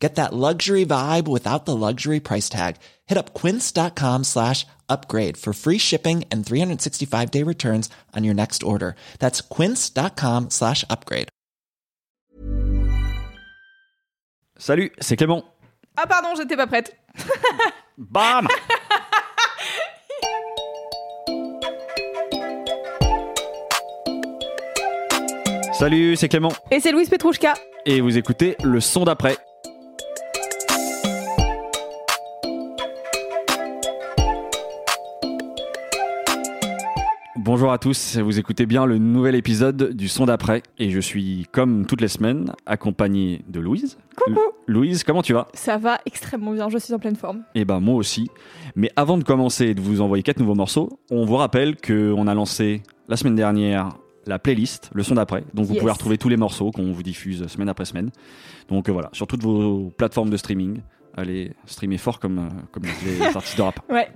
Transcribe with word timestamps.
Get 0.00 0.14
that 0.14 0.32
luxury 0.32 0.86
vibe 0.86 1.28
without 1.28 1.66
the 1.66 1.76
luxury 1.76 2.20
price 2.20 2.48
tag. 2.48 2.76
Hit 3.06 3.18
up 3.18 3.34
quince.com 3.34 4.24
slash 4.24 4.66
upgrade 4.88 5.36
for 5.36 5.52
free 5.52 5.78
shipping 5.78 6.24
and 6.32 6.44
365 6.44 7.30
day 7.30 7.42
returns 7.44 7.90
on 8.16 8.24
your 8.24 8.34
next 8.34 8.62
order. 8.62 8.96
That's 9.18 9.42
quince.com 9.42 10.48
slash 10.48 10.84
upgrade. 10.88 11.28
Salut, 14.58 14.90
c'est 15.00 15.16
Clément. 15.16 15.44
Ah 15.96 16.06
pardon, 16.06 16.34
j'étais 16.36 16.56
pas 16.56 16.66
prête. 16.66 16.96
Bam 17.98 18.48
Salut, 25.72 26.14
c'est 26.16 26.28
Clément. 26.28 26.52
Et 26.70 26.80
c'est 26.80 26.92
Louise 26.92 27.08
Petrouchka. 27.08 27.54
Et 27.86 28.02
vous 28.02 28.18
écoutez 28.18 28.56
le 28.62 28.80
son 28.80 29.04
d'après. 29.04 29.38
Bonjour 37.42 37.72
à 37.72 37.78
tous, 37.78 38.18
vous 38.18 38.38
écoutez 38.38 38.66
bien 38.66 38.84
le 38.84 38.98
nouvel 38.98 39.34
épisode 39.34 39.94
du 39.96 40.08
son 40.08 40.26
d'après 40.26 40.62
et 40.78 40.90
je 40.90 41.00
suis 41.00 41.46
comme 41.52 41.86
toutes 41.86 42.02
les 42.02 42.08
semaines 42.08 42.52
accompagné 42.66 43.42
de 43.48 43.60
Louise. 43.60 43.96
Coucou. 44.14 44.38
Louise, 44.66 45.04
comment 45.04 45.22
tu 45.22 45.32
vas? 45.32 45.48
Ça 45.54 45.78
va 45.78 45.98
extrêmement 46.04 46.52
bien, 46.52 46.68
je 46.68 46.76
suis 46.76 46.92
en 46.92 46.98
pleine 46.98 47.16
forme. 47.16 47.42
Eh 47.54 47.64
ben 47.64 47.80
moi 47.80 47.94
aussi. 47.94 48.28
Mais 48.76 48.90
avant 48.94 49.16
de 49.16 49.24
commencer 49.24 49.68
et 49.68 49.74
de 49.74 49.80
vous 49.80 50.02
envoyer 50.02 50.22
quatre 50.22 50.38
nouveaux 50.38 50.54
morceaux, 50.54 51.00
on 51.10 51.24
vous 51.24 51.36
rappelle 51.36 51.76
qu'on 51.80 52.26
a 52.26 52.34
lancé 52.34 52.82
la 53.08 53.16
semaine 53.16 53.36
dernière 53.36 53.88
la 54.26 54.38
playlist, 54.38 54.90
le 54.92 55.02
son 55.02 55.14
d'après. 55.14 55.42
Donc 55.54 55.64
vous 55.64 55.72
Yes. 55.72 55.80
pouvez 55.80 55.92
retrouver 55.92 56.18
tous 56.18 56.28
les 56.28 56.36
morceaux 56.36 56.70
qu'on 56.72 56.92
vous 56.92 57.02
diffuse 57.02 57.46
semaine 57.46 57.70
après 57.70 57.86
semaine. 57.86 58.10
Donc 58.68 58.88
euh, 58.88 58.92
voilà, 58.92 59.08
sur 59.12 59.26
toutes 59.26 59.42
vos 59.42 59.90
plateformes 59.96 60.28
de 60.28 60.36
streaming, 60.36 60.80
allez 61.16 61.52
streamer 61.64 61.96
fort 61.96 62.20
comme, 62.20 62.38
euh, 62.38 62.48
comme 62.70 62.82
les 63.06 63.22
artistes 63.34 63.56
de 63.56 63.62
rap. 63.62 63.80
Ouais. 63.90 64.08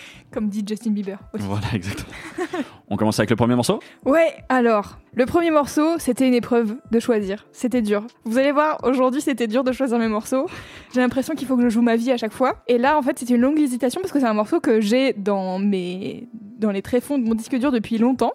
Comme 0.32 0.48
dit 0.48 0.64
Justin 0.66 0.90
Bieber. 0.90 1.18
aussi. 1.34 1.44
Voilà, 1.46 1.66
exactement. 1.74 2.12
On 2.88 2.96
commence 2.96 3.18
avec 3.18 3.30
le 3.30 3.36
premier 3.36 3.54
morceau 3.54 3.80
Ouais, 4.04 4.34
alors, 4.48 4.98
le 5.14 5.26
premier 5.26 5.50
morceau, 5.50 5.98
c'était 5.98 6.26
une 6.26 6.34
épreuve 6.34 6.76
de 6.90 7.00
choisir. 7.00 7.46
C'était 7.52 7.82
dur. 7.82 8.06
Vous 8.24 8.38
allez 8.38 8.52
voir, 8.52 8.78
aujourd'hui, 8.84 9.20
c'était 9.20 9.46
dur 9.46 9.64
de 9.64 9.72
choisir 9.72 9.98
mes 9.98 10.08
morceaux. 10.08 10.46
J'ai 10.94 11.00
l'impression 11.00 11.34
qu'il 11.34 11.46
faut 11.46 11.56
que 11.56 11.62
je 11.62 11.68
joue 11.68 11.82
ma 11.82 11.96
vie 11.96 12.10
à 12.10 12.16
chaque 12.16 12.32
fois. 12.32 12.62
Et 12.68 12.78
là, 12.78 12.98
en 12.98 13.02
fait, 13.02 13.18
c'était 13.18 13.34
une 13.34 13.40
longue 13.40 13.58
hésitation 13.58 14.00
parce 14.00 14.12
que 14.12 14.20
c'est 14.20 14.26
un 14.26 14.34
morceau 14.34 14.60
que 14.60 14.80
j'ai 14.80 15.12
dans 15.14 15.58
mes 15.58 16.28
dans 16.58 16.70
les 16.70 16.82
tréfonds 16.82 17.18
de 17.18 17.24
mon 17.24 17.34
disque 17.34 17.56
dur 17.56 17.72
depuis 17.72 17.98
longtemps, 17.98 18.32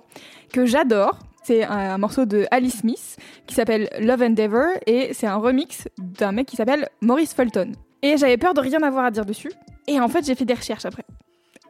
que 0.52 0.66
j'adore. 0.66 1.18
C'est 1.44 1.64
un, 1.64 1.70
un 1.94 1.98
morceau 1.98 2.26
de 2.26 2.46
Alice 2.52 2.80
Smith 2.80 3.16
qui 3.46 3.56
s'appelle 3.56 3.90
Love 4.02 4.22
Endeavor 4.22 4.66
et 4.86 5.14
c'est 5.14 5.28
un 5.28 5.38
remix 5.38 5.88
d'un 5.98 6.34
mec 6.34 6.46
qui 6.48 6.58
s'appelle 6.58 6.90
Maurice 7.02 7.34
Fulton. 7.34 7.72
Et 8.02 8.18
j'avais 8.18 8.38
peur 8.38 8.54
de 8.54 8.60
rien 8.60 8.82
avoir 8.84 9.06
à 9.06 9.12
dire 9.12 9.26
dessus. 9.26 9.52
Et 9.88 10.00
en 10.02 10.10
fait, 10.10 10.26
j'ai 10.26 10.36
fait 10.36 10.44
des 10.44 10.54
recherches 10.56 10.86
après. 10.86 11.06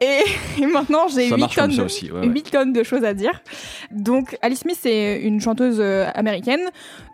Et, 0.00 0.20
et 0.62 0.66
maintenant, 0.72 1.08
j'ai 1.08 1.28
Ça 1.28 1.34
8 1.36 1.40
marche 1.40 1.56
comme 1.56 1.68
tonnes, 1.70 1.76
de- 1.78 1.82
aussi. 1.84 2.10
ouais, 2.10 2.20
ouais. 2.20 2.26
8 2.28 2.50
tonnes 2.50 2.72
de 2.72 2.82
choses 2.82 3.04
à 3.04 3.14
dire. 3.14 3.40
Donc, 3.90 4.36
Alice 4.42 4.60
Smith, 4.60 4.78
c'est 4.80 5.20
une 5.20 5.40
chanteuse 5.40 5.78
euh, 5.80 6.06
américaine 6.14 6.60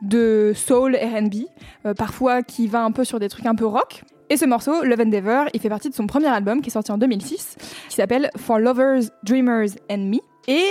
de 0.02 0.52
soul 0.54 0.96
R&B, 0.96 1.44
euh, 1.86 1.94
parfois 1.94 2.42
qui 2.42 2.66
va 2.66 2.82
un 2.84 2.90
peu 2.92 3.04
sur 3.04 3.18
des 3.20 3.28
trucs 3.28 3.46
un 3.46 3.54
peu 3.54 3.66
rock. 3.66 4.02
Et 4.30 4.36
ce 4.36 4.44
morceau, 4.46 4.82
Love 4.82 5.00
Endeavor, 5.00 5.44
il 5.52 5.60
fait 5.60 5.68
partie 5.68 5.90
de 5.90 5.94
son 5.94 6.06
premier 6.06 6.28
album 6.28 6.60
qui 6.62 6.70
est 6.70 6.72
sorti 6.72 6.90
en 6.92 6.98
2006, 6.98 7.56
qui 7.88 7.94
s'appelle 7.94 8.30
For 8.38 8.58
Lovers, 8.58 9.02
Dreamers 9.22 9.68
and 9.90 9.98
Me. 9.98 10.18
Et 10.48 10.64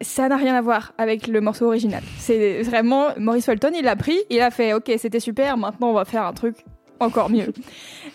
ça 0.00 0.28
n'a 0.28 0.36
rien 0.36 0.54
à 0.54 0.60
voir 0.62 0.92
avec 0.96 1.26
le 1.26 1.40
morceau 1.40 1.66
original. 1.66 2.02
C'est 2.18 2.62
vraiment 2.62 3.08
Maurice 3.18 3.44
Fulton, 3.44 3.72
il 3.76 3.84
l'a 3.84 3.96
pris, 3.96 4.16
il 4.30 4.40
a 4.40 4.50
fait 4.50 4.72
OK, 4.72 4.90
c'était 4.96 5.20
super, 5.20 5.56
maintenant 5.58 5.88
on 5.90 5.92
va 5.92 6.04
faire 6.04 6.24
un 6.24 6.32
truc 6.32 6.56
encore 7.00 7.30
mieux. 7.30 7.52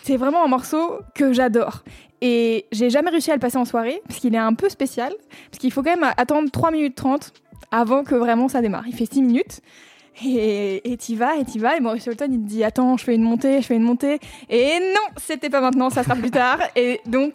C'est 0.02 0.16
vraiment 0.16 0.44
un 0.44 0.48
morceau 0.48 0.98
que 1.14 1.32
j'adore. 1.32 1.82
Et 2.20 2.66
j'ai 2.72 2.90
jamais 2.90 3.10
réussi 3.10 3.30
à 3.30 3.34
le 3.34 3.40
passer 3.40 3.58
en 3.58 3.64
soirée, 3.64 4.00
parce 4.06 4.20
qu'il 4.20 4.34
est 4.34 4.38
un 4.38 4.54
peu 4.54 4.68
spécial, 4.68 5.12
parce 5.50 5.58
qu'il 5.58 5.72
faut 5.72 5.82
quand 5.82 5.94
même 5.94 6.10
attendre 6.16 6.50
3 6.50 6.70
minutes 6.70 6.94
30 6.94 7.32
avant 7.70 8.04
que 8.04 8.14
vraiment 8.14 8.48
ça 8.48 8.62
démarre. 8.62 8.84
Il 8.86 8.94
fait 8.94 9.12
6 9.12 9.22
minutes. 9.22 9.60
Et 10.24 10.96
t'y 10.98 11.16
vas, 11.16 11.36
et 11.36 11.44
t'y 11.44 11.58
vas, 11.58 11.76
et 11.76 11.80
Maurice 11.80 12.04
Fulton 12.04 12.28
il 12.30 12.40
te 12.40 12.46
dit 12.46 12.62
Attends, 12.62 12.96
je 12.96 13.04
fais 13.04 13.16
une 13.16 13.24
montée, 13.24 13.60
je 13.60 13.66
fais 13.66 13.74
une 13.74 13.82
montée. 13.82 14.20
Et 14.48 14.78
non, 14.94 15.14
c'était 15.16 15.50
pas 15.50 15.60
maintenant, 15.60 15.90
ça 15.90 16.04
sera 16.04 16.14
plus 16.14 16.30
tard. 16.30 16.60
Et 16.76 17.00
donc, 17.06 17.32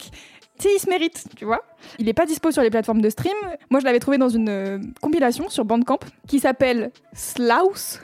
tu 0.58 0.68
sais, 0.68 0.74
il 0.74 0.78
se 0.78 0.88
mérite, 0.88 1.24
tu 1.36 1.44
vois. 1.44 1.62
Il 1.98 2.08
est 2.08 2.14
pas 2.14 2.26
dispo 2.26 2.50
sur 2.50 2.62
les 2.62 2.70
plateformes 2.70 3.02
de 3.02 3.10
stream. 3.10 3.36
Moi, 3.70 3.80
je 3.80 3.84
l'avais 3.84 3.98
trouvé 3.98 4.16
dans 4.16 4.30
une 4.30 4.48
euh, 4.48 4.78
compilation 5.00 5.48
sur 5.50 5.64
Bandcamp 5.64 6.00
qui 6.26 6.40
s'appelle 6.40 6.90
Slouse 7.12 8.00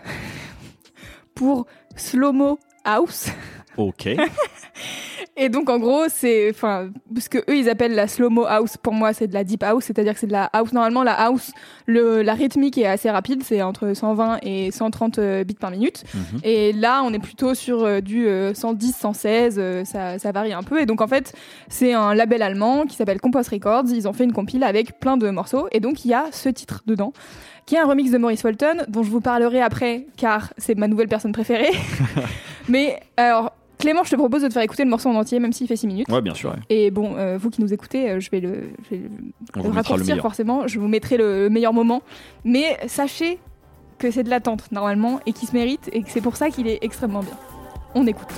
pour 1.34 1.66
Slow-Mo 1.96 2.58
House. 2.86 3.28
Ok. 3.76 4.08
Et 5.38 5.50
donc 5.50 5.68
en 5.68 5.78
gros, 5.78 6.04
c'est 6.08 6.48
enfin 6.50 6.88
parce 7.12 7.28
que 7.28 7.38
eux 7.50 7.58
ils 7.58 7.68
appellent 7.68 7.94
la 7.94 8.08
slow-mo 8.08 8.46
house 8.46 8.78
pour 8.78 8.94
moi, 8.94 9.12
c'est 9.12 9.26
de 9.26 9.34
la 9.34 9.44
deep 9.44 9.62
house, 9.62 9.84
c'est-à-dire 9.84 10.14
que 10.14 10.20
c'est 10.20 10.26
de 10.26 10.32
la 10.32 10.44
house 10.44 10.72
normalement 10.72 11.02
la 11.02 11.12
house 11.12 11.52
le 11.84 12.22
la 12.22 12.32
rythmique 12.32 12.78
est 12.78 12.86
assez 12.86 13.10
rapide, 13.10 13.42
c'est 13.44 13.60
entre 13.60 13.92
120 13.92 14.38
et 14.42 14.70
130 14.70 15.18
euh, 15.18 15.44
bits 15.44 15.54
par 15.54 15.70
minute. 15.70 16.04
Mhm. 16.14 16.40
Et 16.42 16.72
là, 16.72 17.02
on 17.04 17.12
est 17.12 17.18
plutôt 17.18 17.54
sur 17.54 17.84
euh, 17.84 18.00
du 18.00 18.26
euh, 18.26 18.54
110, 18.54 18.96
116, 18.96 19.56
euh, 19.58 19.84
ça, 19.84 20.18
ça 20.18 20.32
varie 20.32 20.52
un 20.52 20.62
peu. 20.62 20.80
Et 20.80 20.86
donc, 20.86 21.00
en 21.00 21.06
fait, 21.06 21.34
c'est 21.68 21.92
un 21.92 22.14
label 22.14 22.42
allemand 22.42 22.86
qui 22.86 22.96
s'appelle 22.96 23.20
Compost 23.20 23.50
Records. 23.50 23.84
Ils 23.90 24.08
ont 24.08 24.12
fait 24.12 24.24
une 24.24 24.32
compile 24.32 24.64
avec 24.64 24.98
plein 24.98 25.16
de 25.16 25.28
morceaux. 25.30 25.68
Et 25.72 25.80
donc, 25.80 26.04
il 26.04 26.08
y 26.08 26.14
a 26.14 26.26
ce 26.32 26.48
titre 26.48 26.82
dedans, 26.86 27.12
qui 27.66 27.74
est 27.74 27.78
un 27.78 27.86
remix 27.86 28.10
de 28.10 28.18
Maurice 28.18 28.40
Fulton, 28.40 28.84
dont 28.88 29.02
je 29.02 29.10
vous 29.10 29.20
parlerai 29.20 29.60
après, 29.60 30.06
car 30.16 30.52
c'est 30.56 30.76
ma 30.76 30.88
nouvelle 30.88 31.08
personne 31.08 31.32
préférée. 31.32 31.70
Mais 32.68 33.00
alors, 33.16 33.52
Clément, 33.78 34.04
je 34.04 34.10
te 34.10 34.16
propose 34.16 34.42
de 34.42 34.48
te 34.48 34.52
faire 34.54 34.62
écouter 34.62 34.84
le 34.84 34.90
morceau 34.90 35.10
en 35.10 35.14
entier, 35.16 35.38
même 35.38 35.52
s'il 35.52 35.66
fait 35.68 35.76
6 35.76 35.86
minutes. 35.86 36.08
Ouais, 36.10 36.22
bien 36.22 36.32
sûr. 36.34 36.50
ouais. 36.50 36.56
Et 36.70 36.90
bon, 36.90 37.14
euh, 37.16 37.36
vous 37.38 37.50
qui 37.50 37.60
nous 37.60 37.74
écoutez, 37.74 38.10
euh, 38.10 38.20
je 38.20 38.30
vais 38.30 38.40
le, 38.40 38.70
je 38.84 38.96
vais 38.96 39.02
le- 39.02 39.10
On 39.54 39.58
le 39.58 39.68
vous 39.68 39.72
mettra 39.74 39.94
le 39.94 40.00
raccourcir 40.00 40.22
forcément. 40.22 40.66
Je 40.66 40.78
vous 40.80 40.88
mettrai 40.88 41.18
le 41.18 41.50
meilleur 41.50 41.74
moment. 41.74 42.00
Mais 42.44 42.78
sachez 42.86 43.38
que 43.98 44.10
c'est 44.10 44.22
de 44.22 44.30
l'attente 44.30 44.72
normalement 44.72 45.20
et 45.26 45.32
qu'il 45.32 45.46
se 45.48 45.54
mérite 45.54 45.90
et 45.92 46.02
que 46.02 46.08
c'est 46.10 46.20
pour 46.22 46.36
ça 46.36 46.48
qu'il 46.50 46.66
est 46.68 46.78
extrêmement 46.82 47.20
bien. 47.20 47.36
On 47.94 48.06
écoute. 48.06 48.28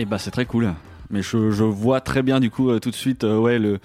Et 0.00 0.04
bah 0.06 0.18
c'est 0.18 0.30
très 0.30 0.46
cool. 0.46 0.72
Mais 1.10 1.22
je, 1.22 1.50
je 1.50 1.64
vois 1.64 2.00
très 2.00 2.22
bien 2.22 2.40
du 2.40 2.50
coup 2.50 2.70
euh, 2.70 2.78
tout 2.78 2.90
de 2.90 2.94
suite 2.94 3.24
euh, 3.24 3.36
ouais 3.38 3.58
le 3.58 3.80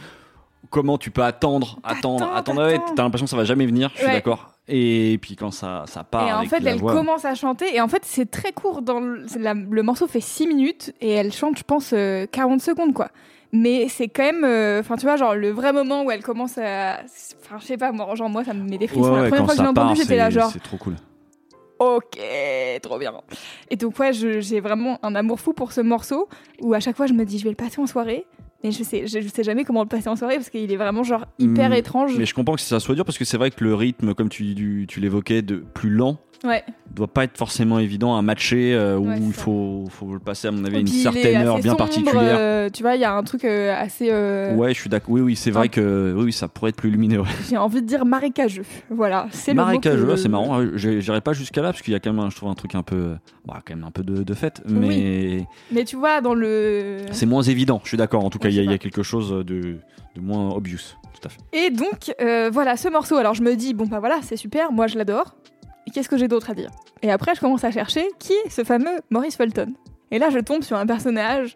comment 0.70 0.98
tu 0.98 1.12
peux 1.12 1.24
attendre, 1.24 1.80
attendre, 1.84 2.32
attendre. 2.34 2.64
Ouais. 2.66 2.80
T'as 2.96 3.04
l'impression 3.04 3.26
que 3.26 3.30
ça 3.32 3.38
va 3.38 3.44
jamais 3.46 3.66
venir. 3.66 3.90
Je 3.94 4.00
suis 4.00 4.08
Ouais. 4.08 4.14
d'accord. 4.14 4.52
Et 4.68 5.20
puis 5.22 5.36
quand 5.36 5.52
ça 5.52 5.84
ça 5.88 6.04
part 6.04 6.28
Et 6.28 6.32
en 6.34 6.38
avec 6.38 6.50
fait, 6.50 6.60
la 6.60 6.72
elle 6.72 6.80
voix. 6.80 6.94
commence 6.94 7.26
à 7.26 7.36
chanter. 7.36 7.76
Et 7.76 7.82
en 7.82 7.88
fait, 7.88 8.02
c'est 8.06 8.30
très 8.32 8.52
court. 8.52 8.82
Dans 8.82 9.00
le, 9.00 9.26
la- 9.40 9.54
le 9.54 9.84
morceau 9.84 10.08
fait 10.08 10.22
6 10.22 10.48
minutes. 10.48 10.94
Et 11.02 11.12
elle 11.12 11.32
chante, 11.34 11.58
je 11.58 11.64
pense, 11.64 11.92
euh, 11.94 12.26
40 12.32 12.62
secondes, 12.62 12.94
quoi. 12.94 13.10
Mais 13.52 13.88
c'est 13.90 14.08
quand 14.08 14.24
même. 14.24 14.44
euh, 14.44 14.80
Enfin, 14.80 14.96
tu 14.98 15.06
vois, 15.06 15.18
genre, 15.18 15.36
le 15.36 15.50
vrai 15.52 15.72
moment 15.72 16.04
où 16.04 16.12
elle 16.12 16.24
commence 16.24 16.58
à. 16.58 17.00
Enfin, 17.44 17.58
je 17.60 17.66
sais 17.66 17.78
pas, 17.78 17.92
moi, 17.92 18.14
genre, 18.16 18.30
moi, 18.30 18.44
ça 18.44 18.54
me 18.54 18.64
met 18.68 18.78
des 18.78 18.88
frissons. 18.88 19.12
Ouais, 19.14 19.22
la 19.22 19.28
première 19.28 19.46
fois 19.46 19.54
que 19.54 19.58
je 19.60 19.62
l'ai 19.64 19.70
entendu, 19.70 19.96
j'étais 20.02 20.18
là, 20.18 20.30
genre, 20.32 20.50
c'est 20.52 20.64
trop 20.64 20.78
cool. 20.78 20.96
Ok, 21.80 22.20
trop 22.82 22.98
bien. 23.00 23.14
Et 23.70 23.76
donc, 23.76 23.98
ouais, 24.00 24.12
j'ai 24.14 24.60
vraiment 24.60 25.00
un 25.04 25.16
amour 25.16 25.40
fou 25.40 25.54
pour 25.54 25.72
ce 25.72 25.82
morceau. 25.82 26.28
Où 26.62 26.74
à 26.74 26.80
chaque 26.80 26.96
fois, 26.96 27.08
je 27.08 27.14
me 27.14 27.26
dis, 27.26 27.40
je 27.40 27.44
vais 27.44 27.50
le 27.52 27.56
passer 27.56 27.80
en 27.82 27.88
soirée. 27.88 28.26
Mais 28.64 28.72
je 28.72 28.84
sais, 28.84 29.06
je, 29.06 29.20
je 29.22 29.28
sais 29.28 29.44
jamais 29.44 29.64
comment 29.64 29.84
le 29.84 29.88
passer 29.90 30.08
en 30.10 30.16
soirée 30.16 30.36
parce 30.38 30.50
qu'il 30.50 30.72
est 30.72 30.78
vraiment, 30.78 31.04
genre, 31.04 31.26
hyper 31.38 31.70
Hmm, 31.70 31.74
étrange. 31.74 32.18
Mais 32.18 32.26
je 32.26 32.34
comprends 32.34 32.56
que 32.56 32.62
ça 32.62 32.80
soit 32.80 32.96
dur 32.96 33.06
parce 33.06 33.18
que 33.18 33.26
c'est 33.26 33.38
vrai 33.38 33.52
que 33.52 33.64
le 33.64 33.76
rythme, 33.76 34.14
comme 34.16 34.30
tu, 34.30 34.56
tu, 34.56 34.86
tu 34.88 35.00
l'évoquais, 35.00 35.42
de 35.44 35.58
plus 35.58 35.90
lent, 35.92 36.18
Ouais. 36.46 36.64
doit 36.94 37.08
pas 37.08 37.24
être 37.26 37.38
forcément 37.38 37.80
évident 37.80 38.16
à 38.16 38.22
matcher 38.22 38.74
euh, 38.74 38.98
où 38.98 39.08
Ouais, 39.08 39.18
il 39.20 39.34
faut, 39.34 39.86
faut 39.90 40.14
le 40.14 40.20
passer 40.20 40.48
à 40.48 40.52
mon 40.52 40.64
avis 40.66 40.78
à 40.78 40.80
une 40.80 40.88
certaine 40.88 41.38
heure 41.46 41.56
bien 41.60 41.72
sombre, 41.72 41.78
particulière. 41.78 42.38
euh, 42.40 42.70
tu 42.70 42.84
vois, 42.84 42.96
il 42.96 43.02
y 43.02 43.04
a 43.04 43.14
un 43.14 43.24
truc 43.24 43.44
euh, 43.46 43.74
assez. 43.76 44.08
euh, 44.12 44.54
Ouais, 44.56 44.74
je 44.74 44.80
suis 44.80 44.90
d'accord. 44.90 45.14
Oui, 45.14 45.22
oui, 45.22 45.36
c'est 45.36 45.52
vrai 45.52 45.70
que 45.70 46.14
oui, 46.18 46.32
ça 46.32 46.48
pourrait 46.48 46.70
être 46.70 46.76
plus 46.78 46.90
lumineux. 46.92 47.22
J'ai 47.50 47.58
envie 47.58 47.82
de 47.82 47.88
dire 47.88 48.06
marécageux. 48.06 48.64
Voilà, 48.90 49.28
c'est 49.32 49.54
Marécageux, 49.54 50.06
que- 50.06 50.16
c'est 50.16 50.30
marrant. 50.30 50.60
hein. 50.62 50.72
J'irai 50.76 51.22
pas 51.22 51.34
jusqu'à 51.34 51.62
là 51.62 51.72
parce 51.72 51.82
qu'il 51.82 51.94
y 51.94 51.96
a 51.96 52.00
quand 52.00 52.14
même, 52.14 52.30
je 52.32 52.36
trouve, 52.36 52.50
un 52.50 52.56
truc 52.56 52.76
un 52.76 52.84
peu, 52.84 53.16
bah, 53.46 53.62
quand 53.66 53.76
même 53.76 53.84
un 53.86 53.92
peu 53.92 54.04
de, 54.04 54.24
de 54.24 54.34
fête, 54.34 54.62
mais 54.68 55.46
Mais 55.72 55.84
tu 55.84 55.96
vois, 55.96 56.22
dans 56.22 56.34
le. 56.34 56.98
c'est 57.12 57.26
moins 57.26 57.42
évident. 57.44 57.82
Je 57.84 57.90
suis 57.90 57.98
d'accord. 57.98 58.24
En 58.24 58.30
tout 58.30 58.40
cas, 58.40 58.50
il 58.50 58.56
y, 58.56 58.64
y 58.66 58.74
a 58.74 58.78
quelque 58.78 59.04
chose 59.04 59.32
de, 59.32 59.44
de 60.16 60.22
moins 60.22 60.52
obvious. 60.52 60.80
Tout 61.20 61.28
à 61.28 61.30
fait. 61.30 61.40
Et 61.54 61.70
donc, 61.72 62.14
voilà, 62.54 62.78
ce 62.78 62.88
morceau. 62.90 63.16
Alors, 63.18 63.34
je 63.34 63.42
me 63.42 63.56
dis, 63.56 63.74
bon, 63.74 63.86
bah 63.88 64.00
voilà, 64.00 64.20
c'est 64.22 64.38
super, 64.38 64.72
moi 64.72 64.88
je 64.88 64.98
l'adore. 64.98 65.36
Qu'est-ce 65.96 66.10
que 66.10 66.18
j'ai 66.18 66.28
d'autre 66.28 66.50
à 66.50 66.54
dire 66.54 66.72
Et 67.04 67.10
après, 67.10 67.36
je 67.36 67.40
commence 67.40 67.64
à 67.64 67.72
chercher 67.72 68.06
qui 68.20 68.34
est 68.34 68.50
ce 68.50 68.66
fameux 68.66 69.00
Maurice 69.12 69.38
Fulton. 69.38 69.76
Et 70.12 70.20
là, 70.20 70.30
je 70.30 70.40
tombe 70.40 70.62
sur 70.62 70.76
un 70.76 70.86
personnage 70.86 71.56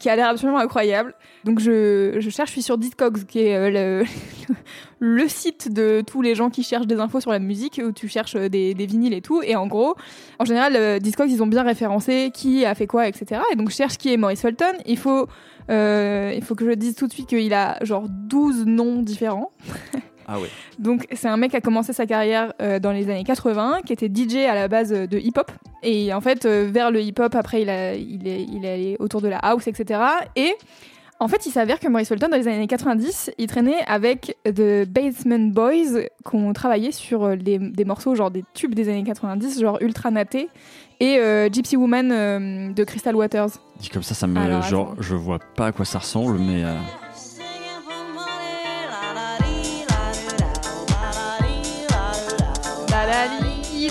qui 0.00 0.08
a 0.08 0.16
l'air 0.16 0.28
absolument 0.28 0.58
incroyable. 0.58 1.14
Donc, 1.44 1.60
je, 1.60 2.16
je 2.18 2.30
cherche, 2.30 2.48
je 2.48 2.54
suis 2.54 2.62
sur 2.62 2.78
Discogs, 2.78 3.24
qui 3.26 3.42
est 3.42 3.54
euh, 3.54 4.04
le, 4.98 5.28
site 5.28 5.72
de 5.72 6.02
tous 6.04 6.20
les 6.20 6.34
gens 6.34 6.50
qui 6.50 6.64
cherchent 6.64 6.88
des 6.88 6.96
infos 6.96 7.20
sur 7.20 7.30
la 7.30 7.38
musique, 7.38 7.80
où 7.80 7.92
tu 7.92 8.08
cherches 8.08 8.34
euh, 8.34 8.48
des, 8.48 8.74
des 8.74 8.86
vinyles 8.86 9.14
et 9.14 9.22
tout. 9.22 9.40
Et 9.40 9.54
en 9.54 9.68
gros, 9.68 9.94
en 10.40 10.44
général, 10.44 10.74
euh, 10.74 10.98
Discogs, 10.98 11.30
ils 11.30 11.44
ont 11.44 11.46
bien 11.46 11.62
référencé 11.62 12.32
qui 12.34 12.64
a 12.64 12.74
fait 12.74 12.88
quoi, 12.88 13.06
etc. 13.06 13.40
Et 13.52 13.54
donc, 13.54 13.70
je 13.70 13.76
cherche 13.76 13.98
qui 13.98 14.12
est 14.12 14.16
Maurice 14.16 14.40
Fulton. 14.40 14.74
Il 14.84 14.98
faut, 14.98 15.28
il 15.68 16.42
faut 16.42 16.56
que 16.56 16.68
je 16.68 16.72
dise 16.72 16.96
tout 16.96 17.06
de 17.06 17.12
suite 17.12 17.28
qu'il 17.28 17.54
a 17.54 17.78
genre 17.84 18.08
12 18.08 18.66
noms 18.66 19.02
différents. 19.02 19.52
Ah 20.28 20.40
ouais. 20.40 20.48
Donc 20.78 21.06
c'est 21.12 21.28
un 21.28 21.36
mec 21.36 21.52
qui 21.52 21.56
a 21.56 21.60
commencé 21.60 21.92
sa 21.92 22.04
carrière 22.06 22.52
euh, 22.60 22.78
dans 22.80 22.90
les 22.92 23.08
années 23.10 23.22
80, 23.24 23.80
qui 23.86 23.92
était 23.92 24.08
DJ 24.12 24.36
à 24.48 24.54
la 24.54 24.66
base 24.68 24.92
euh, 24.92 25.06
de 25.06 25.18
hip-hop. 25.18 25.50
Et 25.82 26.12
en 26.12 26.20
fait, 26.20 26.44
euh, 26.46 26.68
vers 26.70 26.90
le 26.90 27.00
hip-hop, 27.00 27.34
après, 27.36 27.62
il, 27.62 27.70
a, 27.70 27.94
il, 27.94 28.26
est, 28.26 28.42
il 28.42 28.64
est 28.64 28.72
allé 28.72 28.96
autour 28.98 29.20
de 29.20 29.28
la 29.28 29.38
house, 29.38 29.68
etc. 29.68 30.00
Et 30.34 30.52
en 31.20 31.28
fait, 31.28 31.46
il 31.46 31.50
s'avère 31.52 31.78
que 31.78 31.88
Maurice 31.88 32.08
Fulton, 32.08 32.28
dans 32.28 32.36
les 32.36 32.48
années 32.48 32.66
90, 32.66 33.30
il 33.38 33.46
traînait 33.46 33.78
avec 33.86 34.36
The 34.44 34.84
Basement 34.86 35.50
Boys, 35.52 36.02
qui 36.28 36.34
ont 36.36 36.52
travaillé 36.52 36.90
sur 36.92 37.28
les- 37.28 37.58
des 37.58 37.84
morceaux, 37.84 38.14
genre 38.16 38.30
des 38.32 38.44
tubes 38.52 38.74
des 38.74 38.88
années 38.88 39.04
90, 39.04 39.60
genre 39.60 39.78
Ultra 39.80 40.10
Naté, 40.10 40.48
et 41.00 41.18
euh, 41.18 41.48
Gypsy 41.50 41.76
Woman 41.76 42.74
de 42.74 42.84
Crystal 42.84 43.14
Waters. 43.14 43.50
Dit 43.80 43.88
comme 43.90 44.02
ça, 44.02 44.14
ça 44.14 44.26
me, 44.26 44.38
Alors, 44.38 44.62
genre, 44.62 44.92
attends. 44.92 45.02
je 45.02 45.14
vois 45.14 45.38
pas 45.56 45.66
à 45.68 45.72
quoi 45.72 45.84
ça 45.84 46.00
ressemble, 46.00 46.38
mais 46.38 46.64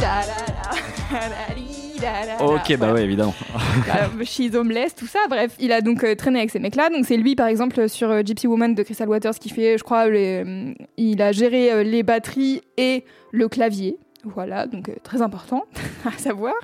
ok, 2.40 2.78
bah 2.78 2.94
ouais, 2.94 3.04
évidemment. 3.04 3.34
She's 4.24 4.54
Homeless, 4.54 4.96
tout 4.96 5.08
ça, 5.08 5.20
bref. 5.30 5.56
Il 5.60 5.72
a 5.72 5.82
donc 5.82 6.04
euh, 6.04 6.16
traîné 6.16 6.40
avec 6.40 6.52
ces 6.52 6.60
mecs-là. 6.60 6.90
Donc 6.90 7.06
c'est 7.06 7.18
lui, 7.18 7.36
par 7.36 7.48
exemple, 7.48 7.88
sur 7.90 8.10
euh, 8.10 8.22
Gypsy 8.24 8.48
Woman 8.48 8.76
de 8.76 8.84
Crystal 8.84 9.08
Waters, 9.08 9.36
qui 9.36 9.50
fait, 9.50 9.78
je 9.78 9.84
crois, 9.84 10.10
les, 10.10 10.44
euh, 10.46 10.74
il 10.98 11.22
a 11.22 11.32
géré 11.32 11.84
les 11.84 12.04
batteries 12.04 12.62
et 12.78 13.06
le 13.32 13.48
clavier. 13.48 13.98
Voilà, 14.24 14.66
donc 14.66 14.92
très 15.04 15.22
important 15.22 15.66
à 16.06 16.18
savoir. 16.18 16.56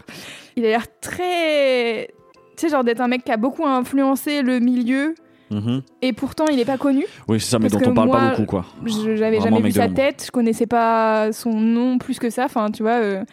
Il 0.56 0.66
a 0.66 0.70
l'air 0.70 0.86
très... 1.00 2.10
Tu 2.58 2.68
sais, 2.68 2.70
genre 2.70 2.84
d'être 2.84 3.02
un 3.02 3.08
mec 3.08 3.24
qui 3.24 3.32
a 3.32 3.38
beaucoup 3.38 3.66
influencé 3.66 4.42
le 4.42 4.60
milieu, 4.60 5.16
Mhm. 5.51 5.81
et 6.01 6.13
pourtant 6.13 6.45
il 6.48 6.56
n'est 6.56 6.65
pas 6.65 6.77
connu. 6.77 7.06
Oui, 7.27 7.39
c'est 7.39 7.51
ça, 7.51 7.59
mais 7.59 7.68
dont 7.68 7.80
on 7.86 7.94
parle 7.94 8.09
pas 8.09 8.30
beaucoup, 8.30 8.45
quoi. 8.45 8.65
J'avais 8.86 9.42
jamais 9.42 9.62
vu 9.62 9.71
sa 9.71 9.89
tête, 9.89 10.24
je 10.27 10.31
connaissais 10.31 10.65
pas 10.68 11.31
son 11.33 11.51
nom 11.53 11.98
plus 11.98 12.18
que 12.19 12.30
ça. 12.30 12.45
Enfin, 12.45 12.71
tu 12.71 12.83
vois. 12.83 13.00
euh, 13.01 13.24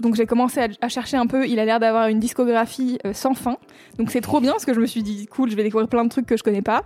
Donc 0.00 0.14
j'ai 0.14 0.24
commencé 0.24 0.60
à, 0.80 0.88
chercher 0.88 1.18
un 1.18 1.26
peu. 1.26 1.46
Il 1.46 1.58
a 1.58 1.64
l'air 1.64 1.78
d'avoir 1.78 2.08
une 2.08 2.18
discographie 2.18 2.98
euh, 3.04 3.12
sans 3.12 3.34
fin. 3.34 3.58
Donc 3.98 4.10
c'est 4.10 4.22
trop 4.22 4.40
bien 4.40 4.52
parce 4.52 4.64
que 4.64 4.72
je 4.72 4.80
me 4.80 4.86
suis 4.86 5.02
dit 5.02 5.26
cool, 5.26 5.50
je 5.50 5.56
vais 5.56 5.62
découvrir 5.62 5.86
plein 5.86 6.04
de 6.04 6.08
trucs 6.08 6.24
que 6.24 6.36
je 6.36 6.42
connais 6.42 6.62
pas. 6.62 6.82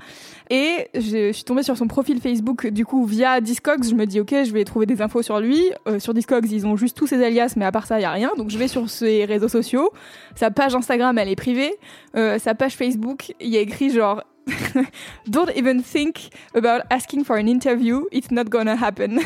Et 0.51 0.89
je 0.95 1.31
suis 1.33 1.45
tombée 1.45 1.63
sur 1.63 1.77
son 1.77 1.87
profil 1.87 2.21
Facebook 2.21 2.67
du 2.67 2.85
coup 2.85 3.07
via 3.07 3.41
Discogs. 3.41 3.85
Je 3.85 3.95
me 3.95 4.07
dis 4.07 4.21
ok, 4.21 4.35
je 4.45 4.53
vais 4.53 4.65
trouver 4.65 4.87
des 4.87 5.03
infos 5.03 5.23
sur 5.23 5.39
lui. 5.39 5.63
Euh, 5.87 6.01
sur 6.01 6.15
Discogs, 6.15 6.51
ils 6.51 6.67
ont 6.67 6.77
juste 6.77 6.97
tous 6.97 7.07
ses 7.07 7.23
alias, 7.23 7.55
mais 7.57 7.65
à 7.65 7.71
part 7.71 7.87
ça, 7.87 8.01
il 8.01 8.03
y 8.03 8.07
a 8.07 8.11
rien. 8.11 8.33
Donc 8.37 8.51
je 8.51 8.59
vais 8.59 8.69
sur 8.69 8.91
ses 8.91 9.25
réseaux 9.25 9.49
sociaux. 9.49 9.91
Sa 10.35 10.51
page 10.51 10.75
Instagram, 10.75 11.17
elle 11.17 11.29
est 11.29 11.37
privée. 11.37 11.75
Euh, 12.17 12.41
sa 12.41 12.55
page 12.55 12.75
Facebook, 12.75 13.35
il 13.41 13.49
y 13.51 13.57
a 13.57 13.61
écrit 13.61 13.91
genre 13.91 14.23
Don't 15.29 15.51
even 15.57 15.83
think 15.83 16.31
about 16.55 16.83
asking 16.91 17.25
for 17.25 17.37
an 17.37 17.47
interview, 17.49 18.05
it's 18.13 18.31
not 18.31 18.45
gonna 18.49 18.77
happen. 18.77 19.19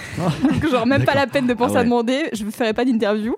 Donc, 0.42 0.66
genre, 0.70 0.86
même 0.86 1.04
pas 1.04 1.14
la 1.14 1.26
peine 1.26 1.46
de 1.46 1.54
penser 1.54 1.72
Ah 1.74 1.78
ouais. 1.78 1.80
à 1.80 1.84
demander, 1.84 2.22
je 2.32 2.44
ne 2.44 2.50
ferai 2.50 2.72
pas 2.72 2.84
d'interview. 2.84 3.34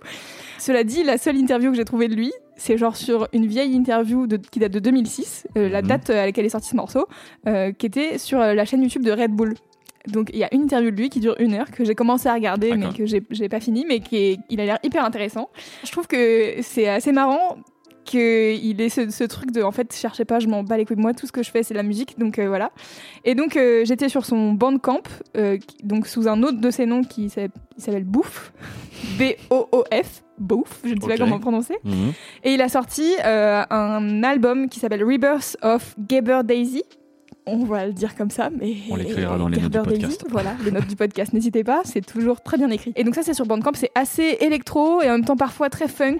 Cela 0.58 0.84
dit, 0.84 1.02
la 1.02 1.18
seule 1.18 1.36
interview 1.36 1.70
que 1.72 1.76
j'ai 1.76 1.84
trouvée 1.84 2.06
de 2.08 2.14
lui, 2.14 2.32
c'est 2.56 2.78
genre 2.78 2.96
sur 2.96 3.26
une 3.32 3.46
vieille 3.46 3.74
interview 3.74 4.28
de- 4.28 4.36
qui 4.36 4.60
date 4.60 4.70
de 4.72 4.78
2006, 4.78 5.46
euh, 5.58 5.68
la 5.68 5.82
Mhm. 5.82 5.88
date 5.88 6.10
à 6.10 6.26
laquelle 6.26 6.44
est 6.46 6.50
sorti 6.50 6.68
ce 6.68 6.76
morceau, 6.76 7.06
euh, 7.48 7.72
qui 7.72 7.86
était 7.86 8.16
sur 8.18 8.40
euh, 8.40 8.54
la 8.54 8.64
chaîne 8.64 8.80
YouTube 8.82 9.02
de 9.02 9.10
Red 9.10 9.32
Bull. 9.32 9.54
Donc 10.08 10.30
il 10.32 10.38
y 10.38 10.44
a 10.44 10.52
une 10.54 10.62
interview 10.62 10.90
de 10.90 10.96
lui 10.96 11.08
qui 11.10 11.20
dure 11.20 11.36
une 11.38 11.54
heure 11.54 11.70
que 11.70 11.84
j'ai 11.84 11.94
commencé 11.94 12.28
à 12.28 12.34
regarder 12.34 12.74
mais 12.76 12.88
que 12.92 13.06
j'ai 13.06 13.22
j'ai 13.30 13.48
pas 13.48 13.60
fini 13.60 13.84
mais 13.86 14.00
qui 14.00 14.16
est, 14.16 14.38
il 14.50 14.60
a 14.60 14.64
l'air 14.64 14.78
hyper 14.82 15.04
intéressant. 15.04 15.48
Je 15.84 15.92
trouve 15.92 16.08
que 16.08 16.54
c'est 16.60 16.88
assez 16.88 17.12
marrant 17.12 17.56
qu'il 18.04 18.80
ait 18.80 18.88
ce, 18.88 19.10
ce 19.10 19.24
truc 19.24 19.50
de 19.52 19.62
en 19.62 19.70
fait 19.72 19.94
cherchez 19.94 20.24
pas 20.24 20.38
je 20.40 20.48
m'en 20.48 20.62
bats 20.62 20.76
les 20.76 20.84
couilles 20.84 20.96
moi 20.96 21.14
tout 21.14 21.26
ce 21.26 21.32
que 21.32 21.42
je 21.42 21.50
fais 21.50 21.62
c'est 21.62 21.74
la 21.74 21.82
musique 21.82 22.18
donc 22.18 22.38
euh, 22.38 22.48
voilà 22.48 22.70
et 23.24 23.34
donc 23.34 23.56
euh, 23.56 23.84
j'étais 23.84 24.08
sur 24.08 24.24
son 24.24 24.52
bandcamp 24.52 25.02
euh, 25.36 25.58
donc 25.82 26.06
sous 26.06 26.28
un 26.28 26.42
autre 26.42 26.60
de 26.60 26.70
ses 26.70 26.86
noms 26.86 27.02
qui 27.02 27.28
s'appelle 27.30 27.50
il 27.78 27.82
s'appelle 27.82 28.04
Bouf 28.04 28.52
B 29.18 29.22
O 29.50 29.68
O 29.72 29.84
F 29.92 30.22
Bouf 30.38 30.80
je 30.84 30.94
ne 30.94 31.00
sais 31.00 31.06
pas 31.06 31.16
comment 31.16 31.36
le 31.36 31.40
prononcer 31.40 31.76
Mhm. 31.84 32.12
et 32.44 32.54
il 32.54 32.60
a 32.62 32.68
sorti 32.68 33.12
un 33.24 34.22
album 34.22 34.68
qui 34.68 34.80
s'appelle 34.80 35.04
Rebirth 35.04 35.56
of 35.62 35.94
Gaber 35.98 36.40
Daisy. 36.44 36.82
On 37.44 37.64
va 37.64 37.86
le 37.86 37.92
dire 37.92 38.14
comme 38.14 38.30
ça, 38.30 38.50
mais. 38.50 38.76
On 38.88 38.94
l'écrira 38.94 39.36
dans 39.36 39.48
les 39.48 39.60
notes 39.60 39.72
du 39.72 39.78
podcast. 39.78 40.00
Daisy, 40.02 40.18
voilà, 40.30 40.54
les 40.64 40.70
notes 40.70 40.86
du 40.86 40.94
podcast, 40.94 41.32
n'hésitez 41.32 41.64
pas, 41.64 41.80
c'est 41.84 42.04
toujours 42.06 42.40
très 42.40 42.56
bien 42.56 42.70
écrit. 42.70 42.92
Et 42.94 43.02
donc, 43.02 43.16
ça, 43.16 43.24
c'est 43.24 43.34
sur 43.34 43.46
Bandcamp, 43.46 43.72
c'est 43.74 43.90
assez 43.96 44.36
électro 44.40 45.02
et 45.02 45.08
en 45.08 45.12
même 45.14 45.24
temps 45.24 45.36
parfois 45.36 45.68
très 45.68 45.88
funk. 45.88 46.18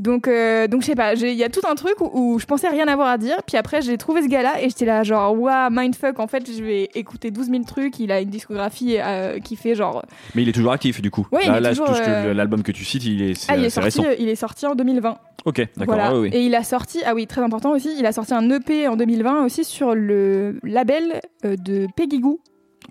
Donc, 0.00 0.28
euh, 0.28 0.66
donc 0.66 0.80
je 0.80 0.86
sais 0.86 0.94
pas, 0.94 1.12
il 1.12 1.34
y 1.34 1.44
a 1.44 1.50
tout 1.50 1.60
un 1.68 1.74
truc 1.74 2.00
où, 2.00 2.10
où 2.14 2.38
je 2.38 2.46
pensais 2.46 2.68
rien 2.68 2.88
avoir 2.88 3.08
à 3.08 3.18
dire, 3.18 3.36
puis 3.46 3.58
après 3.58 3.82
j'ai 3.82 3.98
trouvé 3.98 4.22
ce 4.22 4.28
gars-là 4.28 4.62
et 4.62 4.70
j'étais 4.70 4.86
là 4.86 5.02
genre, 5.02 5.38
waouh, 5.38 5.68
mindfuck, 5.70 6.18
en 6.20 6.26
fait 6.26 6.50
je 6.50 6.64
vais 6.64 6.88
écouter 6.94 7.30
12 7.30 7.50
000 7.50 7.64
trucs, 7.64 8.00
il 8.00 8.10
a 8.10 8.22
une 8.22 8.30
discographie 8.30 8.96
euh, 8.98 9.38
qui 9.40 9.56
fait 9.56 9.74
genre. 9.74 10.02
Mais 10.34 10.40
il 10.40 10.48
est 10.48 10.52
toujours 10.52 10.72
actif, 10.72 11.02
du 11.02 11.10
coup. 11.10 11.26
Ouais, 11.30 11.42
euh, 11.46 12.32
l'album 12.32 12.62
que 12.62 12.72
tu 12.72 12.82
cites, 12.82 13.04
il 13.04 13.20
est, 13.20 13.46
Ah, 13.50 13.58
il 13.58 13.64
est, 13.66 13.68
sorti, 13.68 14.00
récent. 14.00 14.14
il 14.18 14.30
est 14.30 14.36
sorti 14.36 14.66
en 14.66 14.74
2020. 14.74 15.18
Ok, 15.44 15.66
d'accord. 15.76 15.94
Voilà. 15.96 16.28
Et 16.34 16.46
il 16.46 16.54
a 16.54 16.64
sorti, 16.64 17.00
ah 17.04 17.14
oui, 17.14 17.26
très 17.26 17.42
important 17.42 17.72
aussi, 17.72 17.90
il 17.98 18.06
a 18.06 18.12
sorti 18.12 18.32
un 18.32 18.48
EP 18.48 18.88
en 18.88 18.96
2020 18.96 19.44
aussi 19.44 19.64
sur 19.64 19.94
le 19.94 20.58
label 20.62 21.20
euh, 21.44 21.56
de 21.56 21.86
Peggy 21.94 22.20
Goo, 22.20 22.40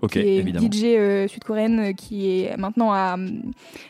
Ok, 0.02 0.12
qui 0.12 0.18
est 0.20 0.36
évidemment. 0.36 0.66
DJ 0.70 0.84
euh, 0.84 1.28
sud-coréenne 1.28 1.80
euh, 1.80 1.92
qui 1.92 2.40
est 2.42 2.56
maintenant 2.56 2.92
à, 2.92 3.16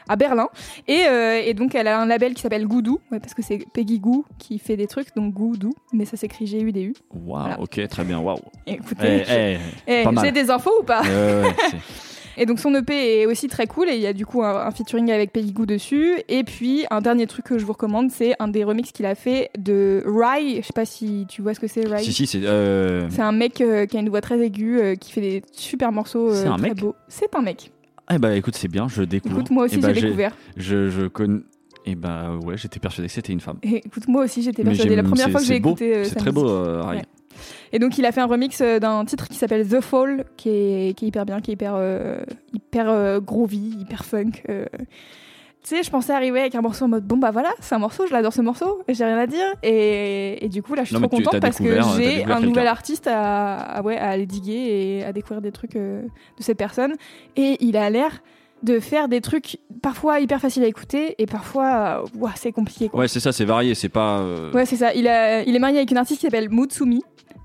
à 0.08 0.16
Berlin. 0.16 0.48
Et, 0.88 1.04
euh, 1.08 1.40
et 1.44 1.54
donc 1.54 1.74
elle 1.74 1.86
a 1.88 2.00
un 2.00 2.06
label 2.06 2.34
qui 2.34 2.42
s'appelle 2.42 2.66
Goudou, 2.66 3.00
ouais, 3.12 3.20
parce 3.20 3.34
que 3.34 3.42
c'est 3.42 3.58
Peggy 3.72 3.98
Goo 4.00 4.24
qui 4.38 4.58
fait 4.58 4.76
des 4.76 4.86
trucs, 4.86 5.14
donc 5.14 5.32
Goudou, 5.34 5.72
mais 5.92 6.04
ça 6.04 6.16
s'écrit 6.16 6.46
G-U-D-U. 6.46 6.94
Waouh, 7.12 7.40
Voilà. 7.42 7.60
ok, 7.60 7.88
très 7.88 8.04
bien, 8.04 8.18
waouh. 8.18 8.38
Écoutez, 8.66 9.24
Eh, 9.28 9.56
eh, 9.86 10.02
eh, 10.04 10.04
j'ai 10.22 10.32
des 10.32 10.50
infos 10.50 10.72
ou 10.80 10.84
pas 10.84 11.02
ouais, 11.02 11.42
ouais, 11.42 11.54
c'est- 11.70 12.09
Et 12.37 12.46
donc 12.46 12.58
son 12.60 12.75
EP 12.75 13.20
est 13.22 13.26
aussi 13.26 13.49
très 13.49 13.66
cool 13.66 13.88
et 13.88 13.94
il 13.96 14.00
y 14.00 14.06
a 14.06 14.12
du 14.12 14.25
coup 14.26 14.42
un, 14.42 14.66
un 14.66 14.70
featuring 14.70 15.10
avec 15.10 15.32
Peggy 15.32 15.52
dessus. 15.52 16.14
Et 16.28 16.44
puis 16.44 16.84
un 16.90 17.00
dernier 17.00 17.26
truc 17.26 17.44
que 17.46 17.58
je 17.58 17.64
vous 17.64 17.72
recommande, 17.72 18.10
c'est 18.10 18.34
un 18.38 18.49
des 18.49 18.64
remixes 18.64 18.92
qu'il 18.92 19.06
a 19.06 19.14
fait 19.14 19.50
de 19.58 20.02
Rai. 20.06 20.60
Je 20.62 20.66
sais 20.66 20.72
pas 20.75 20.84
si 20.84 21.26
tu 21.28 21.42
vois 21.42 21.54
ce 21.54 21.60
que 21.60 21.66
c'est 21.66 21.87
Rai. 21.87 22.02
si, 22.02 22.12
si, 22.12 22.26
c'est. 22.26 22.40
euh, 22.44 23.08
C'est 23.10 23.22
un 23.22 23.32
mec 23.32 23.60
euh, 23.60 23.87
qui 23.87 23.96
a 23.96 24.00
une 24.00 24.08
voix 24.08 24.20
très 24.20 24.38
aiguë, 24.40 24.80
euh, 24.80 24.94
qui 24.94 25.12
fait 25.12 25.20
des 25.20 25.42
super 25.52 25.92
morceaux 25.92 26.32
C'est 26.34 26.46
un 26.46 26.56
très 26.56 26.68
mec 26.70 26.78
beaux. 26.80 26.94
C'est 27.08 27.34
un 27.34 27.42
mec. 27.42 27.70
Eh 28.12 28.18
bah 28.18 28.34
écoute, 28.34 28.56
c'est 28.56 28.68
bien, 28.68 28.88
je 28.88 29.02
découvre. 29.02 29.37
Écoute, 29.37 29.50
moi 29.50 29.64
aussi 29.64 29.76
Eh 29.78 29.80
bah, 29.80 29.92
j'ai 29.92 30.00
découvert. 30.02 30.34
Je, 30.56 30.88
je 30.88 31.06
connais. 31.06 31.40
Et 31.87 31.94
bah 31.94 32.37
ouais, 32.44 32.56
j'étais 32.56 32.78
persuadé 32.80 33.08
que 33.08 33.14
c'était 33.14 33.32
une 33.32 33.40
femme. 33.40 33.58
Et 33.62 33.76
écoute, 33.87 34.06
moi 34.08 34.25
aussi, 34.25 34.42
j'étais 34.42 34.62
persuadée. 34.64 34.96
La 34.96 35.02
première 35.02 35.30
fois 35.30 35.40
que 35.40 35.46
j'ai 35.46 35.56
écouté 35.56 36.04
C'est 36.04 36.16
très 36.16 36.32
beau, 36.32 36.49
Harry. 36.49 36.99
Ouais. 36.99 37.04
Et 37.73 37.78
donc, 37.78 37.99
il 37.99 38.04
a 38.06 38.12
fait 38.12 38.20
un 38.20 38.26
remix 38.26 38.61
euh, 38.61 38.78
d'un 38.78 39.04
titre 39.04 39.28
qui 39.28 39.37
s'appelle 39.37 39.66
The 39.68 39.80
Fall, 39.80 40.25
qui 40.37 40.49
est, 40.50 40.97
qui 40.97 41.04
est 41.04 41.09
hyper 41.09 41.25
bien, 41.26 41.40
qui 41.40 41.50
est 41.50 41.54
hyper, 41.54 41.75
euh, 41.76 42.20
hyper 42.54 42.88
euh, 42.88 43.20
groovy, 43.20 43.76
hyper 43.80 44.04
funk. 44.04 44.42
euh. 44.49 44.64
Tu 45.62 45.76
sais, 45.76 45.82
je 45.82 45.90
pensais 45.90 46.14
arriver 46.14 46.40
avec 46.40 46.54
un 46.54 46.62
morceau 46.62 46.87
en 46.87 46.88
mode 46.88 47.04
bon, 47.04 47.18
bah 47.18 47.30
voilà, 47.32 47.50
c'est 47.61 47.75
un 47.75 47.78
morceau, 47.78 48.06
je 48.06 48.14
l'adore 48.14 48.32
ce 48.32 48.40
morceau, 48.40 48.82
j'ai 48.88 49.04
rien 49.04 49.18
à 49.18 49.26
dire. 49.26 49.44
Et, 49.62 50.42
et 50.42 50.49
du 50.49 50.62
coup, 50.62 50.75
là, 50.75 50.85
je 50.85 50.87
suis 50.87 50.94
Non, 50.94 51.00
trop 51.06 51.18
contente 51.18 51.35
parce 51.40 51.59
que 51.59 51.64
j'ai 51.99 52.25
un 52.25 52.40
nouvel 52.40 52.66
artiste 52.66 53.06
à, 53.06 53.56
à- 53.56 53.82
ouais, 53.82 53.99
à 53.99 54.09
aller 54.09 54.25
diguer 54.25 54.99
et 55.00 55.04
à 55.04 55.12
découvrir 55.12 55.42
des 55.42 55.52
trucs 55.52 55.76
euh, 55.76 56.00
de 56.38 56.42
cette 56.42 56.56
personne. 56.56 56.94
Et 57.37 57.59
il 57.62 57.76
a 57.76 57.90
l'air 57.90 58.23
de 58.62 58.80
faire 58.80 59.09
des 59.09 59.20
trucs 59.20 59.59
parfois 59.82 60.20
hyper 60.20 60.40
faciles 60.40 60.64
à 60.64 60.66
écouter 60.66 61.14
et 61.18 61.26
parfois, 61.26 62.04
ouah, 62.18 62.32
c'est 62.37 62.52
compliqué. 62.52 62.88
Quoi. 62.88 63.00
Ouais, 63.00 63.09
c'est 63.09 63.20
ça, 63.20 63.30
c'est 63.32 63.44
varié, 63.44 63.75
c'est 63.75 63.88
pas. 63.90 64.20
euh, 64.20 64.52
Ouais, 64.52 64.64
c'est 64.64 64.76
ça. 64.76 64.94
Il, 64.94 65.06
a, 65.09 65.42
il 65.42 65.54
est 65.54 65.59
marié 65.59 65.76
avec 65.76 65.90
une 65.90 65.99
artiste 65.99 66.20
qui 66.20 66.26
s'appelle 66.26 66.49
Mutsumi. 66.50 67.02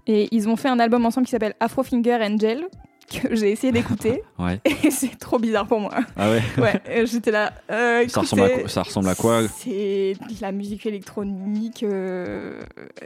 Et 0.07 0.27
ils 0.31 0.47
ont 0.49 0.55
fait 0.55 0.69
un 0.69 0.79
album 0.79 1.05
ensemble 1.05 1.25
qui 1.25 1.31
s'appelle 1.31 1.55
Afrofinger 1.59 2.15
Angel, 2.21 2.65
que 3.09 3.35
j'ai 3.35 3.51
essayé 3.51 3.71
d'écouter. 3.71 4.21
ouais. 4.39 4.59
Et 4.65 4.89
c'est 4.91 5.17
trop 5.19 5.37
bizarre 5.39 5.67
pour 5.67 5.79
moi. 5.79 5.91
Ah 6.15 6.29
ouais. 6.31 6.41
Ouais, 6.57 7.05
j'étais 7.05 7.31
là. 7.31 7.53
euh, 7.71 8.07
Ça 8.07 8.21
ressemble, 8.21 8.43
à 8.43 8.49
quoi, 8.49 8.67
ça 8.67 8.81
ressemble 8.83 9.09
à 9.09 9.15
quoi 9.15 9.47
C'est 9.47 10.13
de 10.29 10.41
la 10.41 10.51
musique 10.51 10.85
électronique 10.85 11.83
euh, 11.83 12.59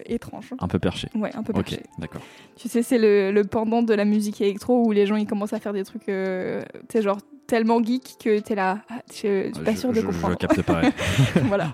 étrange. 0.06 0.54
Un 0.60 0.68
peu 0.68 0.80
perché. 0.80 1.08
Ouais, 1.16 1.32
un 1.36 1.44
peu 1.44 1.52
Ok, 1.54 1.66
perché. 1.66 1.84
d'accord. 1.98 2.22
Tu 2.56 2.70
sais, 2.70 2.82
c'est 2.84 2.98
le, 2.98 3.32
le 3.32 3.44
pendant 3.44 3.82
de 3.82 3.94
la 3.94 4.06
musique 4.06 4.40
électro 4.42 4.86
où 4.86 4.92
les 4.92 5.06
gens 5.06 5.16
ils 5.18 5.28
commencent 5.28 5.54
à 5.54 5.60
faire 5.60 5.74
des 5.74 5.84
trucs, 5.84 6.08
euh, 6.10 6.64
tu 6.90 6.98
sais, 6.98 7.02
genre 7.02 7.18
tellement 7.50 7.84
geek 7.84 8.16
que 8.24 8.40
t'es 8.40 8.56
là. 8.56 8.80
ah, 8.90 9.00
je 9.12 9.48
je 9.50 9.54
suis 9.56 9.64
pas 9.66 9.72
Je- 9.74 9.78
sûre 9.78 9.92
de 9.92 10.02
comprendre. 10.02 10.36
Je 10.40 10.48
capte 10.48 10.62
pas. 10.62 10.82
ouais. 10.82 10.92
voilà. 11.46 11.74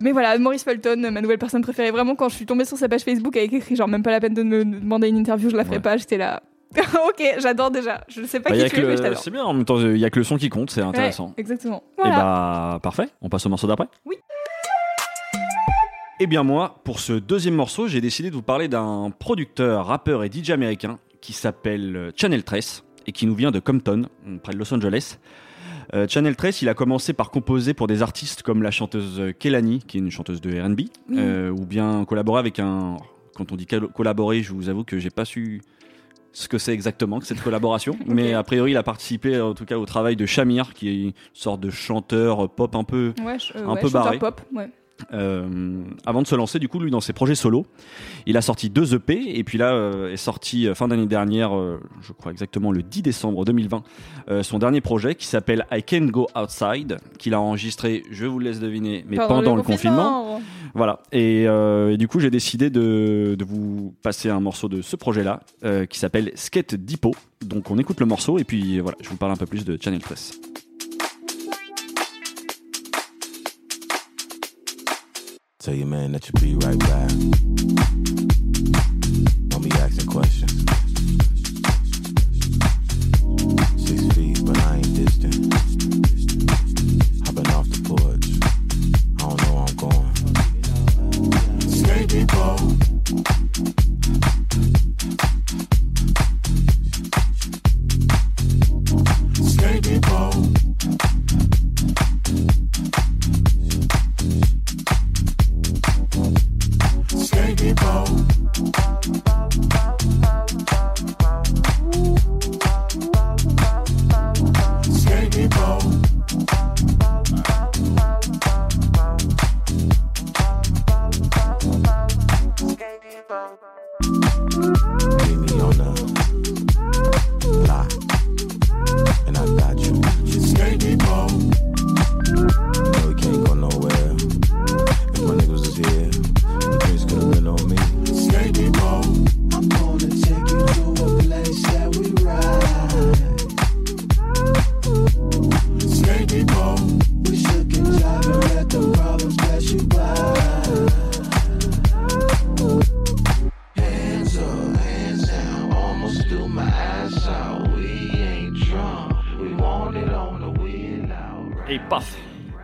Mais 0.00 0.12
voilà, 0.12 0.36
Maurice 0.38 0.64
Fulton, 0.64 1.08
ma 1.10 1.20
nouvelle 1.20 1.38
personne 1.38 1.62
préférée. 1.62 1.90
Vraiment, 1.90 2.14
quand 2.14 2.28
je 2.28 2.34
suis 2.36 2.46
tombée 2.46 2.64
sur 2.64 2.76
sa 2.76 2.88
page 2.88 3.02
Facebook 3.02 3.36
avec 3.36 3.52
écrit 3.52 3.74
genre 3.76 3.88
même 3.88 4.02
pas 4.02 4.10
la 4.10 4.20
peine 4.20 4.34
de 4.34 4.42
me 4.42 4.64
demander 4.64 5.08
une 5.08 5.16
interview, 5.16 5.48
je 5.50 5.56
la 5.56 5.64
ferai 5.64 5.76
Ouais. 5.76 5.82
pas. 5.82 5.96
J'étais 5.96 6.18
là. 6.18 6.42
ok, 6.76 7.22
j'adore 7.38 7.70
déjà. 7.70 8.02
Je 8.08 8.24
sais 8.24 8.40
pas 8.40 8.50
Bah, 8.50 8.56
qui 8.56 8.68
tu 8.70 8.76
es, 8.76 8.82
mais 8.82 8.88
le- 8.90 8.96
je 8.96 9.02
t'adore. 9.02 9.18
C'est 9.18 9.30
bien, 9.30 9.44
en 9.44 9.54
même 9.54 9.64
temps, 9.64 9.80
il 9.80 9.96
y 9.96 10.04
a 10.04 10.10
que 10.10 10.18
le 10.18 10.24
son 10.24 10.36
qui 10.36 10.48
compte, 10.48 10.70
c'est 10.70 10.82
intéressant. 10.82 11.28
Ouais, 11.28 11.34
exactement. 11.38 11.82
Et 11.98 12.02
Voilà. 12.02 12.16
bah, 12.16 12.78
parfait. 12.82 13.08
On 13.22 13.28
passe 13.28 13.46
au 13.46 13.48
morceau 13.48 13.66
d'après 13.66 13.86
Oui. 14.04 14.16
Eh 16.20 16.26
bien, 16.26 16.42
moi, 16.44 16.76
pour 16.84 17.00
ce 17.00 17.12
deuxième 17.12 17.54
morceau, 17.54 17.88
j'ai 17.88 18.00
décidé 18.00 18.30
de 18.30 18.34
vous 18.34 18.42
parler 18.42 18.68
d'un 18.68 19.10
producteur, 19.18 19.86
rappeur 19.86 20.22
et 20.24 20.30
DJ 20.32 20.50
américain 20.50 20.98
qui 21.20 21.32
s'appelle 21.32 22.12
Channel 22.16 22.44
Trace 22.44 22.83
et 23.06 23.12
qui 23.12 23.26
nous 23.26 23.34
vient 23.34 23.50
de 23.50 23.58
Compton, 23.58 24.06
près 24.42 24.52
de 24.52 24.58
Los 24.58 24.72
Angeles. 24.72 25.18
Euh, 25.92 26.06
Channel 26.08 26.34
Trace, 26.34 26.62
il 26.62 26.68
a 26.68 26.74
commencé 26.74 27.12
par 27.12 27.30
composer 27.30 27.74
pour 27.74 27.86
des 27.86 28.02
artistes 28.02 28.42
comme 28.42 28.62
la 28.62 28.70
chanteuse 28.70 29.20
Kelani, 29.38 29.80
qui 29.86 29.98
est 29.98 30.00
une 30.00 30.10
chanteuse 30.10 30.40
de 30.40 30.58
R&B, 30.60 30.80
euh, 31.12 31.50
ou 31.50 31.66
bien 31.66 32.04
collaborer 32.06 32.40
avec 32.40 32.58
un. 32.58 32.96
Quand 33.36 33.52
on 33.52 33.56
dit 33.56 33.66
col- 33.66 33.88
collaborer, 33.88 34.42
je 34.42 34.52
vous 34.52 34.68
avoue 34.68 34.84
que 34.84 34.98
j'ai 34.98 35.10
pas 35.10 35.24
su 35.24 35.60
ce 36.32 36.48
que 36.48 36.58
c'est 36.58 36.72
exactement 36.72 37.20
que 37.20 37.26
cette 37.26 37.40
collaboration, 37.42 37.96
mais 38.06 38.32
a 38.32 38.42
priori, 38.42 38.72
il 38.72 38.76
a 38.76 38.82
participé 38.82 39.40
en 39.40 39.54
tout 39.54 39.64
cas 39.66 39.78
au 39.78 39.84
travail 39.86 40.16
de 40.16 40.26
Shamir, 40.26 40.72
qui 40.74 40.88
est 40.88 41.02
une 41.02 41.12
sorte 41.32 41.60
de 41.60 41.70
chanteur 41.70 42.48
pop 42.50 42.74
un 42.74 42.82
peu 42.84 43.12
Ouais, 43.24 43.36
euh, 43.54 43.66
un 43.66 43.74
ouais, 43.74 43.80
peu 43.80 43.88
barré. 43.90 44.18
pop. 44.18 44.40
Ouais. 44.52 44.68
Euh, 45.12 45.82
avant 46.06 46.22
de 46.22 46.26
se 46.26 46.34
lancer 46.34 46.58
du 46.58 46.68
coup 46.68 46.78
lui 46.78 46.90
dans 46.90 47.00
ses 47.00 47.12
projets 47.12 47.34
solo. 47.34 47.66
Il 48.26 48.36
a 48.36 48.42
sorti 48.42 48.70
deux 48.70 48.94
EP 48.94 49.38
et 49.38 49.44
puis 49.44 49.58
là 49.58 49.72
euh, 49.72 50.12
est 50.12 50.16
sorti 50.16 50.66
euh, 50.66 50.74
fin 50.74 50.88
d'année 50.88 51.06
dernière, 51.06 51.50
je 52.00 52.12
crois 52.12 52.32
exactement 52.32 52.72
le 52.72 52.82
10 52.82 53.02
décembre 53.02 53.44
2020, 53.44 53.82
euh, 54.28 54.42
son 54.42 54.58
dernier 54.58 54.80
projet 54.80 55.14
qui 55.14 55.26
s'appelle 55.26 55.66
I 55.72 55.82
Can 55.82 56.06
Go 56.06 56.28
Outside, 56.36 56.98
qu'il 57.18 57.34
a 57.34 57.40
enregistré, 57.40 58.02
je 58.10 58.26
vous 58.26 58.38
le 58.38 58.46
laisse 58.46 58.60
deviner, 58.60 59.04
mais 59.08 59.16
pendant, 59.16 59.56
le 59.56 59.62
confinement. 59.62 60.40
Voilà. 60.74 61.00
Et, 61.12 61.42
et 61.44 61.96
du 61.96 62.08
coup 62.08 62.20
j'ai 62.20 62.30
décidé 62.30 62.70
de, 62.70 63.36
de 63.38 63.44
vous 63.44 63.94
passer 64.02 64.28
un 64.30 64.40
morceau 64.40 64.68
de 64.68 64.82
ce 64.82 64.96
projet-là 64.96 65.40
euh, 65.64 65.86
qui 65.86 65.98
s'appelle 65.98 66.32
Skate 66.34 66.74
Depot. 66.74 67.14
Donc 67.44 67.70
on 67.70 67.78
écoute 67.78 68.00
le 68.00 68.06
morceau 68.06 68.38
et 68.38 68.44
puis 68.44 68.80
voilà, 68.80 68.96
je 69.00 69.08
vous 69.08 69.16
parle 69.16 69.32
un 69.32 69.36
peu 69.36 69.46
plus 69.46 69.64
de 69.64 69.78
Channel 69.80 70.00
Press. 70.00 70.38
Tell 75.64 75.72
your 75.72 75.86
man 75.86 76.12
that 76.12 76.28
you'll 76.28 76.42
be 76.42 76.66
right 76.66 76.78
back. 76.78 77.08
Don't 79.48 79.62
be 79.62 79.70
asking 79.80 80.08
questions. 80.08 80.93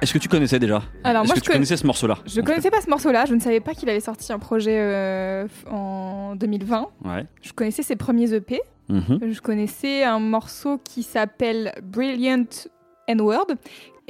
Est-ce 0.03 0.13
que 0.13 0.19
tu 0.19 0.29
connaissais 0.29 0.59
déjà? 0.59 0.83
Alors 1.05 1.23
Est-ce 1.25 1.29
moi, 1.29 1.35
que 1.35 1.41
je, 1.41 1.45
tu 1.45 1.51
conna- 1.51 1.55
connaissais 1.57 1.77
ce 1.77 1.87
morceau-là 1.87 2.19
je 2.27 2.41
connaissais 2.41 2.71
pas 2.71 2.81
ce 2.81 2.89
morceau-là. 2.91 3.25
Je 3.27 3.35
ne 3.35 3.41
savais 3.41 3.61
pas 3.61 3.75
qu'il 3.75 3.89
avait 3.91 4.01
sorti 4.01 4.33
un 4.33 4.39
projet 4.39 4.77
euh, 4.79 5.47
en 5.71 6.35
2020. 6.37 6.89
Ouais. 7.05 7.27
Je 7.43 7.53
connaissais 7.53 7.83
ses 7.83 7.97
premiers 7.97 8.33
EP. 8.33 8.61
Mhm. 8.89 9.21
Je 9.31 9.41
connaissais 9.41 10.03
un 10.05 10.19
morceau 10.19 10.79
qui 10.83 11.03
s'appelle 11.03 11.73
Brilliant 11.83 12.45
N-Word. 13.07 13.47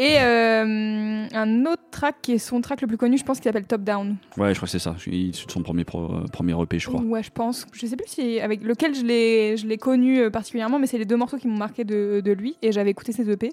Et 0.03 0.17
euh, 0.19 1.27
un 1.35 1.67
autre 1.67 1.83
track 1.91 2.17
qui 2.23 2.33
est 2.33 2.39
son 2.39 2.63
track 2.63 2.81
le 2.81 2.87
plus 2.87 2.97
connu, 2.97 3.19
je 3.19 3.25
pense, 3.25 3.37
qui 3.39 3.45
s'appelle 3.45 3.67
Top 3.67 3.83
Down. 3.83 4.17
Ouais, 4.39 4.55
je 4.55 4.59
crois 4.59 4.67
que 4.67 4.71
c'est 4.71 4.79
ça. 4.79 4.95
Je 4.99 5.11
de 5.11 5.51
son 5.51 5.63
premier, 5.63 5.85
pro- 5.85 6.11
euh, 6.11 6.25
premier 6.33 6.55
EP, 6.63 6.79
je 6.79 6.87
crois. 6.89 7.03
Ouais, 7.03 7.23
je 7.23 7.31
pense. 7.31 7.67
Je 7.75 7.85
sais 7.85 7.97
plus 7.97 8.09
si 8.09 8.41
avec 8.41 8.63
lequel 8.65 8.95
je 8.95 9.05
l'ai 9.05 9.59
je 9.59 9.67
l'ai 9.67 9.77
connu 9.77 10.21
euh, 10.21 10.31
particulièrement, 10.31 10.79
mais 10.79 10.87
c'est 10.87 10.97
les 10.97 11.05
deux 11.05 11.17
morceaux 11.19 11.37
qui 11.37 11.49
m'ont 11.49 11.59
marqué 11.59 11.85
de, 11.85 12.23
de 12.25 12.33
lui. 12.33 12.57
Et 12.63 12.73
j'avais 12.73 12.89
écouté 12.91 13.13
ses 13.13 13.31
EP, 13.31 13.51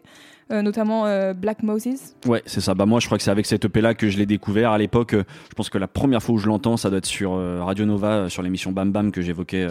euh, 0.53 0.61
notamment 0.61 1.03
Black 1.33 1.63
Moses. 1.63 2.15
Ouais, 2.25 2.41
c'est 2.45 2.61
ça. 2.61 2.73
Bah 2.73 2.85
moi, 2.85 3.01
je 3.01 3.07
crois 3.07 3.17
que 3.17 3.25
c'est 3.25 3.31
avec 3.31 3.45
cet 3.45 3.65
EP-là 3.65 3.93
que 3.93 4.07
je 4.09 4.17
l'ai 4.17 4.25
découvert. 4.25 4.71
À 4.71 4.77
l'époque, 4.77 5.15
je 5.15 5.53
pense 5.53 5.69
que 5.69 5.77
la 5.77 5.89
première 5.89 6.23
fois 6.23 6.35
où 6.35 6.37
je 6.37 6.47
l'entends, 6.47 6.77
ça 6.77 6.89
doit 6.89 6.99
être 6.99 7.05
sur 7.05 7.31
Radio 7.33 7.83
Nova, 7.83 8.29
sur 8.29 8.41
l'émission 8.41 8.71
Bam 8.71 8.93
Bam 8.93 9.11
que 9.11 9.21
j'évoquais 9.21 9.67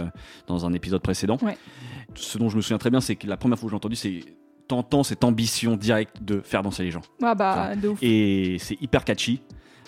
dans 0.46 0.66
un 0.66 0.74
épisode 0.74 1.00
précédent. 1.00 1.38
Ouais. 1.40 1.56
Ce 2.16 2.36
dont 2.36 2.50
je 2.50 2.56
me 2.56 2.60
souviens 2.60 2.78
très 2.78 2.90
bien, 2.90 3.00
c'est 3.00 3.16
que 3.16 3.26
la 3.26 3.38
première 3.38 3.58
fois 3.58 3.66
que 3.66 3.70
j'ai 3.70 3.76
entendu, 3.76 3.96
c'est 3.96 4.20
t'entends 4.68 5.02
cette 5.02 5.24
ambition 5.24 5.76
directe 5.76 6.22
de 6.22 6.40
faire 6.40 6.62
danser 6.62 6.82
les 6.84 6.90
gens. 6.90 7.02
Ah 7.22 7.34
bah, 7.34 7.74
de 7.76 7.88
ouf. 7.88 7.98
Et 8.02 8.56
c'est 8.58 8.80
hyper 8.82 9.04
catchy. 9.04 9.42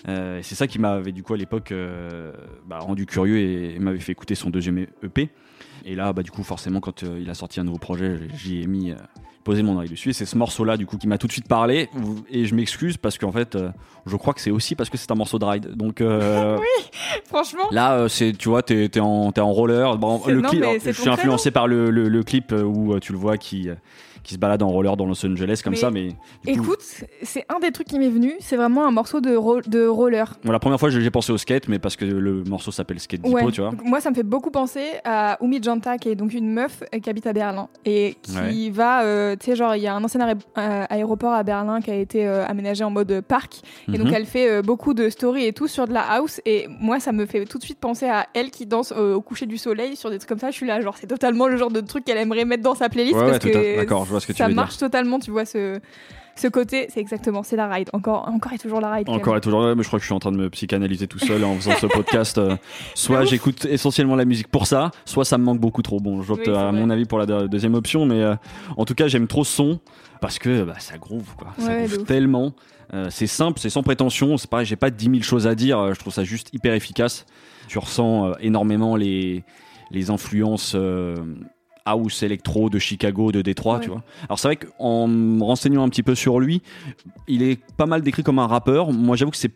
Euh, 0.07 0.39
c'est 0.43 0.55
ça 0.55 0.65
qui 0.67 0.79
m'avait 0.79 1.11
du 1.11 1.23
coup 1.23 1.33
à 1.33 1.37
l'époque 1.37 1.73
euh, 1.73 2.31
bah, 2.65 2.79
rendu 2.79 3.05
curieux 3.05 3.37
et, 3.37 3.75
et 3.75 3.79
m'avait 3.79 3.99
fait 3.99 4.13
écouter 4.13 4.33
son 4.35 4.49
deuxième 4.49 4.85
EP. 5.03 5.29
Et 5.85 5.95
là, 5.95 6.13
bah, 6.13 6.23
du 6.23 6.31
coup, 6.31 6.43
forcément, 6.43 6.79
quand 6.79 7.03
euh, 7.03 7.19
il 7.21 7.29
a 7.29 7.33
sorti 7.33 7.59
un 7.59 7.63
nouveau 7.65 7.79
projet, 7.79 8.17
j'y 8.35 8.61
ai 8.61 8.67
mis 8.67 8.93
poser 9.43 9.63
mon 9.63 9.75
oreille 9.75 9.89
dessus. 9.89 10.09
Et 10.09 10.13
c'est 10.13 10.25
ce 10.25 10.37
morceau-là, 10.37 10.77
du 10.77 10.85
coup, 10.85 10.97
qui 10.97 11.07
m'a 11.07 11.17
tout 11.17 11.27
de 11.27 11.31
suite 11.31 11.47
parlé. 11.47 11.89
Et 12.29 12.45
je 12.45 12.55
m'excuse 12.55 12.97
parce 12.97 13.17
qu'en 13.17 13.31
fait, 13.31 13.57
je 14.05 14.15
crois 14.15 14.33
que 14.33 14.41
c'est 14.41 14.51
aussi 14.51 14.75
parce 14.75 14.89
que 14.89 14.97
c'est 14.97 15.11
un 15.11 15.15
morceau 15.15 15.39
de 15.39 15.45
ride. 15.45 15.75
Donc 15.75 15.99
euh, 16.01 16.57
Franchement, 17.25 17.63
là, 17.71 18.07
c'est, 18.09 18.33
tu 18.33 18.49
vois, 18.49 18.61
t'es, 18.63 18.87
t'es 18.89 18.99
en, 18.99 19.31
t'es 19.31 19.41
en 19.41 19.51
roller. 19.51 19.97
Bon, 19.97 20.21
C'est- 20.23 20.31
le 20.31 20.41
non, 20.41 20.49
clip, 20.49 20.61
mais 20.61 20.67
alors, 20.67 20.81
c'est 20.81 20.93
je 20.93 21.01
suis 21.01 21.09
influencé 21.09 21.51
par 21.51 21.67
le, 21.67 21.89
le, 21.89 22.07
le 22.09 22.23
clip 22.23 22.51
où 22.53 22.97
tu 22.99 23.11
le 23.11 23.17
vois 23.17 23.37
qui, 23.37 23.69
qui 24.23 24.33
se 24.33 24.39
balade 24.39 24.61
en 24.63 24.69
roller 24.69 24.95
dans 24.97 25.05
Los 25.05 25.25
Angeles 25.25 25.61
comme 25.63 25.71
Mais 25.73 25.77
ça. 25.79 25.91
Mais 25.91 26.09
coup, 26.09 26.17
écoute, 26.47 26.83
c'est 27.23 27.45
un 27.49 27.59
des 27.59 27.71
trucs 27.71 27.87
qui 27.87 27.99
m'est 27.99 28.09
venu. 28.09 28.33
C'est 28.39 28.55
vraiment 28.57 28.85
un 28.85 28.91
morceau 28.91 29.21
de, 29.21 29.35
ro- 29.35 29.61
de 29.61 29.85
roller. 29.87 30.33
bon, 30.43 30.51
la 30.51 30.59
première 30.59 30.79
fois, 30.79 30.89
j'ai 30.89 31.09
pensé 31.11 31.31
au 31.31 31.37
skate, 31.37 31.67
mais 31.67 31.79
parce 31.79 31.95
que 31.95 32.05
le 32.05 32.43
morceau 32.43 32.71
s'appelle 32.71 32.99
Skate 32.99 33.21
Depot, 33.21 33.33
Ouais. 33.35 33.51
tu 33.51 33.61
vois. 33.61 33.71
Moi, 33.83 34.01
ça 34.01 34.09
me 34.09 34.15
fait 34.15 34.23
beaucoup 34.23 34.51
penser 34.51 34.85
à 35.05 35.37
Oumi 35.41 35.59
Janta, 35.61 35.97
qui 35.97 36.09
est 36.09 36.15
donc 36.15 36.33
une 36.33 36.51
meuf 36.51 36.83
euh, 36.93 36.99
qui 36.99 37.09
habite 37.09 37.27
à 37.27 37.33
Berlin 37.33 37.67
et 37.85 38.15
qui 38.21 38.65
Ouais. 38.67 38.69
va, 38.71 39.03
euh, 39.03 39.35
tu 39.39 39.45
sais, 39.47 39.55
genre, 39.55 39.75
il 39.75 39.81
y 39.81 39.87
a 39.87 39.95
un 39.95 40.03
ancien 40.03 40.19
euh, 40.29 40.85
aéroport 40.89 41.33
à 41.33 41.43
Berlin 41.43 41.81
qui 41.81 41.91
a 41.91 41.95
été 41.95 42.27
euh, 42.27 42.45
aménagé 42.45 42.83
en 42.83 42.89
mode 42.89 43.21
parc. 43.21 43.61
Et 43.91 43.97
donc, 43.97 44.07
Mhm. 44.07 44.13
elle 44.13 44.25
fait 44.25 44.49
euh, 44.49 44.61
beaucoup 44.61 44.93
de 44.93 45.09
stories 45.09 45.45
et 45.45 45.53
tout 45.53 45.67
sur 45.67 45.87
de 45.87 45.93
la 45.93 46.01
house. 46.01 46.41
Et 46.45 46.67
moi, 46.79 46.99
ça 46.99 47.11
me 47.11 47.25
fait 47.25 47.45
tout 47.45 47.57
de 47.57 47.63
suite 47.63 47.79
penser 47.79 48.07
à 48.07 48.27
elle 48.33 48.51
qui 48.51 48.65
danse 48.65 48.91
au 48.91 49.21
coucher 49.21 49.45
du 49.45 49.57
soleil 49.57 49.95
sur 49.95 50.09
des 50.09 50.17
trucs 50.17 50.29
comme 50.29 50.39
ça. 50.39 50.51
Je 50.51 50.55
suis 50.55 50.65
là, 50.67 50.81
genre, 50.81 50.95
c'est 50.97 51.07
totalement 51.07 51.47
le 51.47 51.57
genre 51.57 51.71
de 51.71 51.81
truc 51.81 52.03
qu'elle 52.05 52.17
aimerait 52.17 52.45
mettre 52.45 52.63
dans 52.63 52.75
sa 52.75 52.89
playlist 52.89 53.15
Ouais, 53.15 53.21
parce 53.31 53.43
ouais, 53.43 53.51
tout 53.51 53.57
à- 53.57 53.61
que 53.61 53.75
d'accord, 53.77 54.03
je 54.09 54.11
vois 54.11 54.19
ce 54.19 54.27
que 54.27 54.33
tu 54.33 54.37
ça 54.39 54.45
veux 54.45 54.49
dire. 54.53 54.55
marche 54.61 54.77
totalement, 54.77 55.19
tu 55.19 55.29
vois, 55.31 55.45
ce, 55.45 55.79
ce 56.35 56.47
côté. 56.47 56.87
C'est 56.91 56.99
exactement, 56.99 57.43
c'est 57.43 57.55
la 57.55 57.67
ride. 57.69 57.89
Encore, 57.93 58.27
encore 58.27 58.51
et 58.53 58.57
toujours 58.57 58.81
la 58.81 58.91
ride. 58.91 59.07
Encore 59.09 59.37
et 59.37 59.41
toujours, 59.41 59.61
ouais, 59.63 59.75
mais 59.75 59.83
je 59.83 59.87
crois 59.87 59.99
que 59.99 60.03
je 60.03 60.07
suis 60.07 60.13
en 60.15 60.19
train 60.19 60.31
de 60.31 60.37
me 60.37 60.49
psychanalyser 60.49 61.07
tout 61.07 61.19
seul 61.19 61.43
en 61.43 61.55
faisant 61.55 61.75
ce 61.79 61.85
podcast. 61.85 62.37
euh, 62.39 62.55
soit 62.95 63.23
j'écoute 63.25 63.65
essentiellement 63.65 64.15
la 64.15 64.25
musique 64.25 64.47
pour 64.47 64.65
ça, 64.67 64.89
soit 65.05 65.25
ça 65.25 65.37
me 65.37 65.43
manque 65.43 65.59
beaucoup 65.59 65.81
trop. 65.83 65.99
Bon, 65.99 66.21
j'opte 66.23 66.47
Oui, 66.47 66.51
c'est 66.53 66.59
à 66.59 66.71
vrai. 66.71 66.79
mon 66.79 66.89
avis 66.89 67.05
pour 67.05 67.19
la 67.19 67.25
deux- 67.27 67.47
deuxième 67.47 67.75
option, 67.75 68.05
mais 68.05 68.21
euh, 68.23 68.35
en 68.77 68.85
tout 68.85 68.95
cas, 68.95 69.07
j'aime 69.07 69.27
trop 69.27 69.43
ce 69.43 69.53
son 69.55 69.79
parce 70.21 70.39
que 70.39 70.63
bah, 70.63 70.73
ça 70.79 70.97
groove, 70.97 71.35
quoi. 71.37 71.49
ça 71.59 71.75
groove 71.77 72.03
tellement. 72.05 72.53
Euh, 72.93 73.07
c'est 73.11 73.27
simple, 73.27 73.59
c'est 73.59 73.69
sans 73.69 73.83
prétention. 73.83 74.37
C'est 74.37 74.49
pareil, 74.49 74.65
j'ai 74.65 74.75
pas 74.75 74.89
10 74.89 75.05
000 75.05 75.21
choses 75.21 75.45
à 75.45 75.53
dire. 75.53 75.77
euh, 75.77 75.93
Je 75.93 75.99
trouve 75.99 76.11
ça 76.11 76.23
juste 76.23 76.49
hyper 76.53 76.73
efficace. 76.73 77.25
Tu 77.67 77.77
ressens 77.77 78.29
euh, 78.29 78.33
énormément 78.39 78.95
les, 78.95 79.43
les 79.91 80.09
influences. 80.09 80.75
House 81.85 82.23
électro 82.23 82.69
de 82.69 82.79
Chicago, 82.79 83.31
de 83.31 83.41
Détroit, 83.41 83.75
Ouais. 83.77 83.83
tu 83.83 83.89
vois. 83.89 84.03
Alors 84.27 84.39
c'est 84.39 84.47
vrai 84.47 84.55
qu'en 84.57 85.07
me 85.07 85.43
renseignant 85.43 85.83
un 85.83 85.89
petit 85.89 86.03
peu 86.03 86.15
sur 86.15 86.39
lui, 86.39 86.61
il 87.27 87.41
est 87.43 87.59
pas 87.77 87.85
mal 87.85 88.01
décrit 88.01 88.23
comme 88.23 88.39
un 88.39 88.47
rappeur. 88.47 88.91
Moi, 88.91 89.15
j'avoue 89.15 89.31
que 89.31 89.37
c'est 89.37 89.51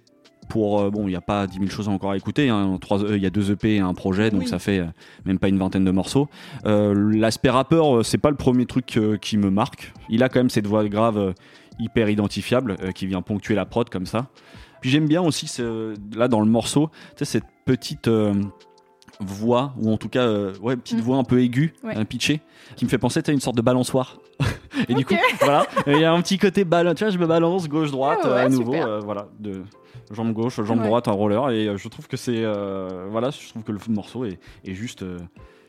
pour 0.49 0.81
euh, 0.81 0.89
bon, 0.89 1.03
il 1.07 1.11
n'y 1.11 1.15
a 1.15 1.21
pas 1.21 1.47
10 1.47 1.57
000 1.57 1.69
choses 1.69 1.87
encore 1.87 2.11
à 2.11 2.17
écouter. 2.17 2.49
hein. 2.49 2.77
Euh, 2.91 3.15
Il 3.17 3.23
y 3.23 3.25
a 3.25 3.29
deux 3.29 3.51
EP 3.51 3.75
et 3.75 3.79
un 3.79 3.93
projet, 3.93 4.29
donc 4.29 4.41
Oui. 4.41 4.47
ça 4.47 4.59
fait 4.59 4.79
euh, 4.79 4.85
même 5.25 5.39
pas 5.39 5.47
une 5.47 5.57
vingtaine 5.57 5.85
de 5.85 5.91
morceaux. 5.91 6.27
Euh, 6.65 6.93
L'aspect 7.15 7.49
rappeur, 7.49 8.05
c'est 8.05 8.17
pas 8.17 8.29
le 8.29 8.35
premier 8.35 8.65
truc 8.65 8.97
euh, 8.97 9.15
qui 9.17 9.37
me 9.37 9.49
marque. 9.49 9.93
Il 10.09 10.21
a 10.21 10.29
quand 10.29 10.39
même 10.39 10.49
cette 10.49 10.67
voix 10.67 10.85
grave 10.89 11.33
hyper 11.79 12.09
identifiable 12.09 12.75
qui 12.93 13.07
vient 13.07 13.21
ponctuer 13.21 13.55
la 13.55 13.65
prod 13.65 13.89
comme 13.89 14.05
ça. 14.05 14.27
Puis 14.81 14.89
j'aime 14.91 15.07
bien 15.07 15.21
aussi 15.21 15.47
ce- 15.47 15.93
là 16.15 16.27
dans 16.27 16.41
le 16.41 16.45
morceau, 16.45 16.89
tu 17.15 17.19
sais 17.19 17.25
cette 17.25 17.45
petite 17.65 18.09
voix 19.29 19.73
ou 19.77 19.91
en 19.91 19.97
tout 19.97 20.09
cas 20.09 20.23
euh, 20.23 20.53
ouais 20.61 20.75
petite 20.75 20.97
Mm. 20.99 21.01
voix 21.01 21.17
un 21.17 21.23
peu 21.23 21.41
aiguë, 21.41 21.73
Ouais. 21.83 21.95
un 21.95 22.05
pitché, 22.05 22.41
qui 22.75 22.85
me 22.85 22.89
fait 22.89 22.97
penser 22.97 23.21
à 23.25 23.31
une 23.31 23.39
sorte 23.39 23.55
de 23.57 23.61
balançoire. 23.61 24.17
et 24.89 24.93
du 24.93 25.05
coup 25.05 25.15
voilà, 25.41 25.65
il 25.87 25.99
y 25.99 26.03
a 26.03 26.11
un 26.11 26.21
petit 26.21 26.37
côté 26.37 26.63
ballon, 26.65 26.93
tu 26.93 27.03
vois, 27.03 27.11
je 27.11 27.17
me 27.17 27.27
balance 27.27 27.67
gauche 27.69 27.91
droite 27.91 28.19
Ah 28.23 28.29
ouais, 28.33 28.39
à 28.41 28.49
nouveau, 28.49 28.73
euh, 28.75 28.99
voilà, 28.99 29.27
de 29.39 29.63
jambe 30.11 30.33
gauche, 30.33 30.61
jambe 30.63 30.79
Ouais. 30.79 30.87
droite, 30.87 31.07
un 31.07 31.11
roller 31.11 31.49
et 31.51 31.67
euh, 31.67 31.77
je 31.77 31.87
trouve 31.87 32.07
que 32.07 32.17
c'est 32.17 32.43
euh, 32.43 33.07
voilà, 33.09 33.29
je 33.29 33.49
trouve 33.49 33.63
que 33.63 33.71
le 33.71 33.79
morceau 33.89 34.25
est, 34.25 34.39
est 34.65 34.73
juste 34.73 35.03
euh, 35.03 35.17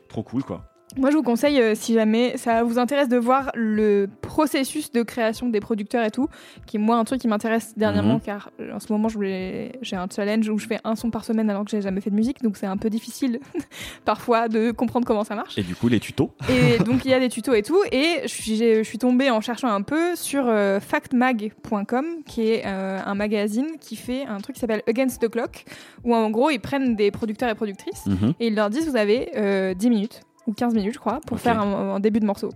trop 0.09 0.23
cool 0.23 0.43
quoi. 0.43 0.63
Moi, 0.97 1.11
je 1.11 1.17
vous 1.17 1.23
conseille, 1.23 1.59
euh, 1.59 1.75
si 1.75 1.93
jamais 1.93 2.37
ça 2.37 2.63
vous 2.63 2.79
intéresse, 2.79 3.09
de 3.09 3.17
voir 3.17 3.51
le 3.53 4.07
processus 4.21 4.91
de 4.93 5.03
création 5.03 5.49
des 5.49 5.59
producteurs 5.59 6.05
et 6.05 6.11
tout, 6.11 6.29
qui 6.65 6.77
est 6.77 6.79
moi 6.79 6.95
un 6.95 7.03
truc 7.03 7.19
qui 7.19 7.27
m'intéresse 7.27 7.73
dernièrement, 7.75 8.13
Mhm. 8.15 8.21
car 8.21 8.49
euh, 8.61 8.71
en 8.73 8.79
ce 8.79 8.93
moment, 8.93 9.09
j'ai 9.09 9.95
un 9.97 10.07
challenge 10.13 10.47
où 10.47 10.57
je 10.57 10.65
fais 10.67 10.79
un 10.85 10.95
son 10.95 11.09
par 11.09 11.25
semaine 11.25 11.49
alors 11.49 11.65
que 11.65 11.71
j'ai 11.71 11.81
jamais 11.81 11.99
fait 11.99 12.11
de 12.11 12.15
musique, 12.15 12.41
donc 12.43 12.55
c'est 12.55 12.65
un 12.65 12.77
peu 12.77 12.89
difficile 12.89 13.39
parfois 14.05 14.47
de 14.47 14.71
comprendre 14.71 15.05
comment 15.05 15.25
ça 15.25 15.35
marche. 15.35 15.57
Et 15.57 15.63
du 15.63 15.75
coup 15.75 15.89
les 15.89 15.99
tutos. 15.99 16.31
Et 16.49 16.77
donc 16.83 17.03
il 17.03 17.11
y 17.11 17.13
a 17.13 17.19
des 17.19 17.29
tutos 17.29 17.53
et 17.55 17.61
tout, 17.63 17.81
et 17.91 18.21
je 18.23 18.81
suis, 18.83 18.97
tombée 18.97 19.29
en 19.31 19.41
cherchant 19.41 19.67
un 19.67 19.81
peu 19.81 20.15
sur 20.15 20.45
euh, 20.47 20.79
factmag.com, 20.79 22.05
qui 22.25 22.47
est 22.51 22.63
euh, 22.65 22.99
un 23.05 23.15
magazine 23.15 23.67
qui 23.81 23.95
fait 23.97 24.25
un 24.25 24.37
truc 24.37 24.55
qui 24.55 24.59
s'appelle 24.61 24.81
Against 24.87 25.21
the 25.21 25.29
Clock, 25.29 25.65
où 26.05 26.15
en 26.15 26.29
gros 26.29 26.49
ils 26.51 26.59
prennent 26.59 26.95
des 26.95 27.11
producteurs 27.11 27.49
et 27.49 27.55
productrices 27.55 28.05
Mhm. 28.05 28.33
et 28.39 28.47
ils 28.47 28.55
leur 28.55 28.69
disent 28.69 28.87
vous 28.89 28.95
avez 28.95 29.31
euh, 29.35 29.73
10 29.73 29.89
minutes 29.89 30.21
ou 30.47 30.53
15 30.53 30.73
minutes 30.73 30.93
je 30.93 30.99
crois 30.99 31.19
pour 31.25 31.39
faire 31.39 31.59
un, 31.61 31.95
un 31.95 31.99
début 31.99 32.19
de 32.19 32.25
morceau. 32.25 32.49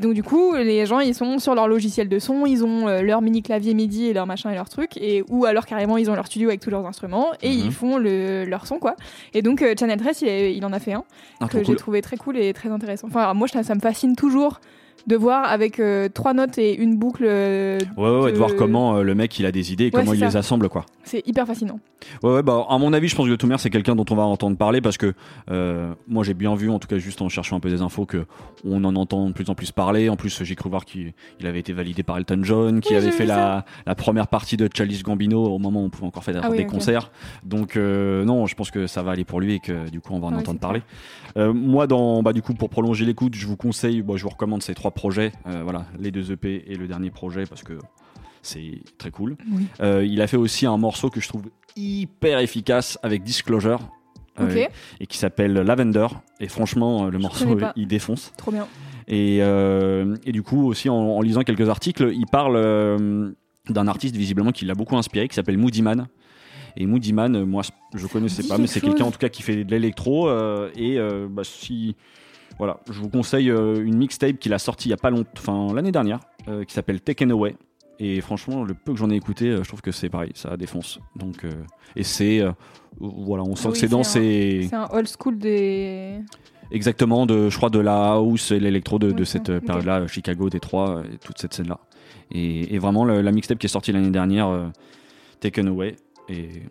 Donc 0.00 0.12
du 0.14 0.24
coup, 0.24 0.54
les 0.54 0.86
gens 0.86 0.98
ils 0.98 1.14
sont 1.14 1.38
sur 1.38 1.54
leur 1.54 1.68
logiciel 1.68 2.08
de 2.08 2.18
son, 2.18 2.46
ils 2.46 2.64
ont 2.64 2.88
euh, 2.88 3.00
leur 3.02 3.22
mini 3.22 3.42
clavier 3.42 3.74
MIDI 3.74 4.06
et 4.06 4.12
leur 4.12 4.26
machin 4.26 4.50
et 4.50 4.56
leur 4.56 4.68
truc 4.68 4.96
et 4.96 5.22
ou 5.28 5.44
alors 5.44 5.66
carrément 5.66 5.96
ils 5.98 6.10
ont 6.10 6.16
leur 6.16 6.26
studio 6.26 6.48
avec 6.48 6.60
tous 6.60 6.70
leurs 6.70 6.84
instruments 6.84 7.28
et 7.42 7.48
Mhm. 7.50 7.62
ils 7.66 7.72
font 7.72 7.96
le, 7.96 8.44
leur 8.44 8.66
son 8.66 8.80
quoi. 8.80 8.96
Et 9.34 9.42
donc 9.42 9.62
euh, 9.62 9.74
Channel 9.78 9.96
13 10.00 10.22
il, 10.22 10.28
est- 10.28 10.56
il 10.56 10.64
en 10.64 10.72
a 10.72 10.80
fait 10.80 10.94
un 10.94 11.04
Ah, 11.38 11.46
que 11.46 11.58
j'ai 11.58 11.64
cool. 11.64 11.76
trouvé 11.76 12.02
très 12.02 12.16
cool 12.16 12.36
et 12.38 12.52
très 12.52 12.70
intéressant. 12.70 13.06
Enfin 13.06 13.20
alors, 13.20 13.36
moi 13.36 13.46
ça, 13.46 13.62
ça 13.62 13.76
me 13.76 13.80
fascine 13.80 14.16
toujours 14.16 14.60
de 15.06 15.16
voir 15.16 15.44
avec 15.50 15.80
euh, 15.80 16.08
trois 16.12 16.32
notes 16.34 16.56
et 16.58 16.74
une 16.74 16.96
boucle, 16.96 17.24
euh, 17.26 17.78
Ouais, 17.96 18.08
ouais, 18.08 18.26
de 18.28 18.32
de- 18.32 18.38
voir 18.38 18.56
comment 18.56 18.96
euh, 18.96 19.02
le 19.02 19.14
mec 19.14 19.38
il 19.38 19.44
a 19.46 19.52
des 19.52 19.72
idées 19.72 19.84
et 19.84 19.86
Ouais, 19.88 20.00
comment 20.00 20.14
il 20.14 20.18
ça. 20.20 20.26
les 20.26 20.36
assemble 20.36 20.68
quoi. 20.70 20.86
c'est 21.04 21.26
hyper 21.28 21.46
fascinant. 21.46 21.78
Ouais, 22.22 22.34
ouais, 22.34 22.42
bah, 22.42 22.64
à 22.68 22.78
mon 22.78 22.92
avis, 22.92 23.08
je 23.08 23.16
pense 23.16 23.26
que 23.28 23.34
Toumer, 23.34 23.56
c'est 23.58 23.70
quelqu'un 23.70 23.94
dont 23.96 24.04
on 24.10 24.14
va 24.14 24.22
entendre 24.24 24.56
parler 24.56 24.80
parce 24.80 24.96
que 24.98 25.14
moi, 26.08 26.24
j'ai 26.24 26.34
bien 26.34 26.54
vu, 26.54 26.70
en 26.70 26.78
tout 26.78 26.88
cas, 26.88 26.98
juste 26.98 27.20
en 27.22 27.28
cherchant 27.28 27.56
un 27.56 27.60
peu 27.60 27.70
des 27.70 27.80
infos, 27.82 28.06
que 28.06 28.26
on 28.64 28.82
en 28.84 28.94
entend 28.96 29.28
de 29.28 29.32
plus 29.32 29.48
en 29.50 29.54
plus 29.54 29.72
parler. 29.72 30.08
En 30.08 30.16
plus, 30.16 30.42
j'ai 30.42 30.54
cru 30.54 30.68
voir 30.70 30.84
qu'il 30.84 31.12
il 31.40 31.46
avait 31.46 31.60
été 31.60 31.72
validé 31.72 32.02
par 32.02 32.18
Elton 32.18 32.40
John, 32.42 32.80
Oui, 32.88 32.96
avait 32.96 33.10
fait 33.10 33.26
la, 33.26 33.64
la 33.86 33.94
première 33.94 34.28
partie 34.28 34.56
de 34.56 34.68
Chalice 34.74 35.02
Gambino 35.02 35.44
au 35.44 35.58
moment 35.58 35.82
où 35.82 35.84
on 35.86 35.90
pouvait 35.90 36.06
encore 36.06 36.24
faire 36.24 36.40
Ah 36.42 36.48
oui, 36.50 36.58
des 36.58 36.64
ok. 36.64 36.70
concerts. 36.70 37.10
Donc, 37.44 37.76
non, 37.76 38.46
je 38.46 38.54
pense 38.54 38.70
que 38.70 38.86
ça 38.86 39.02
va 39.02 39.12
aller 39.12 39.24
pour 39.24 39.40
lui 39.40 39.54
et 39.54 39.60
que 39.60 39.88
du 39.90 40.00
coup, 40.00 40.12
on 40.14 40.20
va 40.20 40.28
en 40.28 40.32
Ouais, 40.32 40.38
entendre 40.40 40.60
parler. 40.60 40.82
Moi, 41.36 41.86
dans, 41.86 42.22
bah, 42.22 42.32
du 42.32 42.42
coup, 42.42 42.54
pour 42.54 42.68
prolonger 42.70 43.04
l'écoute, 43.04 43.34
je 43.34 43.46
vous 43.46 43.56
conseille, 43.56 44.02
bah, 44.02 44.14
je 44.16 44.22
vous 44.24 44.28
recommande 44.30 44.62
ces 44.62 44.74
trois 44.74 44.83
projets, 44.92 45.32
euh, 45.46 45.62
voilà, 45.62 45.86
les 45.98 46.10
deux 46.10 46.32
EP 46.32 46.64
et 46.66 46.76
le 46.76 46.86
dernier 46.86 47.10
projet 47.10 47.44
parce 47.46 47.62
que 47.62 47.74
c'est 48.42 48.80
très 48.98 49.10
cool. 49.10 49.36
Oui. 49.52 49.66
Euh, 49.80 50.04
il 50.04 50.20
a 50.20 50.26
fait 50.26 50.36
aussi 50.36 50.66
un 50.66 50.76
morceau 50.76 51.08
que 51.10 51.20
je 51.20 51.28
trouve 51.28 51.44
hyper 51.76 52.38
efficace 52.40 52.98
avec 53.02 53.22
Disclosure. 53.22 53.80
euh, 54.40 54.66
et 55.00 55.06
qui 55.06 55.16
s'appelle 55.18 55.52
Lavender 55.52 56.08
et 56.40 56.48
franchement 56.48 57.04
le 57.06 57.18
morceau 57.20 57.56
il 57.76 57.86
défonce 57.86 58.32
Trop 58.36 58.50
bien. 58.50 58.66
et, 59.06 59.38
euh, 59.42 60.16
et 60.26 60.32
du 60.32 60.42
coup 60.42 60.66
aussi 60.66 60.88
en, 60.88 60.96
en 60.96 61.20
lisant 61.20 61.42
quelques 61.42 61.68
articles 61.68 62.10
il 62.12 62.26
parle 62.26 62.56
euh, 62.56 63.30
d'un 63.68 63.86
artiste 63.86 64.16
visiblement 64.16 64.50
qui 64.50 64.64
l'a 64.64 64.74
beaucoup 64.74 64.96
inspiré 64.96 65.28
qui 65.28 65.36
s'appelle 65.36 65.56
Moody 65.56 65.82
Man 65.82 66.08
et 66.76 66.84
Moody 66.86 67.12
Man 67.12 67.44
moi 67.44 67.62
je 67.94 68.06
connaissais 68.08 68.42
Dis 68.42 68.48
pas 68.48 68.58
mais 68.58 68.66
c'est 68.66 68.80
quelqu'un 68.80 69.04
en 69.04 69.12
tout 69.12 69.18
cas 69.20 69.28
qui 69.28 69.42
fait 69.42 69.62
de 69.62 69.70
l'électro 69.70 70.28
euh, 70.28 70.68
et 70.76 70.98
bah, 71.30 71.42
si 71.44 71.94
voilà 72.58 72.78
je 72.90 73.00
vous 73.00 73.08
conseille 73.08 73.50
euh, 73.50 73.84
une 73.84 73.96
mixtape 73.96 74.38
qu'il 74.38 74.52
a 74.54 74.58
sorti 74.58 74.88
il 74.88 74.90
y 74.90 74.94
a 74.94 74.96
pas 74.98 75.10
longtemps 75.10 75.30
enfin 75.38 75.74
l'année 75.74 75.92
dernière 75.92 76.20
euh, 76.48 76.64
qui 76.64 76.74
s'appelle 76.74 77.00
Taken 77.00 77.30
Away 77.32 77.56
et 78.00 78.20
franchement, 78.20 78.64
le 78.64 78.74
peu 78.74 78.92
que 78.92 78.98
j'en 78.98 79.08
ai 79.08 79.14
écouté, 79.14 79.50
euh, 79.50 79.62
je 79.62 79.68
trouve 79.68 79.80
que 79.80 79.92
c'est 79.92 80.08
pareil, 80.08 80.32
ça 80.34 80.56
défonce. 80.56 80.98
Donc, 81.14 81.44
euh, 81.44 81.52
et 81.94 82.02
c'est, 82.02 82.40
euh, 82.40 82.50
voilà, 82.98 83.44
on 83.44 83.54
sent 83.54 83.68
Oui, 83.68 83.72
que 83.74 83.78
c'est 83.78 83.86
dans 83.86 84.02
ces, 84.02 84.66
C'est 84.68 84.74
un 84.74 84.88
old 84.90 85.06
school 85.06 85.38
des. 85.38 86.18
exactement 86.72 87.24
de, 87.24 87.48
je 87.50 87.56
crois, 87.56 87.70
de 87.70 87.78
la 87.78 88.14
house 88.14 88.50
et 88.50 88.58
l'électro 88.58 88.98
de, 88.98 89.12
de 89.12 89.22
cette 89.22 89.60
période-là, 89.60 90.08
Chicago, 90.08 90.50
Détroit, 90.50 91.04
et 91.12 91.18
toute 91.18 91.38
cette 91.38 91.54
scène-là. 91.54 91.78
Et, 92.32 92.74
et 92.74 92.78
vraiment, 92.80 93.04
le- 93.04 93.20
la 93.22 93.30
mixtape 93.30 93.58
qui 93.60 93.66
est 93.66 93.68
sortie 93.68 93.92
l'année 93.92 94.10
dernière, 94.10 94.48
euh, 94.48 94.66
Taken 95.38 95.68
Away, 95.68 95.94
est, 96.28 96.62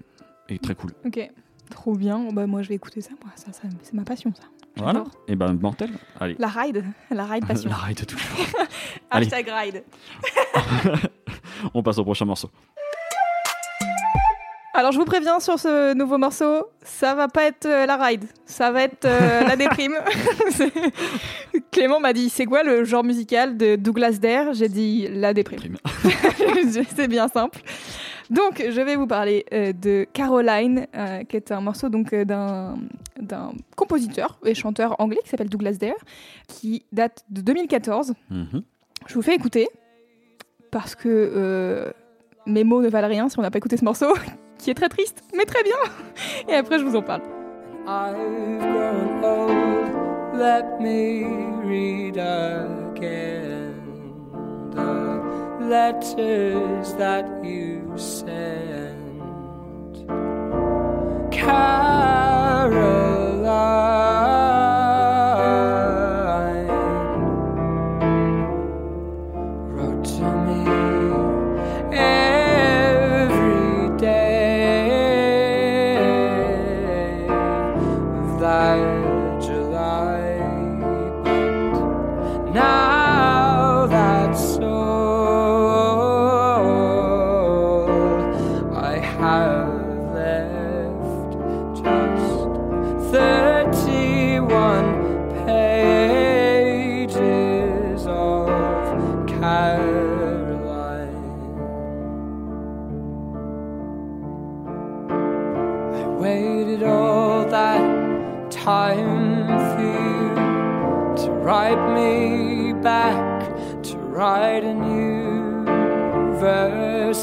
est 0.50 0.62
très 0.62 0.76
cool. 0.76 0.92
Ok. 1.06 1.32
Trop 1.70 1.96
bien. 1.96 2.34
Bah, 2.34 2.48
moi, 2.48 2.64
je 2.64 2.68
vais 2.68 2.76
écouter 2.76 3.00
ça. 3.00 3.12
Moi, 3.24 3.32
ça, 3.38 3.54
ça- 3.54 3.70
c'est 3.82 3.94
ma 3.94 4.04
passion, 4.04 4.34
ça. 4.36 4.44
Voilà. 4.76 5.04
Et 5.28 5.36
ben 5.36 5.54
mortel. 5.54 5.92
Allez. 6.20 6.36
La 6.40 6.48
ride. 6.48 6.84
La 7.12 7.26
ride 7.26 7.46
passion. 7.46 7.70
La 7.70 7.76
ride 7.76 8.06
toujours. 8.06 8.46
Hashtag 9.12 9.48
ride. 9.50 9.84
On 11.74 11.84
passe 11.84 11.98
au 12.00 12.04
prochain 12.04 12.26
morceau. 12.26 12.50
Alors, 14.76 14.92
je 14.92 14.98
vous 14.98 15.06
préviens 15.06 15.40
sur 15.40 15.60
ce 15.60 15.94
nouveau 15.94 16.18
morceau, 16.18 16.66
ça 16.82 17.14
va 17.14 17.28
pas 17.28 17.44
être 17.44 17.68
euh, 17.68 17.86
la 17.86 17.96
ride. 17.96 18.26
Ça 18.48 18.72
va 18.72 18.82
être 18.82 19.06
euh, 19.06 19.44
la 19.44 19.56
déprime. 19.56 19.94
Clément 21.72 22.00
m'a 22.00 22.12
dit 22.12 22.28
c'est 22.28 22.46
quoi 22.46 22.64
le 22.64 22.84
genre 22.84 23.04
musical 23.04 23.56
de 23.56 23.76
Douglas 23.76 24.18
Dare? 24.20 24.56
J'ai 24.56 24.70
dit 24.70 25.08
la 25.12 25.36
déprime. 25.36 25.60
Prime. 25.60 25.78
c'est 26.96 27.08
bien 27.08 27.28
simple. 27.28 27.60
Donc, 28.30 28.64
je 28.68 28.82
vais 28.82 28.96
vous 28.96 29.08
parler 29.08 29.46
euh, 29.54 29.74
de 29.74 30.08
Caroline, 30.14 30.88
euh, 30.96 31.24
qui 31.24 31.36
est 31.36 31.52
un 31.52 31.62
morceau 31.62 31.90
donc 31.90 32.14
euh, 32.14 32.26
d'un 32.26 32.76
d'un 33.20 33.52
compositeur 33.76 34.38
et 34.46 34.54
chanteur 34.54 34.96
anglais 35.00 35.20
qui 35.24 35.30
s'appelle 35.30 35.50
Douglas 35.50 35.74
Dare, 35.74 35.94
qui 36.48 36.86
date 36.92 37.24
de 37.30 37.42
2014. 37.42 38.14
Mhm. 38.30 38.64
Je 39.08 39.14
vous 39.14 39.22
fais 39.22 39.36
écouter 39.36 39.70
parce 40.72 40.96
que 40.96 41.08
euh, 41.08 41.92
mes 42.46 42.64
mots 42.64 42.82
ne 42.82 42.90
valent 42.90 43.08
rien 43.08 43.30
si 43.30 43.38
on 43.40 43.42
n'a 43.42 43.52
pas 43.52 43.58
écouté 43.60 43.78
ce 43.78 43.86
morceau, 43.86 44.14
qui 44.58 44.70
est 44.72 44.74
très 44.74 44.90
triste, 44.90 45.24
mais 45.36 45.46
très 45.46 45.64
bien. 45.64 45.76
Et 46.50 46.56
après, 46.56 46.80
je 46.80 46.84
vous 46.86 46.96
en 46.96 47.02
parle. 47.02 47.22
I've 47.86 48.16
grown 48.60 49.24
old. 49.24 49.94
Let 50.36 50.80
me 50.80 51.62
read 51.64 52.18
again. 52.18 53.74
Letters 55.70 56.94
that 56.96 57.26
you 57.44 57.94
sent. 57.96 59.00
Caroline 61.32 61.73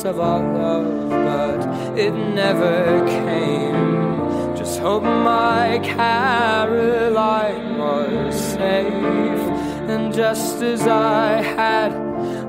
verse 0.01 0.11
of 0.11 0.21
our 0.21 0.41
love, 0.41 1.11
but 1.11 1.99
it 1.99 2.13
never 2.13 3.05
came. 3.07 4.57
Just 4.57 4.81
hope 4.81 5.03
my 5.03 5.81
Caroline 5.83 7.79
was 7.79 8.35
safe, 8.35 9.45
and 9.89 10.15
just 10.15 10.63
as 10.63 10.87
I 10.87 11.43
had 11.43 11.93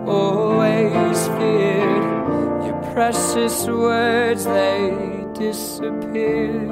always 0.07 1.27
feared, 1.27 2.65
your 2.65 2.81
precious 2.93 3.67
words 3.67 4.45
they 4.45 5.25
disappeared 5.33 6.69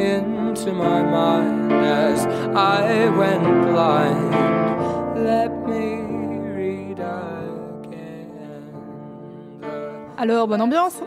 into 0.00 0.72
my 0.72 1.02
mind 1.02 1.72
as 1.72 2.26
I 2.56 3.08
went 3.10 3.44
blind. 3.68 5.24
Let 5.24 5.52
me 5.68 6.01
Alors, 10.22 10.46
bonne 10.46 10.60
ambiance 10.60 11.00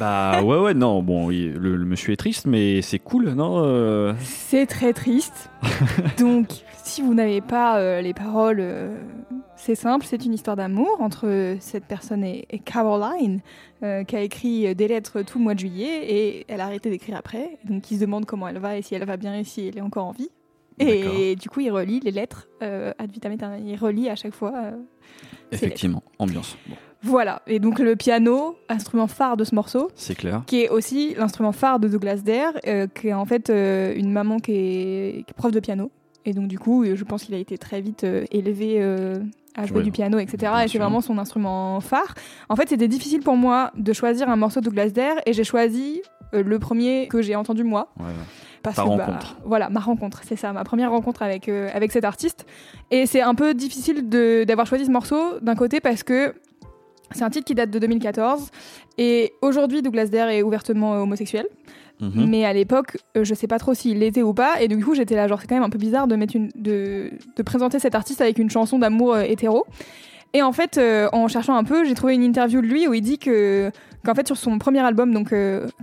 Bah 0.00 0.42
ouais, 0.42 0.58
ouais, 0.58 0.74
non, 0.74 1.00
bon, 1.00 1.26
oui, 1.26 1.52
le, 1.56 1.76
le 1.76 1.84
monsieur 1.84 2.12
est 2.12 2.16
triste, 2.16 2.44
mais 2.44 2.82
c'est 2.82 2.98
cool, 2.98 3.30
non 3.34 3.62
euh, 3.64 4.14
C'est 4.24 4.66
très 4.66 4.92
triste. 4.92 5.48
Donc, 6.18 6.48
si 6.82 7.00
vous 7.00 7.14
n'avez 7.14 7.40
pas 7.40 7.78
euh, 7.78 8.00
les 8.00 8.14
paroles, 8.14 8.58
euh, 8.58 8.96
c'est 9.54 9.76
simple, 9.76 10.04
c'est 10.08 10.24
une 10.24 10.34
histoire 10.34 10.56
d'amour 10.56 10.96
entre 10.98 11.56
cette 11.60 11.84
personne 11.84 12.24
et, 12.24 12.46
et 12.50 12.58
Caroline, 12.58 13.42
euh, 13.84 14.02
qui 14.02 14.16
a 14.16 14.22
écrit 14.22 14.74
des 14.74 14.88
lettres 14.88 15.22
tout 15.22 15.38
le 15.38 15.44
mois 15.44 15.54
de 15.54 15.60
juillet, 15.60 16.10
et 16.12 16.44
elle 16.48 16.60
a 16.60 16.64
arrêté 16.64 16.90
d'écrire 16.90 17.16
après. 17.16 17.58
Donc, 17.64 17.88
il 17.92 17.94
se 17.98 18.00
demande 18.00 18.26
comment 18.26 18.48
elle 18.48 18.58
va 18.58 18.76
et 18.76 18.82
si 18.82 18.96
elle 18.96 19.04
va 19.04 19.16
bien 19.16 19.36
et 19.36 19.44
si 19.44 19.68
elle 19.68 19.78
est 19.78 19.82
encore 19.82 20.06
en 20.06 20.12
vie. 20.12 20.30
Et 20.80 21.36
du 21.36 21.48
coup, 21.48 21.60
il 21.60 21.70
relit 21.70 22.00
les 22.00 22.10
lettres 22.12 22.48
euh, 22.62 22.92
ad 22.98 23.10
vitam 23.12 23.30
aeternam. 23.32 23.60
Il 23.64 23.76
relit 23.76 24.08
à 24.08 24.16
chaque 24.16 24.34
fois. 24.34 24.52
euh, 24.56 24.70
Effectivement, 25.52 26.02
ambiance. 26.20 26.56
Bon, 26.68 26.76
Voilà. 27.02 27.42
Et 27.46 27.58
donc, 27.58 27.78
le 27.78 27.96
piano, 27.96 28.56
instrument 28.68 29.06
phare 29.06 29.36
de 29.36 29.44
ce 29.44 29.54
morceau, 29.54 29.90
c'est 29.94 30.14
clair. 30.16 30.42
qui 30.46 30.62
est 30.62 30.68
aussi 30.68 31.14
l'instrument 31.16 31.52
phare 31.52 31.78
de 31.78 31.88
Douglas 31.88 32.18
Dare, 32.24 32.54
euh, 32.66 32.86
qui 32.86 33.08
est 33.08 33.12
en 33.12 33.24
fait 33.24 33.50
euh, 33.50 33.94
une 33.94 34.10
maman 34.10 34.38
qui 34.38 34.52
est, 34.52 35.12
qui 35.26 35.30
est 35.30 35.36
prof 35.36 35.52
de 35.52 35.60
piano. 35.60 35.90
Et 36.24 36.32
donc, 36.32 36.48
du 36.48 36.58
coup, 36.58 36.84
je 36.84 37.04
pense 37.04 37.24
qu'il 37.24 37.34
a 37.34 37.38
été 37.38 37.56
très 37.56 37.80
vite 37.80 38.04
euh, 38.04 38.24
élevé 38.30 38.82
à 39.54 39.66
jouer 39.66 39.82
du 39.82 39.90
piano, 39.90 40.18
etc. 40.18 40.52
Et 40.64 40.68
c'est 40.68 40.78
vraiment 40.78 41.00
son 41.00 41.18
instrument 41.18 41.80
phare. 41.80 42.14
En 42.48 42.56
fait, 42.56 42.68
c'était 42.68 42.88
difficile 42.88 43.20
pour 43.20 43.36
moi 43.36 43.70
de 43.76 43.92
choisir 43.92 44.28
un 44.28 44.36
morceau 44.36 44.60
de 44.60 44.66
Douglas 44.66 44.90
Dare, 44.90 45.16
et 45.26 45.32
j'ai 45.32 45.44
choisi 45.44 46.02
le 46.32 46.58
premier 46.58 47.08
que 47.08 47.22
j'ai 47.22 47.36
entendu 47.36 47.64
moi. 47.64 47.88
Ouais. 47.98 48.06
Parce 48.62 48.76
Ta 48.76 48.84
que, 48.84 48.96
bah, 48.96 49.18
voilà, 49.44 49.68
ma 49.68 49.80
rencontre, 49.80 50.20
c'est 50.24 50.36
ça, 50.36 50.52
ma 50.52 50.64
première 50.64 50.90
rencontre 50.90 51.22
avec, 51.22 51.48
euh, 51.48 51.68
avec 51.72 51.92
cet 51.92 52.04
artiste. 52.04 52.46
Et 52.90 53.06
c'est 53.06 53.22
un 53.22 53.34
peu 53.34 53.54
difficile 53.54 54.08
d'avoir 54.08 54.66
choisi 54.66 54.86
ce 54.86 54.90
morceau 54.90 55.38
d'un 55.40 55.54
côté 55.54 55.80
parce 55.80 56.02
que 56.02 56.34
c'est 57.12 57.22
un 57.22 57.30
titre 57.30 57.46
qui 57.46 57.54
date 57.54 57.70
de 57.70 57.78
2014. 57.78 58.50
Et 58.98 59.32
aujourd'hui, 59.42 59.82
Douglas 59.82 60.06
Dare 60.06 60.28
est 60.28 60.42
ouvertement 60.42 60.94
euh, 60.94 60.98
homosexuel. 60.98 61.46
Mhm. 62.00 62.26
Mais 62.28 62.44
à 62.44 62.52
l'époque, 62.52 62.96
euh, 63.16 63.24
je 63.24 63.34
sais 63.34 63.46
pas 63.46 63.58
trop 63.58 63.74
s'il 63.74 63.98
l'était 63.98 64.22
ou 64.22 64.34
pas. 64.34 64.60
Et 64.60 64.68
du 64.68 64.82
coup, 64.84 64.94
j'étais 64.94 65.16
là, 65.16 65.26
genre, 65.26 65.40
c'est 65.40 65.46
quand 65.46 65.56
même 65.56 65.64
un 65.64 65.70
peu 65.70 65.78
bizarre 65.78 66.06
de, 66.06 66.16
mettre 66.16 66.36
une, 66.36 66.50
de, 66.54 67.10
de 67.36 67.42
présenter 67.42 67.78
cet 67.78 67.94
artiste 67.94 68.20
avec 68.20 68.38
une 68.38 68.50
chanson 68.50 68.78
d'amour 68.78 69.14
euh, 69.14 69.22
hétéro. 69.22 69.66
Et 70.34 70.42
en 70.42 70.52
fait, 70.52 70.78
euh, 70.78 71.08
en 71.12 71.26
cherchant 71.26 71.56
un 71.56 71.64
peu, 71.64 71.84
j'ai 71.84 71.94
trouvé 71.94 72.14
une 72.14 72.22
interview 72.22 72.60
de 72.60 72.66
lui 72.66 72.86
où 72.86 72.94
il 72.94 73.00
dit 73.00 73.18
que 73.18 73.70
qu'en 74.04 74.14
fait 74.14 74.26
sur 74.26 74.36
son 74.36 74.58
premier 74.58 74.80
album, 74.80 75.12
donc 75.12 75.34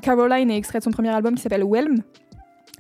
Caroline 0.02 0.50
est 0.50 0.58
extrait 0.58 0.80
de 0.80 0.84
son 0.84 0.92
premier 0.92 1.10
album 1.10 1.36
qui 1.36 1.42
s'appelle 1.42 1.64
Whelm, 1.64 1.98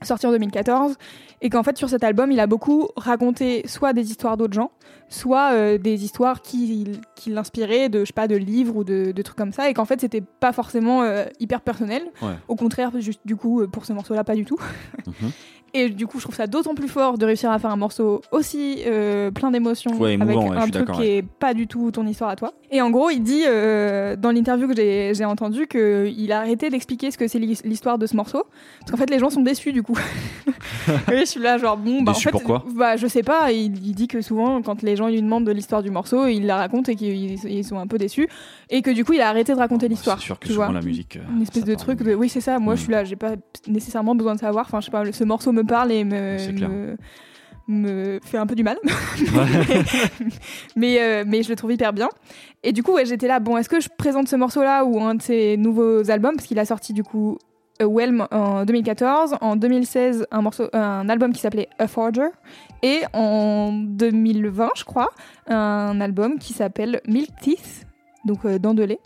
sorti 0.03 0.27
en 0.27 0.31
2014, 0.31 0.95
et 1.41 1.49
qu'en 1.49 1.63
fait 1.63 1.77
sur 1.77 1.89
cet 1.89 2.03
album, 2.03 2.31
il 2.31 2.39
a 2.39 2.47
beaucoup 2.47 2.89
raconté 2.97 3.63
soit 3.67 3.93
des 3.93 4.09
histoires 4.09 4.37
d'autres 4.37 4.53
gens, 4.53 4.71
soit 5.09 5.53
euh, 5.53 5.77
des 5.77 6.03
histoires 6.03 6.41
qui, 6.41 6.87
qui 7.15 7.29
l'inspiraient 7.29 7.89
de 7.89 8.01
je 8.01 8.05
sais 8.05 8.13
pas 8.13 8.27
de 8.27 8.35
livres 8.35 8.75
ou 8.77 8.83
de, 8.83 9.11
de 9.11 9.21
trucs 9.21 9.37
comme 9.37 9.53
ça, 9.53 9.69
et 9.69 9.73
qu'en 9.73 9.85
fait 9.85 10.01
c'était 10.01 10.21
pas 10.21 10.51
forcément 10.51 11.03
euh, 11.03 11.25
hyper 11.39 11.61
personnel. 11.61 12.03
Ouais. 12.21 12.35
Au 12.47 12.55
contraire, 12.55 12.91
juste 12.99 13.21
du 13.25 13.35
coup 13.35 13.67
pour 13.67 13.85
ce 13.85 13.93
morceau-là, 13.93 14.23
pas 14.23 14.35
du 14.35 14.45
tout. 14.45 14.57
Mhm. 15.07 15.31
Et 15.77 15.89
du 15.89 16.07
coup, 16.07 16.19
je 16.19 16.23
trouve 16.23 16.35
ça 16.35 16.47
d'autant 16.47 16.73
plus 16.73 16.87
fort 16.87 17.17
de 17.17 17.25
réussir 17.25 17.51
à 17.51 17.59
faire 17.59 17.69
un 17.71 17.75
morceau 17.75 18.21
aussi 18.31 18.79
euh, 18.87 19.29
plein 19.31 19.51
d'émotions 19.51 19.91
Ouais, 19.99 20.17
avec 20.19 20.37
ouais, 20.37 20.55
un 20.57 20.69
truc 20.69 20.89
qui 20.91 21.03
est 21.03 21.21
pas 21.21 21.53
du 21.53 21.67
tout 21.67 21.91
ton 21.91 22.05
histoire 22.07 22.29
à 22.29 22.35
toi. 22.35 22.53
Et 22.71 22.81
en 22.81 22.89
gros, 22.89 23.09
il 23.09 23.21
dit 23.21 23.43
euh, 23.47 24.15
dans 24.15 24.31
l'interview 24.31 24.67
que 24.67 24.75
j'ai 24.75 25.25
entendue 25.25 25.67
qu'il 25.67 26.31
a 26.31 26.39
arrêté 26.39 26.69
d'expliquer 26.69 27.11
ce 27.11 27.17
que 27.17 27.27
c'est 27.27 27.39
l'hi- 27.39 27.59
l'histoire 27.65 27.97
de 27.97 28.07
ce 28.07 28.15
morceau 28.15 28.43
parce 28.79 28.91
qu'en 28.91 28.97
fait 28.97 29.09
les 29.09 29.19
gens 29.19 29.29
sont 29.29 29.41
déçus 29.41 29.73
du 29.73 29.83
coup. 29.83 29.97
Et 31.11 31.17
je 31.19 31.25
suis 31.25 31.39
là 31.39 31.57
genre 31.57 31.77
bon 31.77 32.01
bah 32.03 32.11
Déçus 32.13 32.27
en 32.27 32.31
fait 32.31 32.31
pourquoi 32.31 32.63
bah 32.75 32.95
je 32.95 33.07
sais 33.07 33.23
pas. 33.23 33.51
Il, 33.51 33.85
il 33.85 33.93
dit 33.95 34.07
que 34.07 34.21
souvent 34.21 34.61
quand 34.61 34.81
les 34.81 34.95
gens 34.95 35.07
lui 35.07 35.21
demandent 35.21 35.45
de 35.45 35.51
l'histoire 35.51 35.83
du 35.83 35.91
morceau, 35.91 36.27
il 36.27 36.45
la 36.45 36.55
raconte 36.57 36.89
et 36.89 36.95
qu'ils 36.95 37.43
ils 37.45 37.63
sont 37.63 37.77
un 37.79 37.87
peu 37.87 37.97
déçus 37.97 38.27
et 38.69 38.81
que 38.81 38.91
du 38.91 39.03
coup 39.05 39.13
il 39.13 39.21
a 39.21 39.29
arrêté 39.29 39.53
de 39.53 39.57
raconter 39.59 39.87
l'histoire. 39.87 40.19
C'est 40.19 40.25
sûr 40.25 40.39
que 40.39 40.47
tu 40.47 40.53
souvent 40.53 40.65
vois. 40.65 40.73
la 40.75 40.81
musique. 40.81 41.17
euh, 41.17 41.35
Une 41.35 41.41
espèce 41.43 41.63
de 41.65 41.75
truc 41.75 42.01
de 42.03 42.13
oui 42.15 42.29
c'est 42.29 42.41
ça 42.41 42.59
moi 42.59 42.73
Mm. 42.73 42.77
je 42.77 42.81
suis 42.83 42.91
là 42.91 43.03
j'ai 43.03 43.15
pas 43.15 43.33
nécessairement 43.67 44.15
besoin 44.15 44.35
de 44.35 44.39
savoir 44.39 44.65
enfin 44.65 44.79
je 44.81 44.85
sais 44.85 44.91
pas 44.91 45.03
ce 45.11 45.23
morceau 45.23 45.51
me 45.51 45.63
parle 45.65 45.91
et 45.91 46.03
me 46.03 46.37
me, 46.51 46.97
me 47.67 48.19
fait 48.23 48.37
un 48.37 48.45
peu 48.45 48.55
du 48.55 48.63
mal. 48.63 48.77
Mais 50.75 51.01
euh, 51.01 51.23
mais 51.25 51.43
je 51.43 51.49
le 51.49 51.55
trouve 51.55 51.71
hyper 51.71 51.93
bien. 51.93 52.09
Et 52.63 52.71
du 52.71 52.83
coup 52.83 52.93
ouais, 52.93 53.05
j'étais 53.05 53.27
là 53.27 53.39
bon 53.39 53.57
est-ce 53.57 53.69
que 53.69 53.79
je 53.79 53.89
présente 53.97 54.27
ce 54.27 54.35
morceau 54.35 54.63
là 54.63 54.85
ou 54.85 55.01
un 55.01 55.15
de 55.15 55.21
ses 55.21 55.57
nouveaux 55.57 56.09
albums? 56.09 56.35
Parce 56.35 56.47
qu'il 56.47 56.59
a 56.59 56.65
sorti 56.65 56.93
du 56.93 57.03
coup 57.03 57.37
A 57.79 57.87
Whelm 57.87 58.27
en 58.31 58.65
2014 58.65 59.35
en 59.41 59.55
2016 59.55 60.27
un 60.31 60.41
morceau 60.41 60.69
un 60.73 61.09
album 61.09 61.33
qui 61.33 61.41
s'appelait 61.41 61.67
A 61.79 61.87
Forger 61.87 62.29
et 62.83 63.01
en 63.13 63.71
2020 63.73 64.69
je 64.75 64.83
crois 64.83 65.09
un 65.47 65.99
album 65.99 66.39
qui 66.39 66.53
s'appelle 66.53 67.01
Milk 67.07 67.29
Teeth 67.41 67.85
donc 68.25 68.45
euh, 68.45 68.59
dents 68.59 68.73
de 68.73 68.83
lait 68.83 68.99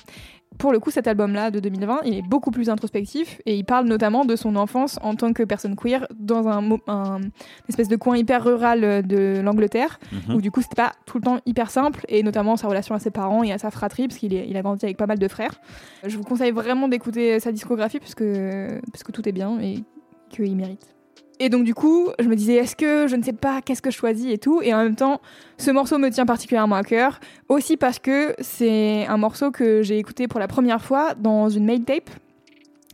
pour 0.60 0.74
le 0.74 0.80
coup, 0.80 0.92
cet 0.92 1.08
album-là 1.08 1.52
de 1.52 1.60
2020, 1.62 2.02
il 2.04 2.14
est 2.16 2.22
beaucoup 2.22 2.52
plus 2.52 2.70
introspectif 2.70 3.42
et 3.46 3.56
il 3.56 3.64
parle 3.64 3.88
notamment 3.88 4.26
de 4.26 4.36
son 4.36 4.58
enfance 4.58 5.00
en 5.02 5.16
tant 5.16 5.32
que 5.32 5.44
personne 5.44 5.76
queer 5.78 6.06
dans 6.20 6.48
un, 6.50 7.22
espèce 7.70 7.88
de 7.88 7.96
coin 7.96 8.18
hyper 8.18 8.44
rural 8.44 8.84
euh, 8.84 9.02
de 9.02 9.40
l'Angleterre 9.42 10.00
Mhm. 10.12 10.36
où 10.36 10.42
du 10.42 10.52
coup 10.52 10.62
c'était 10.62 10.76
pas 10.76 10.92
tout 11.06 11.18
le 11.18 11.24
temps 11.24 11.40
hyper 11.46 11.72
simple 11.72 12.06
et 12.10 12.24
notamment 12.24 12.58
sa 12.58 12.68
relation 12.68 12.94
à 12.94 13.00
ses 13.00 13.10
parents 13.10 13.44
et 13.44 13.54
à 13.54 13.58
sa 13.58 13.72
fratrie 13.72 14.08
parce 14.08 14.20
qu'il 14.20 14.34
il 14.34 14.58
a 14.58 14.62
grandi 14.62 14.86
avec 14.86 14.98
pas 14.98 15.08
mal 15.08 15.18
de 15.18 15.28
frères. 15.28 15.60
Je 16.06 16.18
vous 16.18 16.24
conseille 16.24 16.52
vraiment 16.52 16.88
d'écouter 16.88 17.40
sa 17.40 17.52
discographie 17.52 18.00
parce 18.00 18.16
que, 18.16 18.80
parce 18.92 19.04
que 19.04 19.12
tout 19.12 19.28
est 19.30 19.32
bien 19.32 19.60
et 19.62 19.84
qu'il 20.30 20.56
mérite. 20.56 20.94
Et 21.40 21.50
donc 21.50 21.64
du 21.64 21.74
coup, 21.74 22.10
je 22.20 22.28
me 22.28 22.36
disais, 22.36 22.56
est-ce 22.56 22.76
que 22.76 23.08
je 23.08 23.16
ne 23.16 23.24
sais 23.24 23.34
pas 23.34 23.62
qu'est-ce 23.62 23.82
que 23.82 23.92
je 23.92 23.96
choisis 23.96 24.32
et 24.32 24.38
tout. 24.38 24.62
Et 24.62 24.74
en 24.74 24.84
même 24.84 24.96
temps, 24.96 25.22
ce 25.58 25.72
morceau 25.72 25.98
me 25.98 26.10
tient 26.10 26.26
particulièrement 26.26 26.76
à 26.76 26.84
cœur. 26.84 27.20
Aussi 27.48 27.78
parce 27.78 28.00
que 28.00 28.36
c'est 28.40 29.06
un 29.08 29.18
morceau 29.18 29.52
que 29.52 29.82
j'ai 29.82 29.98
écouté 29.98 30.28
pour 30.28 30.40
la 30.40 30.48
première 30.48 30.82
fois 30.82 31.14
dans 31.16 31.50
une 31.50 31.66
mail 31.66 31.84
tape. 31.84 32.10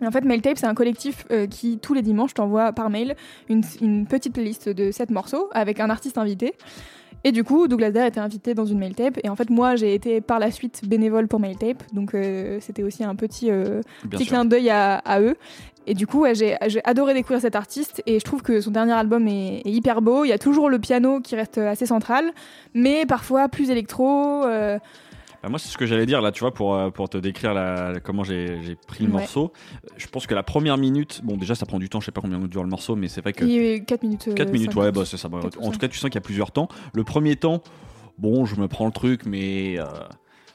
Et 0.02 0.06
en 0.06 0.12
fait, 0.12 0.26
Mail 0.26 0.42
Tape, 0.42 0.58
c'est 0.58 0.66
un 0.66 0.74
collectif 0.74 1.26
euh, 1.32 1.48
qui, 1.48 1.78
tous 1.78 1.94
les 1.94 2.02
dimanches, 2.02 2.34
t'envoie 2.34 2.74
par 2.74 2.90
mail 2.90 3.16
une, 3.48 3.64
une 3.82 4.06
petite 4.06 4.34
playlist 4.34 4.68
de 4.68 4.92
7 4.92 5.10
morceaux 5.10 5.48
avec 5.54 5.80
un 5.80 5.90
artiste 5.90 6.18
invité. 6.18 6.54
Et 7.24 7.32
du 7.32 7.44
coup, 7.44 7.68
Douglas 7.68 7.90
Dare 7.90 8.06
était 8.06 8.20
invité 8.20 8.54
dans 8.54 8.66
une 8.66 8.78
mail 8.78 8.94
tape. 8.94 9.20
Et 9.24 9.30
en 9.30 9.36
fait, 9.36 9.50
moi, 9.50 9.76
j'ai 9.76 9.96
été 9.96 10.22
par 10.22 10.38
la 10.38 10.52
suite 10.52 10.88
bénévole 10.88 11.28
pour 11.28 11.40
mail 11.40 11.58
tape. 11.58 11.82
Donc, 11.92 12.14
euh, 12.14 12.60
c'était 12.62 12.84
aussi 12.84 13.04
un 13.04 13.16
petit, 13.16 13.50
euh, 13.50 13.82
petit 14.12 14.28
clin 14.28 14.46
d'œil 14.46 14.70
à, 14.70 14.98
à 14.98 15.22
eux. 15.22 15.36
Et 15.88 15.94
du 15.94 16.08
coup, 16.08 16.22
ouais, 16.22 16.34
j'ai 16.36 16.58
adoré 16.84 17.14
découvrir 17.14 17.42
cet 17.42 17.56
artiste 17.56 18.02
et 18.06 18.20
je 18.20 18.24
trouve 18.26 18.42
que 18.42 18.60
son 18.62 18.72
dernier 18.72 18.94
album 18.94 19.28
est, 19.28 19.58
est 19.66 19.72
hyper 19.72 20.02
beau. 20.02 20.26
Il 20.26 20.30
y 20.30 20.34
a 20.34 20.40
toujours 20.40 20.70
le 20.70 20.80
piano 20.80 21.20
qui 21.20 21.36
reste 21.36 21.58
assez 21.60 21.86
central, 21.86 22.32
mais 22.74 23.06
parfois 23.06 23.48
plus 23.50 23.70
électro. 23.70 24.44
euh, 24.46 24.80
Ah, 25.44 25.50
moi, 25.50 25.60
c'est 25.60 25.70
ce 25.70 25.78
que 25.78 25.86
j'allais 25.86 26.08
dire 26.08 26.22
là, 26.22 26.32
tu 26.32 26.40
vois, 26.40 26.52
pour, 26.54 26.74
euh, 26.74 26.90
pour 26.90 27.08
te 27.08 27.18
décrire 27.20 27.54
la, 27.54 27.94
comment 28.04 28.24
j'ai 28.24 28.58
pris 28.88 29.04
le 29.04 29.12
Ouais. 29.12 29.20
morceau. 29.20 29.54
Je 29.96 30.08
pense 30.08 30.26
que 30.26 30.34
la 30.34 30.42
première 30.42 30.78
minute, 30.78 31.22
bon, 31.24 31.38
déjà, 31.38 31.54
ça 31.54 31.68
prend 31.68 31.78
du 31.78 31.88
temps, 31.88 32.00
je 32.00 32.06
sais 32.06 32.12
pas 32.12 32.22
combien 32.22 32.40
dure 32.40 32.64
le 32.64 32.70
morceau, 32.70 32.96
mais 32.96 33.08
c'est 33.08 33.22
vrai 33.22 33.34
que. 33.34 33.46
Il 33.46 33.52
y 33.52 33.74
a 33.76 33.80
4 33.80 34.02
minutes. 34.02 34.30
4 34.36 34.50
euh, 34.50 34.52
minutes, 34.52 34.74
ouais, 34.76 34.92
bah, 34.92 35.04
c'est 35.06 35.18
ça. 35.18 35.30
bah, 35.30 35.40
en 35.62 35.72
tout 35.72 35.78
cas, 35.78 35.88
tu 35.88 36.00
sens 36.00 36.10
qu'il 36.10 36.16
y 36.16 36.18
a 36.18 36.22
plusieurs 36.22 36.52
temps. 36.52 36.68
Le 36.94 37.04
premier 37.04 37.36
temps, 37.36 37.62
bon, 38.18 38.46
je 38.46 38.56
me 38.60 38.68
prends 38.68 38.88
le 38.88 38.92
truc, 38.92 39.28
mais. 39.28 39.76
euh, 39.78 39.84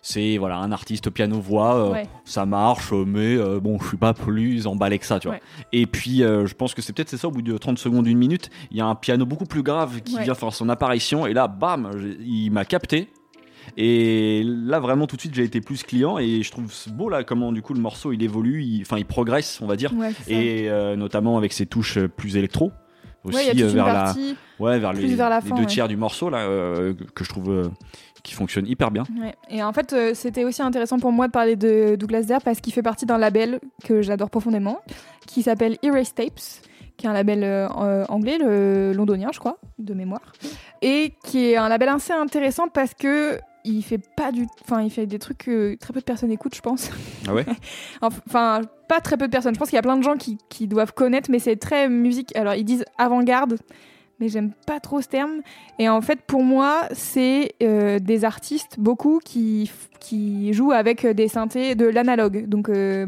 c'est 0.02 0.38
voilà 0.38 0.56
un 0.58 0.72
artiste 0.72 1.10
piano-voix, 1.10 1.74
euh, 1.76 1.92
Ouais. 1.92 2.08
ça 2.24 2.46
marche, 2.46 2.92
euh, 2.92 3.04
mais 3.06 3.36
euh, 3.36 3.60
bon, 3.60 3.78
je 3.80 3.88
suis 3.88 3.96
pas 3.96 4.14
plus 4.14 4.66
emballé 4.66 4.98
que 4.98 5.06
ça, 5.06 5.18
tu 5.20 5.28
vois. 5.28 5.36
Ouais. 5.36 5.42
Et 5.72 5.86
puis, 5.86 6.22
euh, 6.22 6.46
je 6.46 6.54
pense 6.54 6.72
que 6.74 6.80
c'est 6.82 6.92
peut-être 6.94 7.08
c'est 7.10 7.16
ça, 7.18 7.28
au 7.28 7.30
bout 7.32 7.42
de 7.42 7.56
30 7.58 7.78
secondes, 7.78 8.06
une 8.06 8.16
minute, 8.18 8.50
il 8.70 8.76
y 8.78 8.80
a 8.80 8.86
un 8.86 8.94
piano 8.94 9.26
beaucoup 9.26 9.44
plus 9.46 9.62
grave 9.62 10.00
qui 10.02 10.16
Ouais. 10.16 10.24
vient 10.24 10.34
faire 10.34 10.52
son 10.54 10.68
apparition, 10.68 11.26
et 11.26 11.32
là, 11.34 11.48
bam, 11.48 11.90
il 12.20 12.50
m'a 12.50 12.64
capté. 12.64 13.08
Et 13.76 14.42
là, 14.44 14.80
vraiment, 14.80 15.06
tout 15.06 15.16
de 15.16 15.20
suite, 15.20 15.34
j'ai 15.34 15.44
été 15.44 15.60
plus 15.60 15.82
client, 15.82 16.18
et 16.18 16.42
je 16.42 16.50
trouve 16.50 16.72
beau 16.92 17.08
là 17.08 17.22
comment 17.24 17.52
du 17.52 17.62
coup 17.62 17.74
le 17.74 17.80
morceau 17.80 18.12
il 18.12 18.22
évolue, 18.22 18.62
il- 18.64 18.82
enfin, 18.82 18.96
il 18.98 19.04
progresse, 19.04 19.60
on 19.62 19.66
va 19.66 19.76
dire, 19.76 19.92
Ouais, 19.94 20.10
et 20.28 20.68
euh, 20.70 20.96
notamment 20.96 21.36
avec 21.36 21.52
ses 21.52 21.66
touches 21.66 21.98
euh, 21.98 22.08
plus 22.08 22.36
électro. 22.36 22.72
Aussi 23.22 23.36
Ouais, 23.36 23.62
euh, 23.62 23.66
vers 23.68 23.86
la. 23.86 24.14
Ouais, 24.58 24.78
vers 24.78 24.94
les, 24.94 25.14
vers 25.14 25.28
la 25.28 25.40
les 25.40 25.48
fin, 25.50 25.54
deux 25.54 25.66
tiers 25.66 25.88
du 25.88 25.96
morceau 25.96 26.30
là, 26.30 26.38
euh, 26.38 26.94
que 27.14 27.22
je 27.22 27.28
trouve 27.28 27.50
euh, 27.50 27.68
qui 28.22 28.34
fonctionne 28.34 28.66
hyper 28.66 28.90
bien. 28.90 29.04
Ouais. 29.20 29.34
Et 29.48 29.62
en 29.62 29.72
fait, 29.72 29.92
euh, 29.92 30.12
c'était 30.14 30.44
aussi 30.44 30.62
intéressant 30.62 30.98
pour 30.98 31.12
moi 31.12 31.26
de 31.26 31.32
parler 31.32 31.56
de 31.56 31.96
Douglas 31.96 32.22
Dare 32.22 32.42
parce 32.42 32.60
qu'il 32.60 32.72
fait 32.72 32.82
partie 32.82 33.06
d'un 33.06 33.18
label 33.18 33.60
que 33.84 34.02
j'adore 34.02 34.30
profondément, 34.30 34.80
qui 35.26 35.42
s'appelle 35.42 35.78
Erase 35.82 36.14
Tapes, 36.14 36.40
qui 36.96 37.06
est 37.06 37.08
un 37.08 37.12
label 37.12 37.42
euh, 37.42 38.04
anglais, 38.08 38.38
le 38.38 38.92
londonien, 38.92 39.30
je 39.32 39.38
crois, 39.38 39.58
de 39.78 39.94
mémoire, 39.94 40.32
et 40.82 41.14
qui 41.24 41.50
est 41.50 41.56
un 41.56 41.68
label 41.68 41.88
assez 41.88 42.12
intéressant 42.12 42.68
parce 42.68 42.94
que 42.94 43.38
il 43.64 43.82
fait 43.82 44.00
pas 44.16 44.32
du, 44.32 44.46
enfin, 44.62 44.82
il 44.82 44.90
fait 44.90 45.06
des 45.06 45.18
trucs 45.18 45.38
que 45.38 45.74
très 45.76 45.92
peu 45.92 46.00
de 46.00 46.04
personnes 46.04 46.30
écoutent, 46.30 46.54
je 46.54 46.60
pense. 46.60 46.90
Ah 47.28 47.34
ouais 47.34 47.44
Enfin, 48.00 48.62
pas 48.88 49.00
très 49.00 49.16
peu 49.16 49.26
de 49.26 49.32
personnes. 49.32 49.54
Je 49.54 49.58
pense 49.58 49.68
qu'il 49.68 49.76
y 49.76 49.78
a 49.78 49.82
plein 49.82 49.96
de 49.96 50.02
gens 50.02 50.16
qui, 50.16 50.38
qui 50.48 50.66
doivent 50.66 50.94
connaître, 50.94 51.30
mais 51.30 51.38
c'est 51.38 51.56
très 51.56 51.88
musique. 51.88 52.34
Alors, 52.36 52.54
ils 52.54 52.64
disent 52.64 52.84
avant-garde, 52.96 53.56
mais 54.20 54.28
j'aime 54.28 54.52
pas 54.66 54.78
trop 54.80 55.00
ce 55.00 55.08
terme. 55.08 55.40
Et 55.78 55.88
en 55.88 56.00
fait, 56.00 56.20
pour 56.26 56.42
moi, 56.44 56.82
c'est 56.92 57.52
euh, 57.62 57.98
des 57.98 58.24
artistes, 58.24 58.76
beaucoup, 58.78 59.20
qui, 59.24 59.70
qui 59.98 60.52
jouent 60.52 60.72
avec 60.72 61.06
des 61.06 61.28
synthés 61.28 61.74
de 61.74 61.86
l'analogue. 61.86 62.46
Donc, 62.46 62.68
euh, 62.68 63.06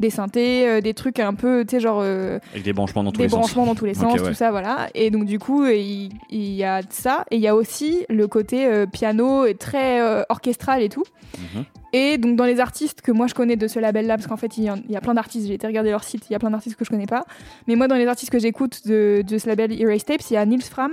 des 0.00 0.10
synthés, 0.10 0.66
euh, 0.68 0.80
des 0.80 0.94
trucs 0.94 1.18
un 1.20 1.34
peu, 1.34 1.64
tu 1.64 1.76
sais, 1.76 1.80
genre. 1.80 2.00
euh, 2.02 2.38
Avec 2.52 2.64
des 2.64 2.72
branchements 2.72 3.04
dans 3.04 3.12
tous 3.12 3.18
des 3.18 3.24
les 3.24 3.28
sens. 3.30 3.38
branchements 3.40 3.66
dans 3.66 3.74
tous 3.74 3.84
les 3.84 3.94
sens, 3.94 4.20
ouais. 4.20 4.28
tout 4.28 4.34
ça, 4.34 4.50
voilà. 4.50 4.88
Et 4.94 5.10
donc 5.10 5.24
du 5.24 5.38
coup, 5.38 5.62
euh, 5.64 5.74
il, 5.74 6.10
il 6.30 6.52
y 6.54 6.64
a 6.64 6.80
ça, 6.90 7.24
et 7.30 7.36
il 7.36 7.42
y 7.42 7.48
a 7.48 7.54
aussi 7.54 8.04
le 8.08 8.26
côté 8.26 8.66
euh, 8.66 8.86
piano 8.86 9.44
et 9.46 9.54
très 9.54 10.00
euh, 10.00 10.22
orchestral 10.28 10.82
et 10.82 10.88
tout. 10.88 11.04
Mhm. 11.38 11.64
Et 11.92 12.18
donc 12.18 12.36
dans 12.36 12.44
les 12.44 12.60
artistes 12.60 13.00
que 13.02 13.12
moi 13.12 13.26
je 13.26 13.34
connais 13.34 13.56
de 13.56 13.66
ce 13.68 13.78
label-là, 13.78 14.16
parce 14.16 14.26
qu'en 14.26 14.36
fait 14.36 14.56
il 14.58 14.64
y, 14.64 14.70
en- 14.70 14.76
il 14.88 14.92
y 14.92 14.96
a 14.96 15.00
plein 15.00 15.14
d'artistes, 15.14 15.46
j'ai 15.48 15.54
été 15.54 15.66
regarder 15.66 15.90
leur 15.90 16.04
site, 16.04 16.24
il 16.28 16.32
y 16.32 16.36
a 16.36 16.38
plein 16.38 16.50
d'artistes 16.50 16.76
que 16.76 16.84
je 16.84 16.90
connais 16.90 17.06
pas. 17.06 17.24
Mais 17.66 17.74
moi 17.76 17.88
dans 17.88 17.96
les 17.96 18.06
artistes 18.06 18.30
que 18.30 18.38
j'écoute 18.38 18.86
de, 18.86 19.22
de 19.26 19.38
ce 19.38 19.48
label 19.48 19.72
Erase 19.80 20.04
Tapes, 20.04 20.22
il 20.30 20.34
y 20.34 20.36
a 20.36 20.44
Nils 20.46 20.62
Fram 20.62 20.92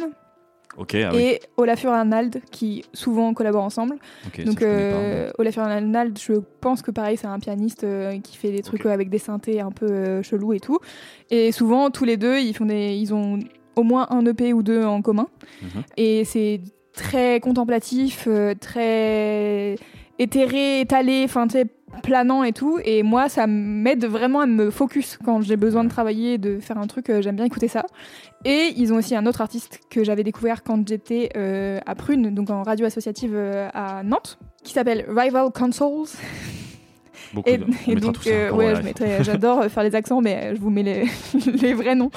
Ok, 0.77 0.93
ah 0.95 1.09
oui. 1.11 1.21
et 1.21 1.39
Olafur 1.57 1.91
Arnald 1.91 2.39
qui 2.51 2.83
souvent 2.93 3.33
collaborent 3.33 3.63
ensemble. 3.63 3.95
Donc 4.45 4.59
pas, 4.59 4.65
euh, 4.65 5.31
Olafur 5.39 5.63
Arnald, 5.63 6.19
je 6.19 6.33
pense 6.61 6.83
que 6.83 6.91
pareil, 6.91 7.17
c'est 7.17 7.25
un 7.25 7.39
pianiste 7.39 7.83
euh, 7.83 8.19
qui 8.19 8.37
fait 8.37 8.51
des 8.51 8.61
trucs 8.61 8.85
avec 8.85 9.09
des 9.09 9.17
synthés 9.17 9.59
un 9.59 9.71
peu 9.71 9.87
euh, 9.87 10.21
chelous 10.21 10.53
et 10.53 10.59
tout. 10.59 10.77
Et 11.31 11.51
souvent, 11.51 11.89
tous 11.89 12.05
les 12.05 12.15
deux, 12.17 12.37
ils 12.39 12.53
font 12.55 12.65
des, 12.65 12.93
ils 12.95 13.11
ont 13.11 13.39
au 13.75 13.81
moins 13.81 14.05
un 14.11 14.23
EP 14.27 14.53
ou 14.53 14.61
deux 14.61 14.83
en 14.85 15.01
commun. 15.01 15.27
Mhm. 15.63 15.83
Et 15.97 16.25
c'est 16.25 16.61
très 16.93 17.39
contemplatif, 17.39 18.25
euh, 18.27 18.53
très 18.59 19.77
éthéré, 20.19 20.81
étalé, 20.81 21.23
enfin 21.25 21.47
tu 21.47 21.53
sais, 21.53 21.65
planant 22.03 22.43
et 22.43 22.53
tout. 22.53 22.79
Et 22.83 23.03
moi, 23.03 23.29
ça 23.29 23.47
m'aide 23.47 24.05
vraiment 24.05 24.41
à 24.41 24.45
me 24.45 24.69
focus 24.69 25.17
quand 25.23 25.41
j'ai 25.41 25.57
besoin 25.57 25.83
de 25.83 25.89
travailler, 25.89 26.37
de 26.37 26.59
faire 26.59 26.77
un 26.77 26.87
truc. 26.87 27.09
euh, 27.09 27.21
J'aime 27.21 27.35
bien 27.35 27.45
écouter 27.45 27.67
ça. 27.67 27.85
Et 28.45 28.73
ils 28.75 28.93
ont 28.93 28.97
aussi 28.97 29.15
un 29.15 29.25
autre 29.25 29.41
artiste 29.41 29.79
que 29.89 30.03
j'avais 30.03 30.23
découvert 30.23 30.63
quand 30.63 30.87
j'étais 30.87 31.29
euh, 31.35 31.79
à 31.85 31.95
Prune, 31.95 32.33
donc 32.33 32.49
en 32.49 32.63
radio 32.63 32.85
associative 32.85 33.33
euh, 33.33 33.69
à 33.73 34.03
Nantes, 34.03 34.37
qui 34.63 34.73
s'appelle 34.73 35.05
Rival 35.07 35.51
Consoles. 35.51 36.07
Beaucoup 37.33 37.49
Et, 37.49 37.57
de- 37.57 37.65
et 37.87 37.95
donc, 37.95 38.15
euh, 38.27 38.51
ouais, 38.51 38.81
mettrai- 38.83 39.23
j'adore 39.23 39.61
euh, 39.61 39.69
faire 39.69 39.83
les 39.83 39.95
accents, 39.95 40.21
mais 40.21 40.35
euh, 40.51 40.55
je 40.55 40.59
vous 40.61 40.69
mets 40.69 40.83
les, 40.83 41.05
les 41.61 41.73
vrais 41.73 41.95
noms 41.95 42.11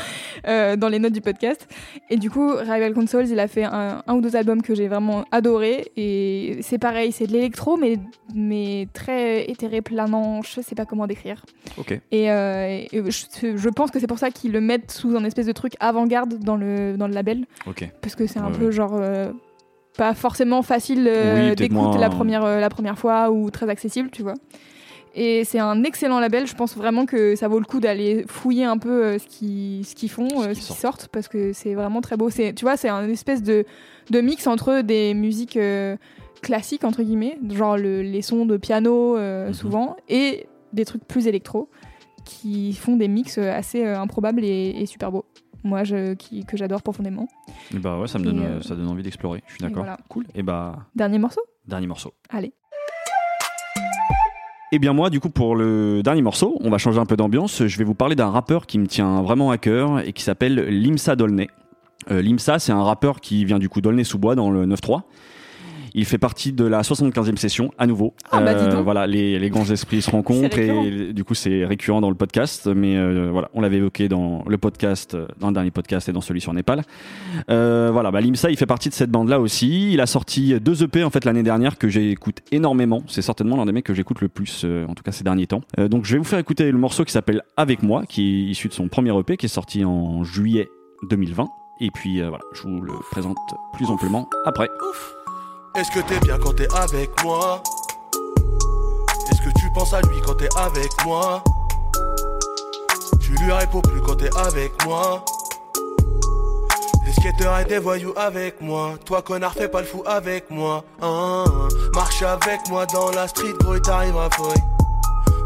euh, 0.47 0.77
dans 0.77 0.89
les 0.89 0.99
notes 0.99 1.13
du 1.13 1.21
podcast. 1.21 1.69
Et 2.11 2.17
du 2.17 2.31
coup, 2.31 2.53
Rival 2.55 2.93
Consoles, 2.95 3.29
il 3.29 3.39
a 3.41 3.49
fait 3.49 3.65
un, 3.65 4.03
un 4.07 4.15
ou 4.15 4.21
deux 4.21 4.37
albums 4.37 4.63
que 4.63 4.75
j'ai 4.75 4.89
vraiment 4.89 5.25
adoré. 5.31 5.91
Et 5.97 6.59
c'est 6.63 6.79
pareil, 6.79 7.13
c'est 7.13 7.27
de 7.27 7.33
l'électro, 7.33 7.77
mais, 7.77 7.99
mais 8.35 8.89
très 8.93 9.51
éthéré, 9.51 9.81
planant, 9.83 10.43
je 10.43 10.61
sais 10.61 10.75
pas 10.75 10.85
comment 10.87 11.07
décrire. 11.07 11.45
Ok. 11.79 11.99
Et, 12.13 12.31
euh, 12.31 12.67
et 12.93 13.03
je, 13.11 13.57
je 13.57 13.69
pense 13.69 13.91
que 13.91 13.99
c'est 14.01 14.07
pour 14.07 14.19
ça 14.19 14.31
qu'ils 14.31 14.53
le 14.53 14.61
mettent 14.61 14.91
sous 14.91 15.17
un 15.17 15.25
espèce 15.25 15.47
de 15.47 15.53
truc 15.53 15.75
avant-garde 15.81 16.39
dans 16.39 16.57
le, 16.57 16.97
dans 16.97 17.07
le 17.09 17.15
label, 17.15 17.47
Ok. 17.67 17.89
parce 18.01 18.15
que 18.15 18.27
c'est 18.27 18.39
un 18.39 18.51
Ouais, 18.51 18.59
peu 18.59 18.67
ouais. 18.67 18.73
genre. 18.73 18.95
euh, 18.95 19.33
pas 19.99 20.15
forcément 20.15 20.63
facile 20.63 21.07
euh, 21.09 21.35
Oui, 21.35 21.41
peut-être 21.49 21.59
d'écoute 21.59 21.77
moins- 21.77 21.99
la 21.99 22.09
première, 22.09 22.45
euh, 22.45 22.61
la 22.61 22.71
première 22.71 22.97
fois 22.99 23.31
ou 23.33 23.51
très 23.51 23.69
accessible, 23.69 24.09
tu 24.11 24.23
vois. 24.23 24.35
Et 25.15 25.45
c'est 25.45 25.59
un 25.59 25.83
excellent 25.85 26.21
label. 26.21 26.47
Je 26.47 26.55
pense 26.55 26.77
vraiment 26.77 27.05
que 27.07 27.35
ça 27.35 27.49
vaut 27.49 27.59
le 27.59 27.65
coup 27.65 27.81
d'aller 27.81 28.25
fouiller 28.29 28.65
un 28.65 28.79
peu 28.79 29.05
euh, 29.05 29.19
ce 29.19 29.27
qu'ils 29.27 29.85
ce 29.85 29.95
qu'ils 29.95 30.11
font, 30.11 30.29
Ce 30.29 30.35
euh, 30.47 30.49
qui 30.51 30.55
ce 30.55 30.61
qui 30.61 30.67
sort. 30.67 30.77
sortent, 30.77 31.09
parce 31.09 31.27
que 31.29 31.53
c'est 31.53 31.75
vraiment 31.75 32.01
très 32.01 32.17
beau. 32.17 32.31
Tu 32.31 32.53
vois, 32.63 32.77
c'est 32.77 32.89
un 32.89 33.09
espèce 33.09 33.43
de, 33.43 33.65
de 34.11 34.21
mix 34.21 34.47
entre 34.47 34.83
des 34.83 35.15
musiques 35.15 35.57
euh, 35.57 35.97
classiques 36.43 36.85
entre 36.85 37.03
guillemets, 37.03 37.39
genre 37.51 37.77
le- 37.77 38.03
les 38.03 38.23
sons 38.23 38.47
de 38.47 38.57
piano 38.57 39.17
euh, 39.17 39.49
Mhm. 39.49 39.53
souvent, 39.55 39.97
et 40.09 40.47
des 40.73 40.85
trucs 40.85 41.05
plus 41.05 41.27
électro 41.27 41.69
qui 42.25 42.73
font 42.75 42.97
des 42.97 43.09
mix 43.09 43.39
assez 43.39 43.85
euh, 43.85 43.99
improbables 43.99 44.45
et, 44.45 44.71
et 44.81 44.87
super 44.87 45.11
beaux. 45.11 45.25
Moi, 45.65 45.85
je, 45.85 46.15
qui, 46.15 46.45
que 46.47 46.57
j'adore 46.57 46.81
profondément. 46.83 47.27
Et 47.75 47.79
bah 47.79 47.99
ouais, 47.99 48.07
ça 48.07 48.19
me 48.19 48.25
donne, 48.25 48.41
euh, 48.41 48.61
ça 48.63 48.75
donne 48.75 48.89
envie 48.89 49.03
d'explorer. 49.03 49.43
Je 49.49 49.55
suis 49.55 49.61
d'accord. 49.63 49.83
voilà. 49.83 49.99
Cool. 50.09 50.27
Et 50.35 50.43
bah 50.43 50.87
Dernier 50.95 51.19
morceau? 51.19 51.43
dernier 51.67 51.87
morceau. 51.87 52.15
Allez. 52.31 52.53
Et 54.73 54.79
bien 54.79 54.93
moi, 54.93 55.11
du 55.11 55.19
coup, 55.19 55.31
pour 55.31 55.57
le 55.57 56.01
dernier 56.05 56.23
morceau, 56.23 56.57
on 56.61 56.71
va 56.71 56.79
changer 56.79 57.01
un 57.01 57.07
peu 57.07 57.17
d'ambiance. 57.17 57.67
Je 57.67 57.77
vais 57.77 57.83
vous 57.83 57.95
parler 57.95 58.15
d'un 58.15 58.31
rappeur 58.31 58.67
qui 58.67 58.79
me 58.79 58.87
tient 58.87 59.21
vraiment 59.21 59.51
à 59.51 59.59
cœur 59.59 59.99
et 60.01 60.13
qui 60.13 60.23
s'appelle 60.23 60.55
Limsa 60.55 61.17
Dolnay. 61.17 61.49
Euh, 62.13 62.23
Limsa, 62.23 62.61
c'est 62.61 62.71
un 62.71 62.83
rappeur 62.83 63.21
qui 63.21 63.45
vient 63.45 63.59
du 63.59 63.69
coup 63.69 63.81
d'Aulnay-sous-Bois 63.81 64.37
dans 64.37 64.51
le 64.51 64.67
9-3. 64.67 65.03
Il 65.95 66.05
fait 66.05 66.19
partie 66.19 66.53
de 66.53 66.65
la 66.65 66.83
75e 66.83 67.37
session, 67.37 67.71
à 67.79 67.87
nouveau. 67.87 68.15
Euh, 68.19 68.29
Ah, 68.33 68.41
bah, 68.41 68.55
dis 68.55 68.69
donc. 68.69 68.85
voilà, 68.85 69.07
les, 69.07 69.39
les 69.39 69.51
grands 69.51 69.65
esprits 69.71 70.03
se 70.03 70.11
rencontrent 70.11 70.59
et 70.59 71.13
du 71.13 71.25
coup 71.25 71.35
c'est 71.35 71.65
récurrent 71.65 72.01
dans 72.01 72.11
le 72.11 72.17
podcast. 72.17 72.67
Mais 72.69 72.97
euh, 72.97 73.29
voilà, 73.33 73.51
on 73.55 73.61
l'avait 73.61 73.79
évoqué 73.79 74.09
dans 74.09 74.45
le 74.47 74.59
podcast, 74.59 75.15
euh, 75.15 75.27
dans 75.39 75.49
le 75.49 75.55
dernier 75.55 75.71
podcast 75.71 76.09
et 76.09 76.13
dans 76.13 76.21
celui 76.21 76.41
sur 76.41 76.53
Népal. 76.55 76.83
Euh, 77.51 77.91
voilà, 77.93 78.11
bah, 78.11 78.21
Limsa, 78.21 78.51
il 78.51 78.57
fait 78.57 78.67
partie 78.67 78.89
de 78.89 78.95
cette 78.95 79.11
bande-là 79.11 79.41
aussi. 79.41 79.93
Il 79.93 80.01
a 80.01 80.07
sorti 80.07 80.59
deux 80.61 80.83
EP 80.83 81.05
en 81.05 81.11
fait 81.11 81.25
l'année 81.25 81.43
dernière 81.43 81.79
que 81.79 81.89
j'écoute 81.89 82.39
énormément. 82.53 83.03
C'est 83.07 83.23
certainement 83.23 83.57
l'un 83.57 83.67
des 83.67 83.73
mecs 83.73 83.85
que 83.87 83.95
j'écoute 83.95 84.21
le 84.21 84.29
plus, 84.29 84.63
euh, 84.65 84.87
en 84.87 84.95
tout 84.95 85.03
cas 85.03 85.13
ces 85.13 85.25
derniers 85.25 85.47
temps. 85.47 85.61
Euh, 85.79 85.89
donc 85.89 86.05
je 86.05 86.13
vais 86.13 86.19
vous 86.19 86.25
faire 86.25 86.39
écouter 86.39 86.71
le 86.71 86.79
morceau 86.79 87.05
qui 87.05 87.13
s'appelle 87.13 87.43
Avec 87.57 87.83
moi, 87.83 88.05
qui 88.07 88.23
est 88.23 88.51
issu 88.51 88.69
de 88.69 88.73
son 88.73 88.89
premier 88.89 89.17
EP 89.19 89.37
qui 89.37 89.47
est 89.47 89.49
sorti 89.51 89.85
en 89.85 90.25
juillet 90.25 90.69
2020. 91.11 91.49
Et 91.83 91.91
puis 91.95 92.21
euh, 92.21 92.29
voilà, 92.29 92.45
je 92.53 92.63
vous 92.63 92.81
le 92.81 92.93
présente 93.11 93.37
plus 93.75 93.87
amplement 93.87 94.29
après. 94.45 94.69
Est-ce 95.77 95.91
que 95.93 96.01
t'es 96.01 96.19
bien 96.21 96.37
quand 96.37 96.55
t'es 96.55 96.69
avec 96.75 97.23
moi? 97.23 97.63
Est-ce 99.31 99.41
que 99.41 99.59
tu 99.59 99.71
penses 99.73 99.93
à 99.95 100.01
lui 100.03 100.21
quand 100.21 100.35
t'es 100.35 100.49
avec 100.57 100.91
moi? 101.05 101.45
Tu 103.21 103.33
lui 103.37 103.53
réponds 103.53 103.81
plus 103.81 104.01
quand 104.03 104.17
t'es 104.17 104.37
avec 104.37 104.73
moi. 104.85 105.25
Des 107.05 107.13
skateurs 107.13 107.61
et 107.61 107.65
des 107.65 107.79
voyous 107.79 108.13
avec 108.17 108.61
moi. 108.61 108.95
Toi 109.05 109.23
connard 109.23 109.55
fais 109.55 109.69
pas 109.69 109.81
le 109.81 109.87
fou 109.87 110.03
avec 110.07 110.51
moi. 110.51 110.83
Hein. 111.01 111.45
Marche 111.95 112.23
avec 112.23 112.69
moi 112.69 112.85
dans 112.87 113.11
la 113.13 113.29
street 113.29 113.55
gros 113.61 113.77
et 113.77 113.81
t'arriveras 113.81 114.29
fouille 114.31 114.63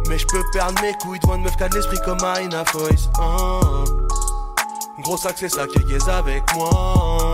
Mais 0.09 0.19
je 0.19 0.27
peux 0.27 0.43
perdre 0.55 0.81
mes 0.81 0.95
couilles 0.95 1.21
devant 1.21 1.37
une 1.37 1.43
meuf 1.43 1.57
qui 1.57 1.65
l'esprit 1.75 1.99
comme 2.05 2.21
Marina 2.23 2.65
Foyce. 2.65 3.11
Hein. 3.21 3.61
Gros 5.01 5.19
sac 5.19 5.35
c'est 5.37 5.51
ça 5.51 5.67
qui 5.67 5.79
est 5.93 6.09
avec 6.09 6.43
moi 6.57 7.34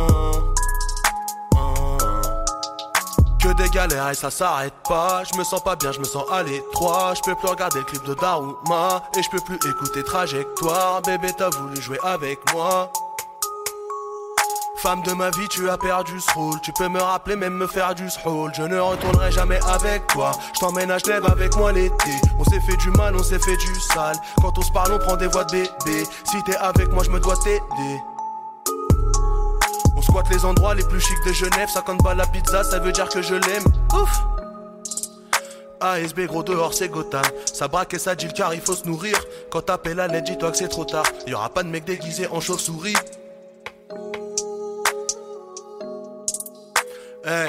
Que 3.42 3.54
des 3.54 3.70
galères 3.70 4.10
et 4.10 4.14
ça 4.14 4.30
s'arrête 4.30 4.74
pas. 4.86 5.22
Je 5.24 5.38
me 5.38 5.44
sens 5.44 5.62
pas 5.64 5.74
bien, 5.74 5.92
je 5.92 5.98
me 5.98 6.04
sens 6.04 6.24
à 6.30 6.42
l'étroit. 6.42 7.14
Je 7.14 7.22
peux 7.22 7.34
plus 7.34 7.48
regarder 7.48 7.78
le 7.78 7.84
clip 7.86 8.04
de 8.04 8.12
Daruma. 8.12 9.02
Et 9.16 9.22
je 9.22 9.30
peux 9.30 9.40
plus 9.40 9.56
écouter 9.66 10.04
trajectoire. 10.04 11.00
Bébé, 11.00 11.28
t'as 11.38 11.48
voulu 11.48 11.80
jouer 11.80 11.98
avec 12.02 12.38
moi. 12.52 12.92
Femme 14.76 15.02
de 15.02 15.12
ma 15.12 15.30
vie, 15.30 15.48
tu 15.48 15.70
as 15.70 15.78
perdu 15.78 16.20
ce 16.20 16.30
rôle. 16.34 16.60
Tu 16.62 16.70
peux 16.72 16.88
me 16.88 17.00
rappeler, 17.00 17.34
même 17.34 17.54
me 17.54 17.66
faire 17.66 17.94
du 17.94 18.08
rôle. 18.24 18.52
Je 18.54 18.62
ne 18.62 18.78
retournerai 18.78 19.32
jamais 19.32 19.60
avec 19.66 20.06
toi. 20.08 20.32
Je 20.54 20.60
t'emmène 20.60 20.90
à 20.90 20.98
Genève 20.98 21.24
avec 21.24 21.56
moi 21.56 21.72
l'été. 21.72 22.12
On 22.38 22.44
s'est 22.44 22.60
fait 22.60 22.76
du 22.76 22.90
mal, 22.90 23.16
on 23.16 23.22
s'est 23.22 23.38
fait 23.38 23.56
du 23.56 23.80
sale. 23.80 24.16
Quand 24.42 24.58
on 24.58 24.62
se 24.62 24.70
parle, 24.70 24.92
on 24.92 24.98
prend 24.98 25.16
des 25.16 25.28
voix 25.28 25.44
de 25.44 25.52
bébé. 25.52 26.04
Si 26.24 26.42
t'es 26.44 26.56
avec 26.56 26.92
moi, 26.92 27.04
je 27.04 27.10
me 27.10 27.20
dois 27.20 27.36
t'aider. 27.36 28.00
Squatte 30.10 30.30
les 30.30 30.44
endroits 30.44 30.74
les 30.74 30.82
plus 30.82 30.98
chics 31.00 31.24
de 31.24 31.32
Genève, 31.32 31.68
50 31.68 32.02
balles 32.02 32.16
la 32.16 32.26
pizza, 32.26 32.64
ça 32.64 32.80
veut 32.80 32.90
dire 32.90 33.08
que 33.08 33.22
je 33.22 33.36
l'aime. 33.36 33.62
Ouf. 33.94 34.10
ASB 35.78 36.22
gros 36.26 36.42
dehors 36.42 36.74
c'est 36.74 36.88
Gotham. 36.88 37.22
Ça 37.52 37.68
braque 37.68 37.94
et 37.94 37.98
ça 38.00 38.16
dit 38.16 38.26
car 38.34 38.52
il 38.52 38.60
faut 38.60 38.74
se 38.74 38.88
nourrir. 38.88 39.16
Quand 39.52 39.62
t'appelles 39.62 40.00
à 40.00 40.08
l'aide 40.08 40.24
dis-toi 40.24 40.50
que 40.50 40.56
c'est 40.56 40.66
trop 40.66 40.84
tard. 40.84 41.04
Y 41.28 41.34
aura 41.34 41.48
pas 41.48 41.62
de 41.62 41.68
mec 41.68 41.84
déguisé 41.84 42.26
en 42.26 42.40
chauve-souris 42.40 42.96
Eh, 47.24 47.46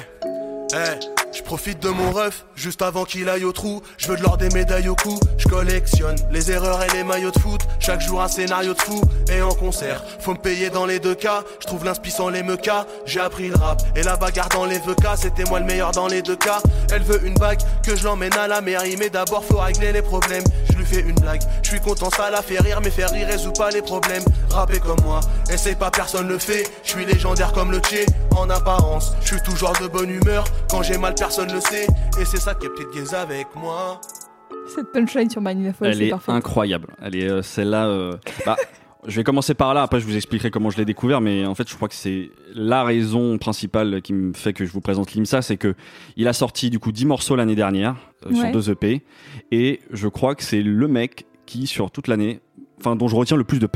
eh, 0.74 1.00
je 1.02 1.08
profite 1.52 1.84
de 1.84 1.90
mon 1.90 2.12
ref 2.14 2.46
juste 2.56 2.82
avant 2.82 3.04
qu'il 3.04 3.28
aille 3.28 3.44
au 3.44 3.52
trou. 3.52 3.82
Je 3.98 4.08
veux 4.08 4.16
de 4.16 4.22
l'or 4.22 4.38
des 4.38 4.48
médailles 4.52 4.88
au 4.88 4.96
cou. 4.96 5.20
Je 5.38 5.50
collectionne 5.50 6.16
les 6.32 6.50
erreurs 6.50 6.82
et 6.82 6.88
les 6.96 7.04
maillots 7.04 7.32
de 7.32 7.40
foot. 7.40 7.60
Chaque 7.78 8.00
jour 8.00 8.22
un 8.22 8.30
scénario 8.30 8.74
de 8.74 8.80
fou. 8.80 9.02
Et 9.30 9.42
en 9.42 9.50
concert, 9.50 10.02
faut 10.22 10.32
me 10.32 10.38
payer 10.38 10.70
dans 10.70 10.86
les 10.86 11.00
deux 11.00 11.14
cas. 11.14 11.44
Je 11.60 11.68
trouve 11.68 11.84
l'inspi 11.84 12.10
sans 12.10 12.30
les 12.30 12.42
mecas. 12.42 12.86
J'ai 13.06 13.20
appris 13.20 13.50
le 13.50 13.58
rap 13.58 13.82
et 13.98 14.02
la 14.02 14.16
bagarre 14.16 14.48
dans 14.48 14.64
les 14.64 14.78
VK. 14.78 15.18
C'était 15.18 15.44
moi 15.44 15.60
le 15.60 15.66
meilleur 15.66 15.92
dans 15.92 16.08
les 16.08 16.22
deux 16.22 16.38
cas. 16.38 16.62
Elle 16.90 17.04
veut 17.04 17.22
une 17.26 17.34
bague 17.34 17.60
que 17.84 17.98
je 17.98 18.06
l'emmène 18.06 18.34
à 18.36 18.48
la 18.48 18.62
mairie. 18.62 18.96
Mais 18.98 19.10
d'abord 19.10 19.44
faut 19.44 19.58
régler 19.58 19.92
les 19.92 20.02
problèmes. 20.02 20.46
Je 20.72 20.78
lui 20.78 20.86
fais 20.86 21.02
une 21.02 21.20
blague. 21.20 21.42
Je 21.64 21.68
suis 21.72 21.82
content, 21.82 22.10
ça 22.12 22.30
la 22.30 22.42
fait 22.42 22.60
rire. 22.60 22.80
Mais 22.82 22.92
faire 22.92 23.12
rire 23.12 23.28
résout 23.28 23.52
pas 23.52 23.72
les 23.72 23.82
problèmes. 23.82 24.24
Rapper 24.52 24.80
comme 24.80 25.02
moi, 25.04 25.20
essaye 25.50 25.76
pas, 25.76 25.92
personne 25.92 26.30
le 26.30 26.38
fait. 26.38 26.64
Je 26.86 26.92
suis 26.92 27.06
légendaire 27.06 27.52
comme 27.52 27.74
le 27.74 27.80
Tché. 27.80 28.06
En 28.38 28.50
apparence, 28.50 29.12
je 29.22 29.36
suis 29.36 29.44
toujours 29.44 29.74
de 29.82 29.88
bonne 29.88 30.10
humeur. 30.10 30.46
Quand 30.70 30.82
j'ai 30.82 30.98
mal, 30.98 31.14
personne 31.14 31.41
le 31.46 31.60
sait. 31.60 31.88
Et 32.20 32.26
c'est 32.26 32.40
ça 32.40 32.56
qui 32.56 32.66
est 32.66 32.70
petite 32.70 32.92
gaze 32.96 33.14
avec 33.14 33.48
moi. 33.56 34.00
Cette 34.74 34.92
punchline 34.92 35.30
sur 35.30 35.42
Manila 35.42 35.74
Fall, 35.74 35.90
Elle 35.92 36.02
est 36.04 36.10
parfait. 36.10 36.32
incroyable. 36.32 36.88
Elle 37.02 37.16
est 37.16 37.30
euh, 37.30 37.42
celle-là. 37.42 37.88
euh, 37.88 38.14
bah, 38.46 38.56
je 39.08 39.16
vais 39.16 39.24
commencer 39.24 39.54
par 39.54 39.74
là. 39.74 39.82
Après, 39.84 40.00
je 40.00 40.06
vous 40.06 40.16
expliquerai 40.16 40.52
comment 40.52 40.70
je 40.70 40.78
l'ai 40.78 40.86
découvert. 40.86 41.20
Mais 41.22 41.46
en 41.46 41.56
fait, 41.56 41.68
je 41.70 41.76
crois 41.76 41.88
que 41.88 41.96
c'est 41.96 42.30
la 42.54 42.84
raison 42.84 43.38
principale 43.38 44.02
qui 44.02 44.14
me 44.14 44.34
fait 44.34 44.54
que 44.54 44.66
je 44.66 44.72
vous 44.72 44.82
présente 44.82 45.14
Limsa, 45.14 45.42
c'est 45.42 45.58
que 45.58 45.74
il 46.16 46.28
a 46.28 46.34
sorti 46.34 46.70
du 46.70 46.80
coup 46.80 46.92
10 46.92 47.06
morceaux 47.06 47.36
l'année 47.36 47.56
dernière 47.56 47.96
euh, 48.26 48.34
sur 48.34 48.46
Ouais. 48.46 48.52
deux 48.52 48.70
EP, 48.70 49.04
et 49.52 49.80
je 49.92 50.08
crois 50.08 50.36
que 50.36 50.44
c'est 50.44 50.62
le 50.62 50.88
mec 50.88 51.26
qui 51.46 51.68
sur 51.68 51.92
toute 51.92 52.08
l'année, 52.08 52.40
enfin 52.80 52.96
dont 52.96 53.08
je 53.08 53.16
retiens 53.16 53.36
le 53.38 53.44
plus 53.44 53.60
de 53.60 53.68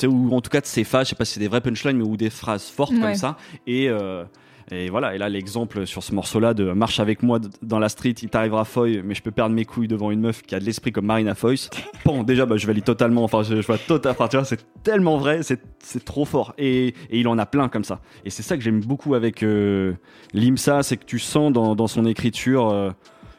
sais, 0.00 0.06
Ou 0.06 0.32
en 0.34 0.40
tout 0.40 0.50
cas 0.50 0.60
de 0.60 0.66
ses 0.66 0.84
phases, 0.84 1.06
je 1.06 1.10
sais 1.10 1.16
pas 1.16 1.24
si 1.24 1.34
c'est 1.34 1.40
des 1.40 1.48
vraies 1.48 1.60
punchlines, 1.60 1.96
mais 1.96 2.04
ou 2.04 2.16
des 2.16 2.30
phrases 2.30 2.64
fortes 2.68 2.92
Ouais. 2.92 3.00
comme 3.00 3.14
ça. 3.14 3.36
Et 3.66 3.88
euh, 3.88 4.24
et 4.70 4.90
voilà, 4.90 5.14
et 5.14 5.18
là 5.18 5.28
l'exemple 5.28 5.86
sur 5.86 6.02
ce 6.02 6.14
morceau-là 6.14 6.54
de 6.54 6.72
marche 6.72 7.00
avec 7.00 7.22
moi 7.22 7.38
dans 7.62 7.78
la 7.78 7.88
street, 7.88 8.14
il 8.22 8.28
t'arrivera 8.28 8.64
foy, 8.64 9.02
mais 9.04 9.14
je 9.14 9.22
peux 9.22 9.30
perdre 9.30 9.54
mes 9.54 9.64
couilles 9.64 9.88
devant 9.88 10.10
une 10.10 10.20
meuf 10.20 10.42
qui 10.42 10.54
a 10.54 10.60
de 10.60 10.64
l'esprit 10.64 10.92
comme 10.92 11.06
Marina 11.06 11.34
Foïs. 11.34 11.70
Bon, 12.04 12.22
déjà, 12.22 12.46
bah, 12.46 12.56
je 12.56 12.66
valide 12.66 12.84
totalement, 12.84 13.24
enfin, 13.24 13.42
je, 13.42 13.60
je 13.60 13.66
vois 13.66 13.78
total, 13.78 14.12
enfin, 14.12 14.28
tu 14.28 14.36
vois, 14.36 14.44
c'est 14.44 14.60
tellement 14.82 15.16
vrai, 15.18 15.42
c'est, 15.42 15.60
c'est 15.82 16.04
trop 16.04 16.24
fort. 16.24 16.54
Et, 16.58 16.88
et 17.10 17.18
il 17.18 17.28
en 17.28 17.38
a 17.38 17.46
plein 17.46 17.68
comme 17.68 17.84
ça. 17.84 18.00
Et 18.24 18.30
c'est 18.30 18.42
ça 18.42 18.56
que 18.56 18.62
j'aime 18.62 18.80
beaucoup 18.80 19.14
avec 19.14 19.42
euh, 19.42 19.94
Limsa, 20.34 20.82
c'est 20.82 20.96
que 20.96 21.04
tu 21.04 21.18
sens 21.18 21.52
dans, 21.52 21.74
dans 21.74 21.86
son 21.86 22.04
écriture 22.06 22.70
euh, 22.70 22.90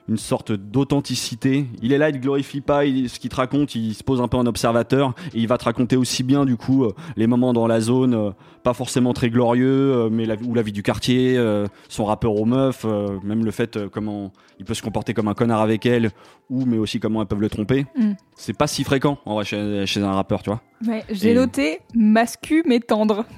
une 0.10 0.18
sorte 0.18 0.52
d'authenticité. 0.52 1.66
Il 1.82 1.94
est 1.94 1.98
là, 1.98 2.10
il 2.10 2.20
glorifie 2.20 2.62
pas 2.62 2.86
il- 2.86 3.10
ce 3.10 3.20
qu'il 3.20 3.30
te 3.30 3.36
raconte, 3.36 3.76
il 3.76 3.94
se 3.94 4.04
pose 4.04 4.22
un 4.22 4.28
peu 4.28 4.38
en 4.38 4.46
observateur 4.46 5.14
et 5.34 5.40
il 5.40 5.48
va 5.48 5.58
te 5.58 5.66
raconter 5.66 5.96
aussi 5.96 6.24
bien 6.24 6.46
du 6.46 6.58
coup 6.58 6.84
euh, 6.84 6.94
les 7.16 7.28
moments 7.28 7.54
dans 7.54 7.68
la 7.68 7.80
zone, 7.80 8.14
euh, 8.16 8.32
pas 8.64 8.74
forcément 8.74 9.14
très 9.14 9.30
glorieux, 9.30 9.68
euh, 9.68 10.10
mais 10.12 10.26
la, 10.26 10.36
ou 10.44 10.54
la 10.56 10.62
vie 10.64 10.72
du 10.72 10.84
quartier, 10.84 11.40
son 11.88 12.06
rappeur 12.06 12.36
aux 12.36 12.46
meufs, 12.46 12.86
même 13.24 13.46
le 13.46 13.52
fait 13.52 13.88
comment 13.90 14.32
il 14.60 14.66
peut 14.66 14.74
se 14.74 14.82
comporter 14.82 15.14
comme 15.14 15.28
un 15.28 15.34
connard 15.34 15.62
avec 15.62 15.86
elle, 15.86 16.12
ou 16.50 16.66
mais 16.66 16.78
aussi 16.78 17.00
comment 17.00 17.22
elles 17.22 17.28
peuvent 17.28 17.40
le 17.42 17.50
tromper. 17.50 17.86
Mm. 17.96 18.12
C'est 18.36 18.58
pas 18.58 18.68
si 18.68 18.84
fréquent 18.84 19.18
en 19.26 19.36
vrai 19.36 19.46
chez, 19.46 19.86
chez 19.86 20.02
un 20.02 20.12
rappeur, 20.14 20.42
tu 20.42 20.50
vois. 20.50 20.62
Ouais, 20.88 21.04
J'ai 21.10 21.32
Et- 21.32 21.34
noté 21.36 21.80
mascu 21.94 22.64
mais 22.68 22.80
tendre. 22.80 23.26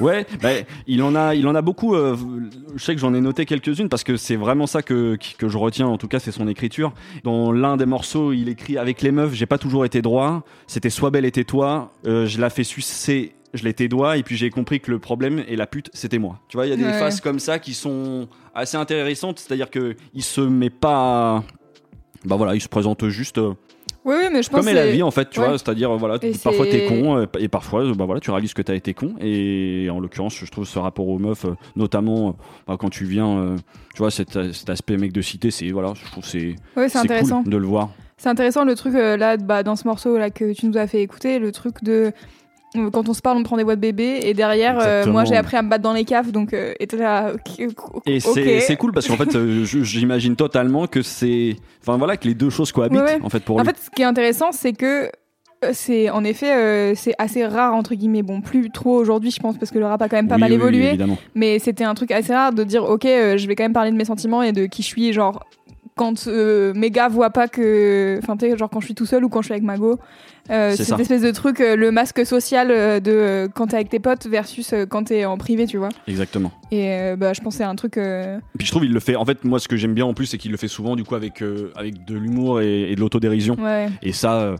Ouais, 0.00 0.26
bah, 0.40 0.48
il 0.86 1.02
en 1.02 1.14
a, 1.14 1.34
il 1.34 1.46
en 1.46 1.54
a 1.54 1.60
beaucoup. 1.60 1.94
euh, 1.94 2.16
je 2.74 2.82
sais 2.82 2.94
que 2.94 3.00
j'en 3.00 3.12
ai 3.12 3.20
noté 3.20 3.44
quelques-unes 3.44 3.90
parce 3.90 4.02
que 4.04 4.16
c'est 4.16 4.36
vraiment 4.36 4.66
ça 4.66 4.80
que, 4.82 5.18
que 5.36 5.48
je 5.48 5.58
retiens. 5.58 5.86
En 5.86 5.98
tout 5.98 6.08
cas, 6.08 6.18
c'est 6.18 6.32
son 6.32 6.48
écriture. 6.48 6.94
Dans 7.24 7.52
l'un 7.52 7.76
des 7.76 7.84
morceaux, 7.84 8.32
il 8.32 8.48
écrit 8.48 8.78
avec 8.78 9.02
les 9.02 9.12
meufs. 9.12 9.34
J'ai 9.34 9.44
pas 9.44 9.58
toujours 9.58 9.84
été 9.84 10.00
droit. 10.00 10.44
C'était 10.66 10.88
soit 10.90 11.10
belle 11.10 11.26
et 11.26 11.30
tais-toi. 11.30 11.92
Euh, 12.06 12.26
je 12.26 12.40
la 12.40 12.48
fais 12.48 12.64
sucer. 12.64 13.34
Je 13.52 13.64
l'ai 13.64 13.74
tes 13.74 13.86
doigts 13.86 14.16
et 14.16 14.22
puis 14.22 14.36
j'ai 14.38 14.48
compris 14.48 14.80
que 14.80 14.90
le 14.90 14.98
problème 14.98 15.44
et 15.46 15.56
la 15.56 15.66
pute 15.66 15.90
c'était 15.92 16.18
moi. 16.18 16.40
Tu 16.48 16.56
vois, 16.56 16.66
il 16.66 16.70
y 16.70 16.72
a 16.72 16.76
des 16.76 16.84
Ouais. 16.84 16.98
phases 16.98 17.20
comme 17.20 17.38
ça 17.38 17.58
qui 17.58 17.74
sont 17.74 18.28
assez 18.54 18.78
intéressantes. 18.78 19.40
C'est-à-dire 19.40 19.68
que 19.70 19.94
il 20.14 20.22
se 20.22 20.40
met 20.40 20.70
pas. 20.70 21.44
Bah 22.24 22.36
voilà, 22.36 22.54
il 22.54 22.62
se 22.62 22.68
présente 22.68 23.06
juste 23.08 23.36
euh, 23.36 23.52
Oui, 24.04 24.16
oui, 24.20 24.28
mais 24.32 24.42
je 24.42 24.50
pense 24.50 24.60
comme 24.60 24.68
est 24.68 24.74
la 24.74 24.90
vie 24.90 25.02
en 25.02 25.10
fait, 25.12 25.30
tu 25.30 25.38
ouais. 25.38 25.46
vois, 25.46 25.58
c'est-à-dire 25.58 25.96
voilà, 25.96 26.16
Et 26.22 26.32
parfois 26.32 26.66
t'es 26.66 26.86
con 26.86 27.16
euh, 27.18 27.26
et 27.38 27.46
parfois 27.48 27.84
bah 27.94 28.04
voilà, 28.04 28.20
tu 28.20 28.30
réalises 28.32 28.52
que 28.52 28.62
t'as 28.62 28.74
été 28.74 28.94
con 28.94 29.14
et 29.20 29.88
en 29.92 30.00
l'occurrence, 30.00 30.34
je 30.34 30.50
trouve 30.50 30.66
ce 30.66 30.78
rapport 30.80 31.06
aux 31.06 31.18
meufs 31.18 31.44
euh, 31.44 31.54
notamment 31.76 32.30
euh, 32.30 32.32
bah, 32.66 32.76
quand 32.78 32.90
tu 32.90 33.04
viens 33.04 33.38
euh, 33.38 33.56
tu 33.94 33.98
vois 33.98 34.10
cet, 34.10 34.52
cet 34.52 34.68
aspect 34.70 34.96
mec 34.96 35.12
de 35.12 35.22
cité, 35.22 35.52
c'est 35.52 35.70
voilà, 35.70 35.92
je 35.94 36.04
trouve 36.10 36.24
c'est 36.24 36.56
Ouais, 36.76 36.88
c'est 36.88 36.98
intéressant. 36.98 37.42
cool 37.44 37.52
de 37.52 37.56
le 37.56 37.66
voir. 37.66 37.90
C'est 38.16 38.28
intéressant 38.28 38.64
le 38.64 38.74
truc 38.76 38.94
euh, 38.94 39.16
là, 39.16 39.36
bah, 39.36 39.62
dans 39.62 39.76
ce 39.76 39.86
morceau 39.86 40.16
là 40.18 40.30
que 40.30 40.52
tu 40.52 40.66
nous 40.66 40.76
as 40.78 40.86
fait 40.86 41.02
écouter, 41.02 41.38
le 41.38 41.50
truc 41.52 41.82
de 41.82 42.12
quand 42.92 43.08
on 43.08 43.14
se 43.14 43.20
parle, 43.20 43.36
on 43.38 43.42
prend 43.42 43.56
des 43.56 43.64
voix 43.64 43.76
de 43.76 43.80
bébé 43.80 44.20
et 44.22 44.34
derrière, 44.34 44.78
euh, 44.80 45.04
moi 45.06 45.24
j'ai 45.24 45.36
appris 45.36 45.56
à 45.56 45.62
me 45.62 45.68
battre 45.68 45.82
dans 45.82 45.92
les 45.92 46.04
caves, 46.04 46.30
donc 46.32 46.54
euh, 46.54 46.72
et 46.80 46.86
là, 46.96 47.32
c'est 47.50 48.76
cool 48.76 48.92
parce 48.92 49.06
qu'en 49.08 49.16
fait 49.16 49.34
euh, 49.34 49.64
j'imagine 49.64 50.36
totalement 50.36 50.86
que 50.86 51.02
c'est 51.02 51.56
enfin 51.82 51.96
voilà 51.98 52.16
que 52.16 52.26
les 52.26 52.34
deux 52.34 52.50
choses 52.50 52.72
cohabitent 52.72 52.98
Ouais, 53.00 53.14
ouais. 53.16 53.20
en 53.22 53.28
fait 53.28 53.40
pour 53.40 53.56
En 53.56 53.60
lui. 53.62 53.66
fait, 53.68 53.76
ce 53.78 53.90
qui 53.90 54.02
est 54.02 54.06
intéressant, 54.06 54.52
c'est 54.52 54.72
que 54.72 55.10
c'est 55.72 56.10
en 56.10 56.24
effet 56.24 56.92
c'est 56.96 57.14
assez 57.18 57.46
rare 57.46 57.74
entre 57.74 57.94
guillemets 57.94 58.22
bon 58.22 58.40
plus 58.40 58.68
trop 58.70 58.96
aujourd'hui 58.96 59.30
je 59.30 59.38
pense 59.38 59.56
parce 59.58 59.70
que 59.70 59.78
le 59.78 59.86
rap 59.86 60.02
a 60.02 60.08
quand 60.08 60.16
même 60.16 60.26
pas 60.26 60.34
Oui, 60.34 60.40
mal 60.40 60.50
oui, 60.50 60.56
oui, 60.56 60.62
évolué 60.62 60.88
évidemment. 60.88 61.18
mais 61.36 61.60
c'était 61.60 61.84
un 61.84 61.94
truc 61.94 62.10
assez 62.10 62.34
rare 62.34 62.52
de 62.52 62.64
dire 62.64 62.82
ok 62.82 63.02
je 63.04 63.46
vais 63.46 63.54
quand 63.54 63.62
même 63.62 63.72
parler 63.72 63.92
de 63.92 63.96
mes 63.96 64.04
sentiments 64.04 64.42
et 64.42 64.50
de 64.50 64.66
qui 64.66 64.82
je 64.82 64.88
suis 64.88 65.12
genre 65.12 65.44
quand 65.94 66.26
euh, 66.26 66.72
mes 66.74 66.90
gars 66.90 67.08
voient 67.08 67.30
pas 67.30 67.48
que 67.48 68.18
enfin 68.22 68.36
tu 68.36 68.48
sais 68.50 68.56
genre 68.56 68.70
quand 68.70 68.80
je 68.80 68.86
suis 68.86 68.94
tout 68.94 69.06
seul 69.06 69.24
ou 69.24 69.28
quand 69.28 69.42
je 69.42 69.46
suis 69.46 69.52
avec 69.52 69.64
Mago 69.64 69.98
euh, 70.50 70.74
C'est 70.76 70.84
cette 70.84 71.00
espèce 71.00 71.22
de 71.22 71.30
truc 71.30 71.60
euh, 71.60 71.76
le 71.76 71.90
masque 71.90 72.24
social 72.24 72.68
de 73.02 73.48
quand 73.54 73.68
t'es 73.68 73.76
avec 73.76 73.88
tes 73.90 74.00
potes 74.00 74.26
versus 74.26 74.74
quand 74.88 75.04
t'es 75.04 75.24
en 75.24 75.36
privé 75.36 75.66
tu 75.66 75.76
vois 75.76 75.90
Exactement. 76.08 76.50
et 76.70 77.14
bah 77.16 77.32
je 77.32 77.40
pense 77.40 77.56
c'est 77.56 77.64
un 77.64 77.76
truc 77.76 77.94
Puis 77.94 78.66
je 78.66 78.70
trouve 78.70 78.84
il 78.84 78.92
le 78.92 79.00
fait 79.00 79.16
en 79.16 79.24
fait 79.24 79.44
moi 79.44 79.58
ce 79.58 79.68
que 79.68 79.76
j'aime 79.76 79.94
bien 79.94 80.06
en 80.06 80.14
plus 80.14 80.26
c'est 80.26 80.38
qu'il 80.38 80.50
le 80.50 80.56
fait 80.56 80.68
souvent 80.68 80.96
du 80.96 81.04
coup 81.04 81.14
avec 81.14 81.42
avec 81.76 82.04
de 82.06 82.16
l'humour 82.16 82.60
et, 82.60 82.90
et 82.90 82.94
de 82.94 83.00
l'autodérision. 83.00 83.56
ouais 83.62 83.88
Et 84.02 84.12
ça, 84.12 84.54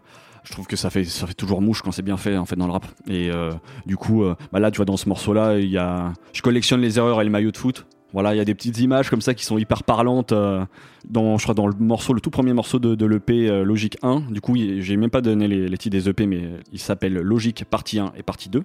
je 0.44 0.52
trouve 0.52 0.66
que 0.66 0.76
ça 0.76 0.90
fait, 0.90 1.04
ça 1.04 1.26
fait 1.26 1.34
toujours 1.34 1.60
mouche 1.60 1.82
quand 1.82 1.92
c'est 1.92 2.02
bien 2.02 2.16
fait 2.16 2.36
en 2.36 2.44
fait 2.44 2.56
dans 2.56 2.66
le 2.66 2.72
rap. 2.72 2.86
Et 3.08 3.30
euh, 3.30 3.52
du 3.86 3.96
coup, 3.96 4.24
euh, 4.24 4.34
bah 4.52 4.58
là, 4.60 4.70
tu 4.70 4.76
vois, 4.78 4.84
dans 4.84 4.96
ce 4.96 5.08
morceau-là, 5.08 5.58
il 5.58 5.70
y 5.70 5.78
a, 5.78 6.12
je 6.32 6.42
collectionne 6.42 6.80
les 6.80 6.98
erreurs 6.98 7.20
et 7.20 7.24
le 7.24 7.30
maillot 7.30 7.50
de 7.52 7.56
foot. 7.56 7.86
Voilà, 8.12 8.34
il 8.34 8.38
y 8.38 8.40
a 8.40 8.44
des 8.44 8.54
petites 8.54 8.78
images 8.78 9.08
comme 9.08 9.20
ça 9.22 9.32
qui 9.34 9.44
sont 9.44 9.56
hyper 9.58 9.84
parlantes. 9.84 10.32
euh, 10.32 10.64
dans, 11.08 11.38
je 11.38 11.42
crois 11.44 11.54
dans 11.54 11.66
le 11.66 11.74
morceau, 11.78 12.12
le 12.12 12.20
tout 12.20 12.30
premier 12.30 12.52
morceau 12.52 12.78
de, 12.78 12.94
de 12.94 13.06
l'EP 13.06 13.48
euh, 13.48 13.64
Logique 13.64 13.96
1. 14.02 14.24
Du 14.30 14.40
coup, 14.40 14.54
j'ai 14.56 14.96
même 14.96 15.10
pas 15.10 15.20
donné 15.22 15.48
les, 15.48 15.66
les 15.68 15.78
titres 15.78 15.96
des 15.96 16.08
EP, 16.08 16.26
mais 16.26 16.42
il 16.72 16.78
s'appelle 16.78 17.14
Logique 17.14 17.64
partie 17.64 17.98
1 17.98 18.12
et 18.16 18.22
partie 18.22 18.48
2. 18.50 18.62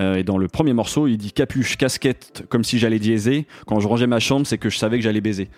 Euh, 0.00 0.14
et 0.16 0.22
dans 0.22 0.38
le 0.38 0.46
premier 0.48 0.72
morceau, 0.74 1.06
il 1.08 1.16
dit 1.16 1.32
capuche, 1.32 1.76
casquette, 1.76 2.44
comme 2.48 2.62
si 2.62 2.78
j'allais 2.78 2.98
diaiser. 3.00 3.46
Quand 3.66 3.80
je 3.80 3.88
rangeais 3.88 4.06
ma 4.06 4.20
chambre, 4.20 4.46
c'est 4.46 4.58
que 4.58 4.70
je 4.70 4.78
savais 4.78 4.98
que 4.98 5.02
j'allais 5.04 5.20
baiser. 5.20 5.48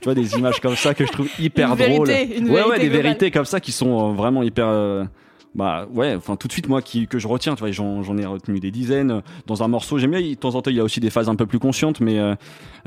Tu 0.00 0.04
vois, 0.04 0.14
des 0.14 0.34
images 0.36 0.58
comme 0.60 0.74
ça 0.76 0.94
que 0.94 1.06
je 1.06 1.12
trouve 1.12 1.28
hyper 1.38 1.70
Une 1.70 1.76
drôles. 1.92 2.08
vérité, 2.08 2.38
une 2.38 2.50
ouais, 2.50 2.64
ouais, 2.64 2.78
des 2.78 2.86
globale. 2.86 3.02
vérités 3.02 3.30
comme 3.30 3.44
ça 3.44 3.60
qui 3.60 3.70
sont 3.72 4.12
vraiment 4.14 4.42
hyper. 4.42 4.66
Euh, 5.54 5.58
bah 5.58 5.86
ouais, 5.92 6.14
enfin 6.14 6.36
tout 6.36 6.48
de 6.48 6.52
suite 6.52 6.68
moi 6.68 6.82
qui 6.82 7.06
que 7.06 7.18
je 7.18 7.28
retiens, 7.28 7.54
tu 7.54 7.60
vois, 7.60 7.70
j'en 7.70 8.18
ai 8.18 8.26
retenu 8.26 8.60
des 8.60 8.70
dizaines 8.70 9.22
dans 9.46 9.62
un 9.62 9.68
morceau. 9.68 9.98
J'aime 9.98 10.10
bien, 10.10 10.20
de 10.20 10.34
temps 10.34 10.54
en 10.54 10.62
temps 10.62 10.70
il 10.70 10.76
y 10.76 10.80
a 10.80 10.84
aussi 10.84 11.00
des 11.00 11.10
phases 11.10 11.28
un 11.28 11.36
peu 11.36 11.46
plus 11.46 11.58
conscientes, 11.58 12.00
mais 12.00 12.18
euh, 12.18 12.34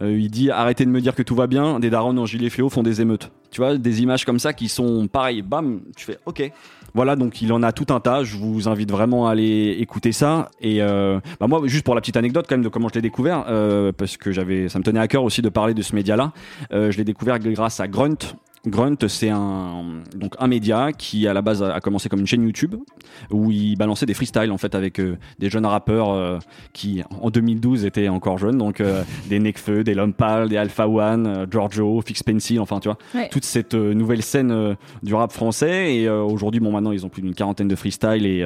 euh, 0.02 0.18
il 0.18 0.30
dit 0.30 0.52
arrêtez 0.52 0.86
de 0.86 0.92
me 0.92 1.02
dire 1.02 1.16
que 1.16 1.24
tout 1.24 1.36
va 1.36 1.48
bien. 1.48 1.80
Des 1.80 1.90
darons 1.90 2.18
en 2.18 2.26
gilet 2.26 2.50
fléau 2.50 2.70
font 2.70 2.84
des 2.84 3.02
émeutes. 3.02 3.32
Tu 3.52 3.62
vois, 3.62 3.78
des 3.78 4.02
images 4.02 4.26
comme 4.26 4.40
ça 4.40 4.54
qui 4.54 4.68
sont 4.68 5.08
pareilles. 5.08 5.42
Bam, 5.42 5.82
tu 5.96 6.06
fais 6.06 6.18
ok. 6.26 6.52
Voilà, 6.94 7.16
donc 7.16 7.42
il 7.42 7.54
en 7.54 7.62
a 7.64 7.72
tout 7.72 7.94
un 7.94 8.00
tas. 8.00 8.24
Je 8.24 8.38
vous 8.38 8.68
invite 8.68 8.92
vraiment 8.92 9.28
à 9.28 9.32
aller 9.32 9.78
écouter 9.80 10.12
ça. 10.12 10.50
Et 10.62 10.82
euh, 10.82 11.20
bah 11.40 11.48
moi, 11.48 11.62
juste 11.66 11.86
pour 11.86 11.96
la 11.96 12.02
petite 12.02 12.18
anecdote 12.18 12.48
quand 12.50 12.56
même 12.56 12.64
de 12.64 12.70
comment 12.70 12.90
je 12.90 12.96
l'ai 12.96 13.02
découvert, 13.02 13.46
euh, 13.48 13.92
parce 13.92 14.18
que 14.18 14.32
j'avais, 14.32 14.68
ça 14.68 14.80
me 14.80 14.84
tenait 14.84 15.00
à 15.00 15.08
cœur 15.08 15.24
aussi 15.24 15.42
de 15.42 15.50
parler 15.50 15.74
de 15.74 15.82
ce 15.82 15.96
média-là. 15.96 16.32
Euh, 16.74 16.92
je 16.92 16.98
l'ai 16.98 17.04
découvert 17.04 17.40
grâce 17.40 17.80
à 17.80 17.88
Grunt. 17.88 18.18
Grunt, 18.66 18.98
c'est 19.08 19.30
un 19.30 20.02
donc 20.16 20.36
un 20.40 20.48
média 20.48 20.92
qui 20.92 21.28
à 21.28 21.34
la 21.34 21.42
base 21.42 21.62
a 21.62 21.80
commencé 21.80 22.10
comme 22.10 22.20
une 22.20 22.28
chaîne 22.28 22.44
YouTube 22.44 22.76
où 23.32 23.52
il 23.52 23.76
balançait 23.76 24.06
des 24.06 24.14
freestyles 24.14 24.52
en 24.52 24.58
fait 24.58 24.74
avec 24.76 25.00
euh, 25.00 25.18
des 25.40 25.50
jeunes 25.50 25.66
rappeurs 25.66 26.12
euh, 26.12 26.40
qui 26.74 27.04
en 27.22 27.30
2012 27.30 27.86
étaient 27.86 28.10
encore 28.10 28.38
jeunes. 28.38 28.58
Donc 28.58 28.82
euh, 28.82 29.04
des 29.30 29.40
Nekfeu, 29.40 29.84
des 29.84 29.94
Lompal, 29.94 30.50
des 30.50 30.58
Alpha 30.58 30.88
One, 30.88 31.46
Giorgio, 31.52 32.02
Fix 32.02 32.24
Pencil, 32.24 32.60
enfin 32.60 32.80
tu 32.80 32.90
vois. 32.90 32.98
Ouais. 33.14 33.30
toute 33.30 33.46
cette 33.46 33.74
nouvelle 33.74 34.24
scène 34.24 34.76
du 35.04 35.14
rap 35.14 35.32
français. 35.32 35.96
Et 35.96 36.10
aujourd'hui 36.10 36.60
bon 36.60 36.72
maintenant 36.72 36.92
ils 36.92 37.06
ont 37.06 37.10
plus 37.10 37.22
d'une 37.22 37.36
quarantaine 37.36 37.68
de 37.68 37.76
freestyles. 37.76 38.26
Et 38.26 38.46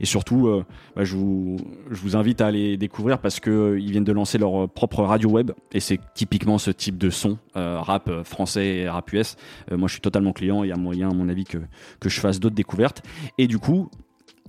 et 0.00 0.06
surtout 0.06 0.62
bah, 0.96 1.04
je 1.04 1.16
vous 1.16 1.56
je 1.90 2.00
vous 2.00 2.16
invite 2.16 2.40
à 2.40 2.46
aller 2.46 2.76
découvrir 2.76 3.18
parce 3.18 3.40
que 3.40 3.78
ils 3.78 3.90
viennent 3.90 4.04
de 4.04 4.12
lancer 4.12 4.38
leur 4.38 4.68
propre 4.68 5.02
radio 5.02 5.30
web. 5.30 5.52
Et 5.72 5.80
c'est 5.80 6.00
typiquement 6.14 6.58
ce 6.58 6.70
type 6.70 6.98
de 6.98 7.10
son 7.10 7.38
rap 7.54 8.10
français 8.24 8.66
et 8.66 8.88
rap 8.88 9.12
US 9.12 9.36
moi, 9.70 9.88
je 9.88 9.92
suis 9.92 10.00
totalement 10.00 10.32
client. 10.32 10.64
Il 10.64 10.68
y 10.68 10.72
a 10.72 10.76
moyen, 10.76 11.10
à 11.10 11.14
mon 11.14 11.28
avis, 11.28 11.44
que, 11.44 11.58
que 12.00 12.08
je 12.08 12.20
fasse 12.20 12.40
d'autres 12.40 12.54
découvertes. 12.54 13.02
Et 13.38 13.46
du 13.46 13.58
coup, 13.58 13.90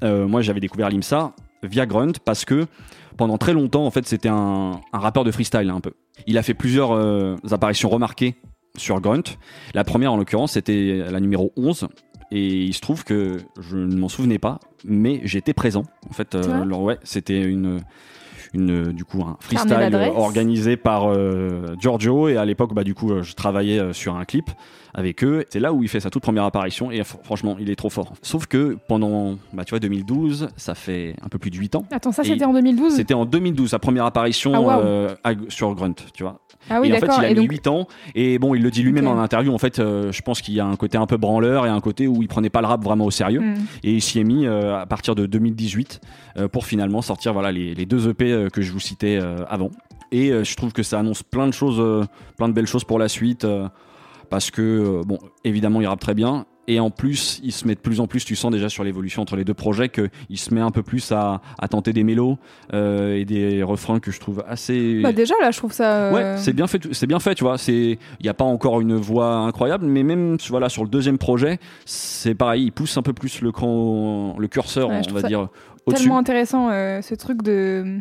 euh, 0.04 0.28
moi, 0.28 0.41
j'avais 0.41 0.60
découvert 0.60 0.89
l'IMSA 0.89 1.34
via 1.64 1.86
Grunt 1.86 2.14
parce 2.26 2.45
que 2.45 2.66
pendant 3.18 3.38
très 3.38 3.54
longtemps, 3.54 3.86
en 3.86 3.91
fait, 3.91 4.08
c'était 4.08 4.30
un, 4.30 4.82
un 4.91 4.99
rappeur 4.99 5.24
de 5.24 5.32
freestyle, 5.32 5.70
un 5.70 5.80
peu. 5.80 5.93
Il 6.28 6.38
a 6.38 6.43
fait 6.43 6.54
plusieurs 6.54 6.91
euh, 6.91 7.36
apparitions 7.51 7.89
remarquées 7.89 8.36
sur 8.76 8.99
Grunt. 9.01 9.24
La 9.74 9.84
première, 9.84 10.14
en 10.14 10.18
l'occurrence, 10.18 10.54
c'était 10.54 11.04
la 11.10 11.20
numéro 11.20 11.54
11. 11.58 11.88
Et 12.32 12.64
il 12.64 12.74
se 12.74 12.82
trouve 12.82 13.04
que 13.04 13.38
je 13.60 13.78
ne 13.78 13.95
m'en 13.95 14.10
souvenais 14.10 14.39
pas, 14.39 14.60
mais 14.84 15.22
j'étais 15.24 15.54
présent. 15.54 15.84
En 16.10 16.14
fait, 16.14 16.36
ouais, 16.36 16.97
c'était 17.04 17.43
une, 17.43 17.82
une, 18.54 18.91
du 18.91 19.04
coup, 19.06 19.22
un 19.22 19.38
freestyle 19.39 19.74
euh, 19.93 20.10
organisé 20.16 20.78
par 20.78 21.06
euh, 21.12 21.76
Giorgio. 21.80 22.28
Et 22.30 22.38
à 22.38 22.45
l'époque, 22.45 22.74
bah, 22.74 22.84
du 22.84 22.93
coup, 22.93 23.12
euh, 23.12 23.24
je 23.24 23.34
travaillais 23.34 23.80
euh, 23.80 23.93
sur 23.93 24.16
un 24.16 24.26
clip 24.26 24.49
avec 24.95 25.24
eux. 25.24 25.43
C'est 25.49 25.60
là 25.60 25.74
où 25.74 25.82
il 25.82 25.89
fait 25.89 25.99
sa 25.99 26.12
toute 26.12 26.22
première 26.22 26.43
apparition. 26.43 26.91
Et 26.91 27.01
fr- 27.01 27.18
franchement, 27.24 27.56
il 27.60 27.70
est 27.72 27.76
trop 27.76 27.89
fort. 27.89 28.14
Sauf 28.22 28.45
que 28.45 28.78
pendant, 28.88 29.38
bah, 29.54 29.66
tu 29.66 29.72
vois, 29.72 29.80
2012, 29.80 30.49
ça 30.56 30.76
fait 30.76 31.16
un 31.26 31.30
peu 31.30 31.39
plus 31.39 31.49
de 31.49 31.58
8 31.58 31.76
ans. 31.76 31.86
Attends, 31.91 32.12
ça 32.12 32.24
c'était 32.24 32.45
en 32.45 32.54
2012 32.54 32.93
C'était 32.93 33.16
en 33.16 33.26
2012, 33.26 33.70
sa 33.72 33.80
première 33.80 34.06
apparition 34.06 34.70
Ah, 34.70 34.80
euh, 34.80 35.16
à- 35.24 35.32
sur 35.49 35.74
Grunt, 35.74 35.95
tu 36.14 36.22
vois. 36.24 36.39
Ah 36.70 36.80
oui, 36.80 36.89
et 36.89 36.93
en 36.93 36.99
fait, 36.99 37.08
il 37.18 37.26
a 37.26 37.30
Et 37.32 37.34
mis 37.34 37.41
donc, 37.41 37.51
8 37.51 37.68
ans. 37.68 37.88
Et 38.16 38.38
bon, 38.39 38.54
il 38.56 38.62
le 38.62 38.70
dit 38.72 38.84
lui-même 38.84 39.08
Ok. 39.08 39.16
en 39.16 39.20
interview. 39.20 39.51
En 39.54 39.58
fait, 39.58 39.80
euh, 39.80 40.12
je 40.12 40.22
pense 40.22 40.41
qu'il 40.41 40.54
y 40.54 40.60
a 40.60 40.66
un 40.66 40.76
côté 40.76 40.97
un 40.97 41.08
peu 41.08 41.18
branleur 41.18 41.66
et 41.66 41.70
un 41.70 41.82
côté 41.82 42.08
où 42.08 42.22
il 42.22 42.28
prenait 42.28 42.49
pas 42.51 42.62
le 42.62 42.68
rap 42.68 42.84
vraiment 42.84 43.06
au 43.06 43.12
sérieux. 43.12 43.41
Hmm. 43.41 43.56
Et 43.84 43.93
il 43.93 44.01
s'y 44.01 44.20
est 44.20 44.24
mis 44.24 44.45
euh, 44.45 44.78
à 44.80 44.86
partir 44.86 45.16
de 45.16 45.26
2018 45.26 45.99
euh, 46.38 46.47
pour 46.47 46.66
finalement 46.66 47.01
sortir 47.01 47.34
voilà, 47.34 47.51
les, 47.51 47.74
les 47.76 47.86
deux 47.86 48.10
EP 48.10 48.32
euh, 48.43 48.49
que 48.49 48.61
je 48.61 48.71
vous 48.71 48.79
citais 48.79 49.17
euh, 49.21 49.37
avant. 49.49 49.71
Et 50.11 50.31
euh, 50.31 50.43
je 50.43 50.55
trouve 50.55 50.73
que 50.73 50.83
ça 50.83 50.99
annonce 50.99 51.23
plein 51.23 51.47
de 51.47 51.53
choses, 51.53 52.07
plein 52.37 52.47
de 52.47 52.53
belles 52.53 52.67
choses 52.67 52.83
pour 52.83 52.99
la 52.99 53.07
suite. 53.09 53.45
parce 54.29 54.51
que, 54.51 55.01
bon, 55.05 55.17
évidemment, 55.43 55.81
il 55.81 55.87
rappe 55.87 55.99
très 55.99 56.13
bien. 56.13 56.45
Et 56.67 56.79
en 56.79 56.89
plus, 56.91 57.41
il 57.43 57.51
se 57.51 57.67
met 57.67 57.75
de 57.75 57.79
plus 57.81 57.99
en 57.99 58.07
plus, 58.07 58.23
tu 58.23 58.37
sens 58.37 58.49
déjà 58.49 58.69
sur 58.69 58.85
l'évolution 58.85 59.21
entre 59.21 59.35
les 59.35 59.43
deux 59.43 59.53
projets, 59.53 59.89
qu'il 59.89 60.37
se 60.37 60.53
met 60.53 60.61
un 60.61 60.71
peu 60.71 60.81
plus 60.81 61.11
à, 61.11 61.41
à 61.59 61.67
tenter 61.67 61.91
des 61.91 62.03
mélos 62.05 62.37
euh, 62.73 63.15
et 63.17 63.25
des 63.25 63.61
refrains 63.63 63.99
que 63.99 64.11
je 64.11 64.19
trouve 64.21 64.45
assez. 64.47 65.01
Bah 65.01 65.11
déjà 65.11 65.33
là, 65.41 65.51
je 65.51 65.57
trouve 65.57 65.73
ça. 65.73 66.05
euh, 66.05 66.13
Ouais, 66.13 66.37
c'est 66.37 66.53
bien 66.53 66.67
fait, 66.67 66.81
c'est 66.93 67.05
bien 67.05 67.19
fait, 67.19 67.35
tu 67.35 67.43
vois. 67.43 67.57
C'est, 67.57 67.73
il 68.19 68.23
n'y 68.23 68.29
a 68.29 68.33
pas 68.33 68.45
encore 68.45 68.79
une 68.79 68.95
voix 68.95 69.35
incroyable, 69.39 69.85
mais 69.85 70.03
même, 70.03 70.37
voilà, 70.49 70.69
sur 70.69 70.83
le 70.83 70.89
deuxième 70.89 71.17
projet, 71.17 71.59
c'est 71.85 72.33
pareil, 72.33 72.63
il 72.63 72.71
pousse 72.71 72.95
un 72.97 73.01
peu 73.01 73.11
plus 73.13 73.41
le 73.41 73.51
cran, 73.51 74.35
le 74.39 74.47
curseur, 74.47 74.87
Ouais, 74.89 75.01
on 75.09 75.13
va 75.13 75.21
dire, 75.23 75.49
tellement 75.85 76.17
intéressant 76.17 76.69
euh, 76.69 77.01
ce 77.01 77.13
truc 77.15 77.41
de 77.43 77.99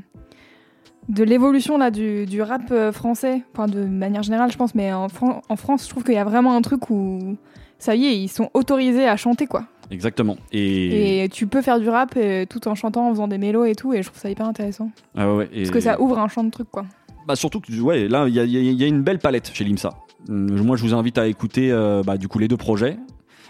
de 1.09 1.25
l'évolution 1.25 1.79
là 1.79 1.91
du, 1.91 2.27
du 2.27 2.43
rap 2.43 2.63
euh, 2.71 2.93
français, 2.93 3.43
enfin 3.53 3.67
de 3.67 3.85
manière 3.85 4.23
générale, 4.23 4.51
je 4.53 4.57
pense, 4.57 4.75
mais 4.75 4.93
en, 4.93 5.09
Fran- 5.09 5.43
en 5.49 5.57
France, 5.57 5.85
je 5.85 5.91
trouve 5.91 6.05
qu'il 6.05 6.15
y 6.15 6.19
a 6.19 6.25
vraiment 6.25 6.55
un 6.57 6.63
truc 6.63 6.91
où 6.91 7.37
ça 7.79 7.95
y 7.97 8.07
est, 8.07 8.17
ils 8.17 8.29
sont 8.29 8.51
autorisés 8.55 9.07
à 9.07 9.17
chanter 9.17 9.47
quoi. 9.47 9.65
Exactement. 9.91 10.37
Et, 10.53 11.25
Et 11.25 11.29
tu 11.29 11.47
peux 11.47 11.61
faire 11.61 11.79
du 11.81 11.89
rap 11.89 12.15
euh, 12.17 12.47
tout 12.49 12.67
en 12.69 12.75
chantant, 12.75 13.09
en 13.09 13.11
faisant 13.11 13.29
des 13.29 13.37
mélos 13.39 13.65
et 13.67 13.75
tout, 13.75 13.93
et 13.93 14.03
je 14.03 14.09
trouve 14.09 14.21
ça 14.21 14.31
hyper 14.31 14.47
intéressant. 14.47 14.91
Ah 15.17 15.29
ouais, 15.29 15.37
ouais, 15.39 15.49
et- 15.53 15.59
Parce 15.63 15.71
que 15.71 15.81
ça 15.81 16.01
ouvre 16.01 16.19
un 16.19 16.29
champ 16.29 16.45
de 16.45 16.51
trucs 16.51 16.71
quoi. 16.71 16.85
Bah 17.27 17.37
surtout 17.37 17.61
que 17.61 17.73
ouais, 17.81 18.09
là 18.09 18.27
il 18.29 18.33
y 18.33 18.37
y 18.37 18.41
a- 18.41 18.45
il 18.45 18.73
y 18.81 18.85
a 18.85 18.87
une 18.87 19.03
belle 19.03 19.19
palette 19.19 19.51
chez 19.53 19.65
Limsa. 19.65 19.91
Hum, 20.29 20.63
Moi 20.65 20.77
je 20.77 20.83
vous 20.83 20.95
invite 20.95 21.19
à 21.19 21.27
écouter 21.27 21.71
euh, 21.73 22.03
bah, 22.05 22.17
du 22.17 22.29
coup 22.29 22.39
les 22.39 22.49
deux 22.49 22.57
projets, 22.57 22.97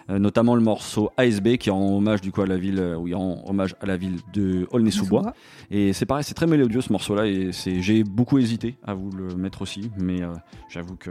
notamment 0.09 0.55
le 0.55 0.63
morceau 0.63 1.11
ASB 1.17 1.57
qui 1.57 1.71
rend 1.71 1.97
hommage 1.97 2.21
du 2.21 2.33
coup 2.33 2.43
à 2.43 2.47
la 2.47 2.57
ville, 2.57 2.79
euh, 2.79 2.97
où 2.97 3.09
il 3.09 3.15
rend 3.15 3.43
hommage 3.47 3.75
à 3.81 3.87
la 3.87 3.97
ville 3.97 4.19
de 4.33 4.67
Aulnay-sous-Bois. 4.71 5.33
Et 5.71 5.93
c'est 5.93 6.07
pareil, 6.07 6.25
c'est 6.25 6.35
très 6.35 6.47
mélodieux 6.47 6.81
ce 6.81 6.93
morceau-là 6.93 7.27
et 7.27 7.53
c'est 7.53 7.81
j'ai 7.83 8.05
beaucoup 8.05 8.39
hésité 8.39 8.77
à 8.85 8.95
vous 8.95 9.11
le 9.11 9.35
mettre 9.35 9.63
aussi, 9.63 9.91
mais 9.99 10.23
euh, 10.23 10.33
j'avoue 10.69 10.97
que 10.97 11.11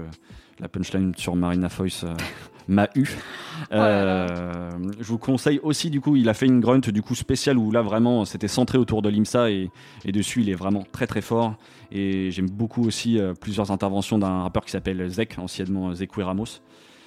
la 0.62 0.68
punchline 0.68 1.14
sur 1.18 1.36
Marina 1.36 1.68
euh, 1.80 2.16
m'a 2.68 2.88
eu. 2.96 3.08
Euh, 3.72 4.70
je 5.00 5.08
vous 5.08 5.18
conseille 5.18 5.60
aussi 5.64 5.90
du 5.90 6.00
coup, 6.00 6.16
il 6.16 6.30
a 6.30 6.34
fait 6.34 6.46
une 6.46 6.60
grunt 6.60 6.80
du 6.80 7.02
coup 7.02 7.16
spéciale 7.16 7.58
où 7.58 7.72
là 7.72 7.82
vraiment 7.82 8.26
c'était 8.26 8.48
centré 8.48 8.78
autour 8.78 9.02
de 9.02 9.10
l'IMSA 9.10 9.50
et, 9.50 9.70
et 10.06 10.12
dessus 10.12 10.42
il 10.42 10.50
est 10.50 10.56
vraiment 10.56 10.86
très 10.92 11.08
très 11.08 11.22
fort. 11.22 11.56
Et 11.92 12.32
j'aime 12.32 12.50
beaucoup 12.50 12.86
aussi 12.86 13.20
euh, 13.20 13.34
plusieurs 13.34 13.72
interventions 13.72 14.20
d'un 14.20 14.44
rappeur 14.44 14.64
qui 14.64 14.72
s'appelle 14.72 15.10
Zek, 15.10 15.38
anciennement 15.40 15.94
Zekwe 15.94 16.24
Ramos. 16.24 16.62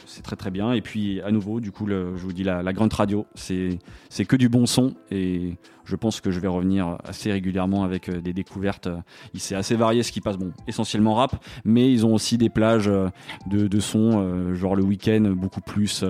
C'est 0.07 0.23
très 0.23 0.37
très 0.37 0.51
bien. 0.51 0.73
Et 0.73 0.81
puis 0.81 1.21
à 1.23 1.31
nouveau, 1.31 1.61
du 1.61 1.73
coup, 1.73 1.87
je 1.89 1.95
vous 2.15 2.33
dis 2.33 2.45
la, 2.45 2.63
la 2.63 2.73
Grunt 2.73 2.89
Radio, 2.93 3.27
c'est 3.35 3.79
que 4.27 4.37
du 4.37 4.49
bon 4.49 4.67
son 4.67 4.95
et 5.11 5.57
je 5.85 5.97
pense 5.97 6.21
que 6.21 6.31
je 6.31 6.41
vais 6.41 6.49
revenir 6.49 6.99
assez 7.05 7.31
régulièrement 7.33 7.85
avec 7.85 8.09
euh, 8.09 8.21
des 8.21 8.33
découvertes. 8.33 8.89
Il- 9.35 9.41
C'est 9.41 9.55
assez 9.55 9.77
varié 9.77 10.03
ce 10.03 10.13
qui 10.13 10.21
passe, 10.21 10.37
bon, 10.39 10.53
essentiellement 10.67 11.15
rap, 11.15 11.43
mais 11.65 11.91
ils 11.93 12.07
ont 12.07 12.15
aussi 12.15 12.39
des 12.39 12.49
plages 12.49 12.89
euh, 12.89 13.09
de, 13.47 13.67
de 13.69 13.81
sons, 13.81 14.13
euh, 14.23 14.55
genre 14.55 14.77
le 14.77 14.83
week-end, 14.83 15.33
beaucoup 15.37 15.61
plus 15.61 16.05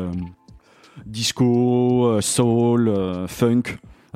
disco, 1.06 2.20
soul, 2.20 2.92
funk. 3.28 3.62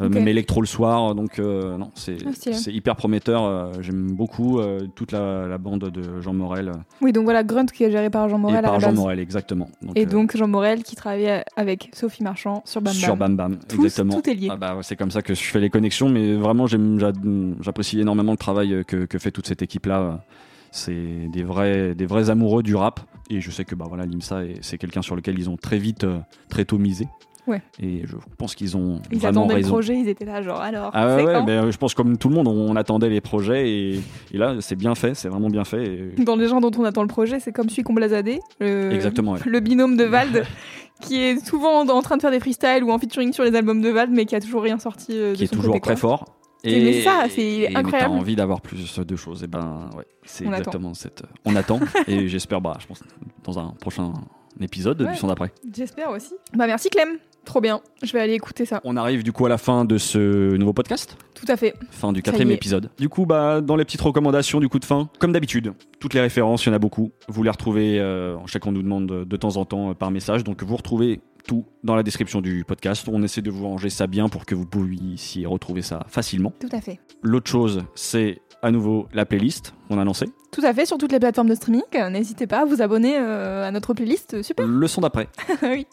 Euh. 0.00 0.08
Même 0.08 0.28
électro 0.28 0.60
le 0.60 0.66
soir, 0.66 1.14
donc 1.14 1.38
euh, 1.38 1.76
non, 1.76 1.90
c'est 1.94 2.16
c'est 2.54 2.72
hyper 2.72 2.96
prometteur. 2.96 3.44
euh, 3.44 3.72
J'aime 3.80 4.12
beaucoup 4.12 4.60
toute 4.94 5.12
la, 5.12 5.46
la 5.46 5.58
bande 5.58 5.90
de 5.90 6.20
Jean 6.20 6.32
Morel 6.34 6.72
Oui, 7.00 7.12
donc 7.12 7.24
voilà, 7.24 7.42
Grunt 7.44 7.66
qui 7.66 7.84
est 7.84 7.90
géré 7.90 8.10
par 8.10 8.28
Jean 8.28 8.38
Morel 8.38 8.56
et 8.56 8.58
à 8.58 8.62
la 8.62 8.68
par 8.68 8.80
Jean 8.80 8.88
base. 8.88 8.96
Morel, 8.96 9.18
exactement. 9.18 9.68
Et 9.94 10.06
donc 10.06 10.36
Jean 10.36 10.48
Morel 10.48 10.82
qui 10.82 10.96
travaillait 10.96 11.44
avec 11.56 11.90
Sophie 11.92 12.22
Marchand 12.22 12.62
sur 12.64 12.80
Bam 12.80 12.92
Bam. 12.92 13.02
sur 13.02 13.16
Bam 13.16 13.36
Bam, 13.36 13.56
Tout- 13.68 13.76
exactement. 13.76 14.20
tout 14.20 14.30
est 14.30 14.34
lié. 14.34 14.48
Ah 14.50 14.56
bah, 14.56 14.76
c'est 14.82 14.96
comme 14.96 15.10
ça 15.10 15.22
que 15.22 15.34
je 15.34 15.42
fais 15.42 15.60
les 15.60 15.70
connexions, 15.70 16.08
mais 16.08 16.34
vraiment 16.34 16.66
j'apprécie 16.66 18.00
énormément 18.00 18.32
le 18.32 18.38
travail 18.38 18.84
que, 18.86 19.04
que 19.06 19.18
fait 19.18 19.30
toute 19.30 19.46
cette 19.46 19.62
équipe-là. 19.62 20.20
C'est 20.70 21.28
des 21.32 21.42
vrais, 21.44 21.94
des 21.94 22.04
vrais 22.04 22.28
amoureux 22.28 22.62
du 22.62 22.74
rap, 22.76 23.00
et 23.30 23.40
je 23.40 23.50
sais 23.50 23.64
que 23.64 23.74
bah 23.74 23.86
voilà, 23.88 24.04
l'IMSA 24.04 24.44
est- 24.44 24.58
c'est 24.60 24.76
quelqu'un 24.76 25.00
sur 25.00 25.16
lequel 25.16 25.38
ils 25.38 25.48
ont 25.48 25.56
très 25.56 25.78
vite, 25.78 26.04
euh, 26.04 26.18
très 26.50 26.66
tôt 26.66 26.76
misé. 26.76 27.08
Ouais. 27.48 27.62
Et 27.80 28.02
je 28.06 28.14
pense 28.36 28.54
qu'ils 28.54 28.76
ont 28.76 29.00
Ils 29.10 29.18
vraiment 29.18 29.40
attendaient 29.42 29.54
le 29.54 29.60
raison. 29.60 29.70
projet, 29.72 29.96
ils 29.98 30.08
étaient 30.08 30.24
là 30.24 30.42
genre 30.42 30.60
alors. 30.60 30.90
Ah 30.94 31.16
ouais, 31.16 31.42
mais 31.44 31.52
euh, 31.52 31.70
je 31.72 31.78
pense 31.78 31.94
comme 31.94 32.16
tout 32.18 32.28
le 32.28 32.34
monde, 32.34 32.46
on, 32.48 32.70
on 32.70 32.76
attendait 32.76 33.08
les 33.08 33.20
projets 33.20 33.68
et, 33.70 33.94
et 34.32 34.36
là 34.38 34.56
c'est 34.60 34.76
bien 34.76 34.94
fait, 34.94 35.14
c'est 35.14 35.28
vraiment 35.28 35.48
bien 35.48 35.64
fait. 35.64 35.84
et- 35.84 36.14
Dans 36.24 36.36
les 36.36 36.46
gens 36.46 36.60
dont 36.60 36.70
on 36.78 36.84
attend 36.84 37.02
le 37.02 37.08
projet, 37.08 37.40
c'est 37.40 37.52
comme 37.52 37.68
celui 37.70 37.82
qu'on 37.82 37.94
blasadé, 37.94 38.38
le, 38.60 38.92
Exactement, 38.92 39.32
ouais. 39.32 39.40
le 39.46 39.60
binôme 39.60 39.96
de 39.96 40.04
Vald, 40.04 40.44
qui 41.00 41.20
est 41.20 41.44
souvent 41.44 41.80
en 41.88 42.02
train 42.02 42.16
de 42.16 42.20
faire 42.22 42.30
des 42.30 42.40
freestyles 42.40 42.84
ou 42.84 42.90
en 42.90 42.98
featuring 42.98 43.32
sur 43.32 43.44
les 43.44 43.54
albums 43.56 43.80
de 43.80 43.88
Vald, 43.88 44.12
mais 44.12 44.24
qui 44.26 44.36
a 44.36 44.40
toujours 44.40 44.62
rien 44.62 44.78
sorti 44.78 45.12
euh, 45.12 45.32
de 45.32 45.36
qui 45.36 45.44
est 45.44 45.46
son 45.46 45.56
toujours 45.56 45.72
côté, 45.74 45.80
très 45.82 45.96
fort. 45.96 46.24
Et 46.64 46.82
mais 46.84 47.02
ça, 47.02 47.26
c'est 47.30 47.68
incroyable. 47.76 48.10
T'as 48.12 48.18
envie 48.18 48.34
d'avoir 48.34 48.60
plus 48.60 48.98
de 48.98 49.16
choses. 49.16 49.44
Et 49.44 49.46
ben, 49.46 49.88
ouais, 49.96 50.04
c'est 50.24 50.44
exactement 50.44 50.92
cette. 50.92 51.22
On 51.44 51.54
attend. 51.54 51.78
et 52.08 52.26
j'espère, 52.26 52.60
bah, 52.60 52.76
je 52.80 52.86
pense, 52.88 53.00
dans 53.44 53.60
un 53.60 53.74
prochain 53.80 54.12
épisode 54.60 55.00
Ouais. 55.02 55.12
du 55.12 55.16
son 55.16 55.28
d'après. 55.28 55.52
J'espère 55.72 56.10
aussi. 56.10 56.34
Bah 56.54 56.66
merci 56.66 56.90
Clem, 56.90 57.10
trop 57.48 57.60
bien. 57.62 57.80
Je 58.02 58.12
vais 58.12 58.20
aller 58.20 58.34
écouter 58.34 58.66
ça. 58.66 58.80
On 58.84 58.96
arrive 58.96 59.24
du 59.24 59.32
coup 59.32 59.46
à 59.46 59.48
la 59.48 59.58
fin 59.58 59.86
de 59.86 59.96
ce 59.96 60.54
nouveau 60.56 60.74
podcast. 60.74 61.16
Tout 61.34 61.46
à 61.48 61.56
fait. 61.56 61.74
Fin 61.90 62.12
du 62.12 62.22
quatrième 62.22 62.50
épisode. 62.50 62.90
Du 62.98 63.08
coup, 63.08 63.24
bah, 63.24 63.62
dans 63.62 63.74
les 63.74 63.86
petites 63.86 64.02
recommandations 64.02 64.60
du 64.60 64.68
coup 64.68 64.78
de 64.78 64.84
fin, 64.84 65.08
comme 65.18 65.32
d'habitude, 65.32 65.72
toutes 65.98 66.12
les 66.12 66.20
références, 66.20 66.66
il 66.66 66.68
y 66.68 66.72
en 66.72 66.74
a 66.74 66.78
beaucoup. 66.78 67.10
Vous 67.26 67.42
les 67.42 67.50
retrouvez, 67.50 67.98
euh, 67.98 68.36
chacun 68.46 68.70
nous 68.70 68.82
demande 68.82 69.06
de, 69.06 69.24
de 69.24 69.36
temps 69.36 69.56
en 69.56 69.64
temps 69.64 69.90
euh, 69.90 69.94
par 69.94 70.10
message. 70.10 70.44
Donc 70.44 70.62
vous 70.62 70.76
retrouvez 70.76 71.20
tout 71.46 71.64
dans 71.82 71.96
la 71.96 72.02
description 72.02 72.42
du 72.42 72.64
podcast. 72.64 73.08
On 73.10 73.22
essaie 73.22 73.40
de 73.40 73.50
vous 73.50 73.66
ranger 73.66 73.88
ça 73.88 74.06
bien 74.06 74.28
pour 74.28 74.44
que 74.44 74.54
vous 74.54 74.66
puissiez 74.66 75.46
retrouver 75.46 75.80
ça 75.80 76.04
facilement. 76.08 76.52
Tout 76.60 76.68
à 76.72 76.82
fait. 76.82 77.00
L'autre 77.22 77.50
chose, 77.50 77.82
c'est 77.94 78.42
à 78.60 78.70
nouveau 78.70 79.08
la 79.14 79.24
playlist 79.24 79.72
qu'on 79.88 79.98
a 79.98 80.04
lancée. 80.04 80.26
Tout 80.50 80.62
à 80.64 80.72
fait 80.72 80.86
sur 80.86 80.96
toutes 80.98 81.12
les 81.12 81.20
plateformes 81.20 81.48
de 81.48 81.54
streaming. 81.54 81.82
N'hésitez 82.10 82.46
pas 82.46 82.62
à 82.62 82.64
vous 82.64 82.80
abonner 82.82 83.16
euh, 83.18 83.66
à 83.66 83.70
notre 83.70 83.92
playlist. 83.94 84.42
Super. 84.42 84.66
Le 84.66 84.86
son 84.88 85.02
d'après. 85.02 85.28
oui. 85.62 85.86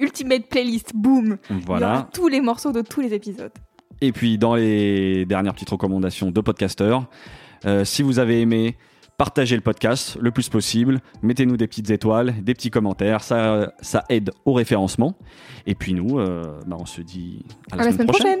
Ultimate 0.00 0.46
playlist, 0.48 0.92
boom. 0.94 1.36
Il 1.50 1.56
y 1.56 1.58
aura 1.58 1.64
Voilà. 1.66 2.08
tous 2.14 2.28
les 2.28 2.40
morceaux 2.40 2.72
de 2.72 2.82
tous 2.82 3.00
les 3.00 3.12
épisodes. 3.14 3.52
Et 4.00 4.12
puis 4.12 4.38
dans 4.38 4.54
les 4.54 5.24
dernières 5.26 5.54
petites 5.54 5.70
recommandations 5.70 6.30
de 6.30 6.40
podcasteurs, 6.40 7.06
euh, 7.64 7.84
si 7.84 8.02
vous 8.02 8.18
avez 8.18 8.40
aimé, 8.42 8.76
partagez 9.18 9.56
le 9.56 9.62
podcast 9.62 10.18
le 10.20 10.30
plus 10.30 10.48
possible, 10.50 11.00
mettez-nous 11.22 11.56
des 11.56 11.66
petites 11.66 11.90
étoiles, 11.90 12.34
des 12.42 12.54
petits 12.54 12.70
commentaires, 12.70 13.22
ça, 13.22 13.72
ça 13.80 14.04
aide 14.10 14.30
au 14.44 14.52
référencement. 14.52 15.16
Et 15.66 15.74
puis 15.74 15.94
nous, 15.94 16.18
euh, 16.20 16.42
bah, 16.66 16.76
on 16.78 16.86
se 16.86 17.00
dit 17.00 17.44
à 17.72 17.76
la, 17.76 17.82
À 17.82 17.86
la 17.86 17.92
semaine 17.92 18.06
prochaine. 18.06 18.40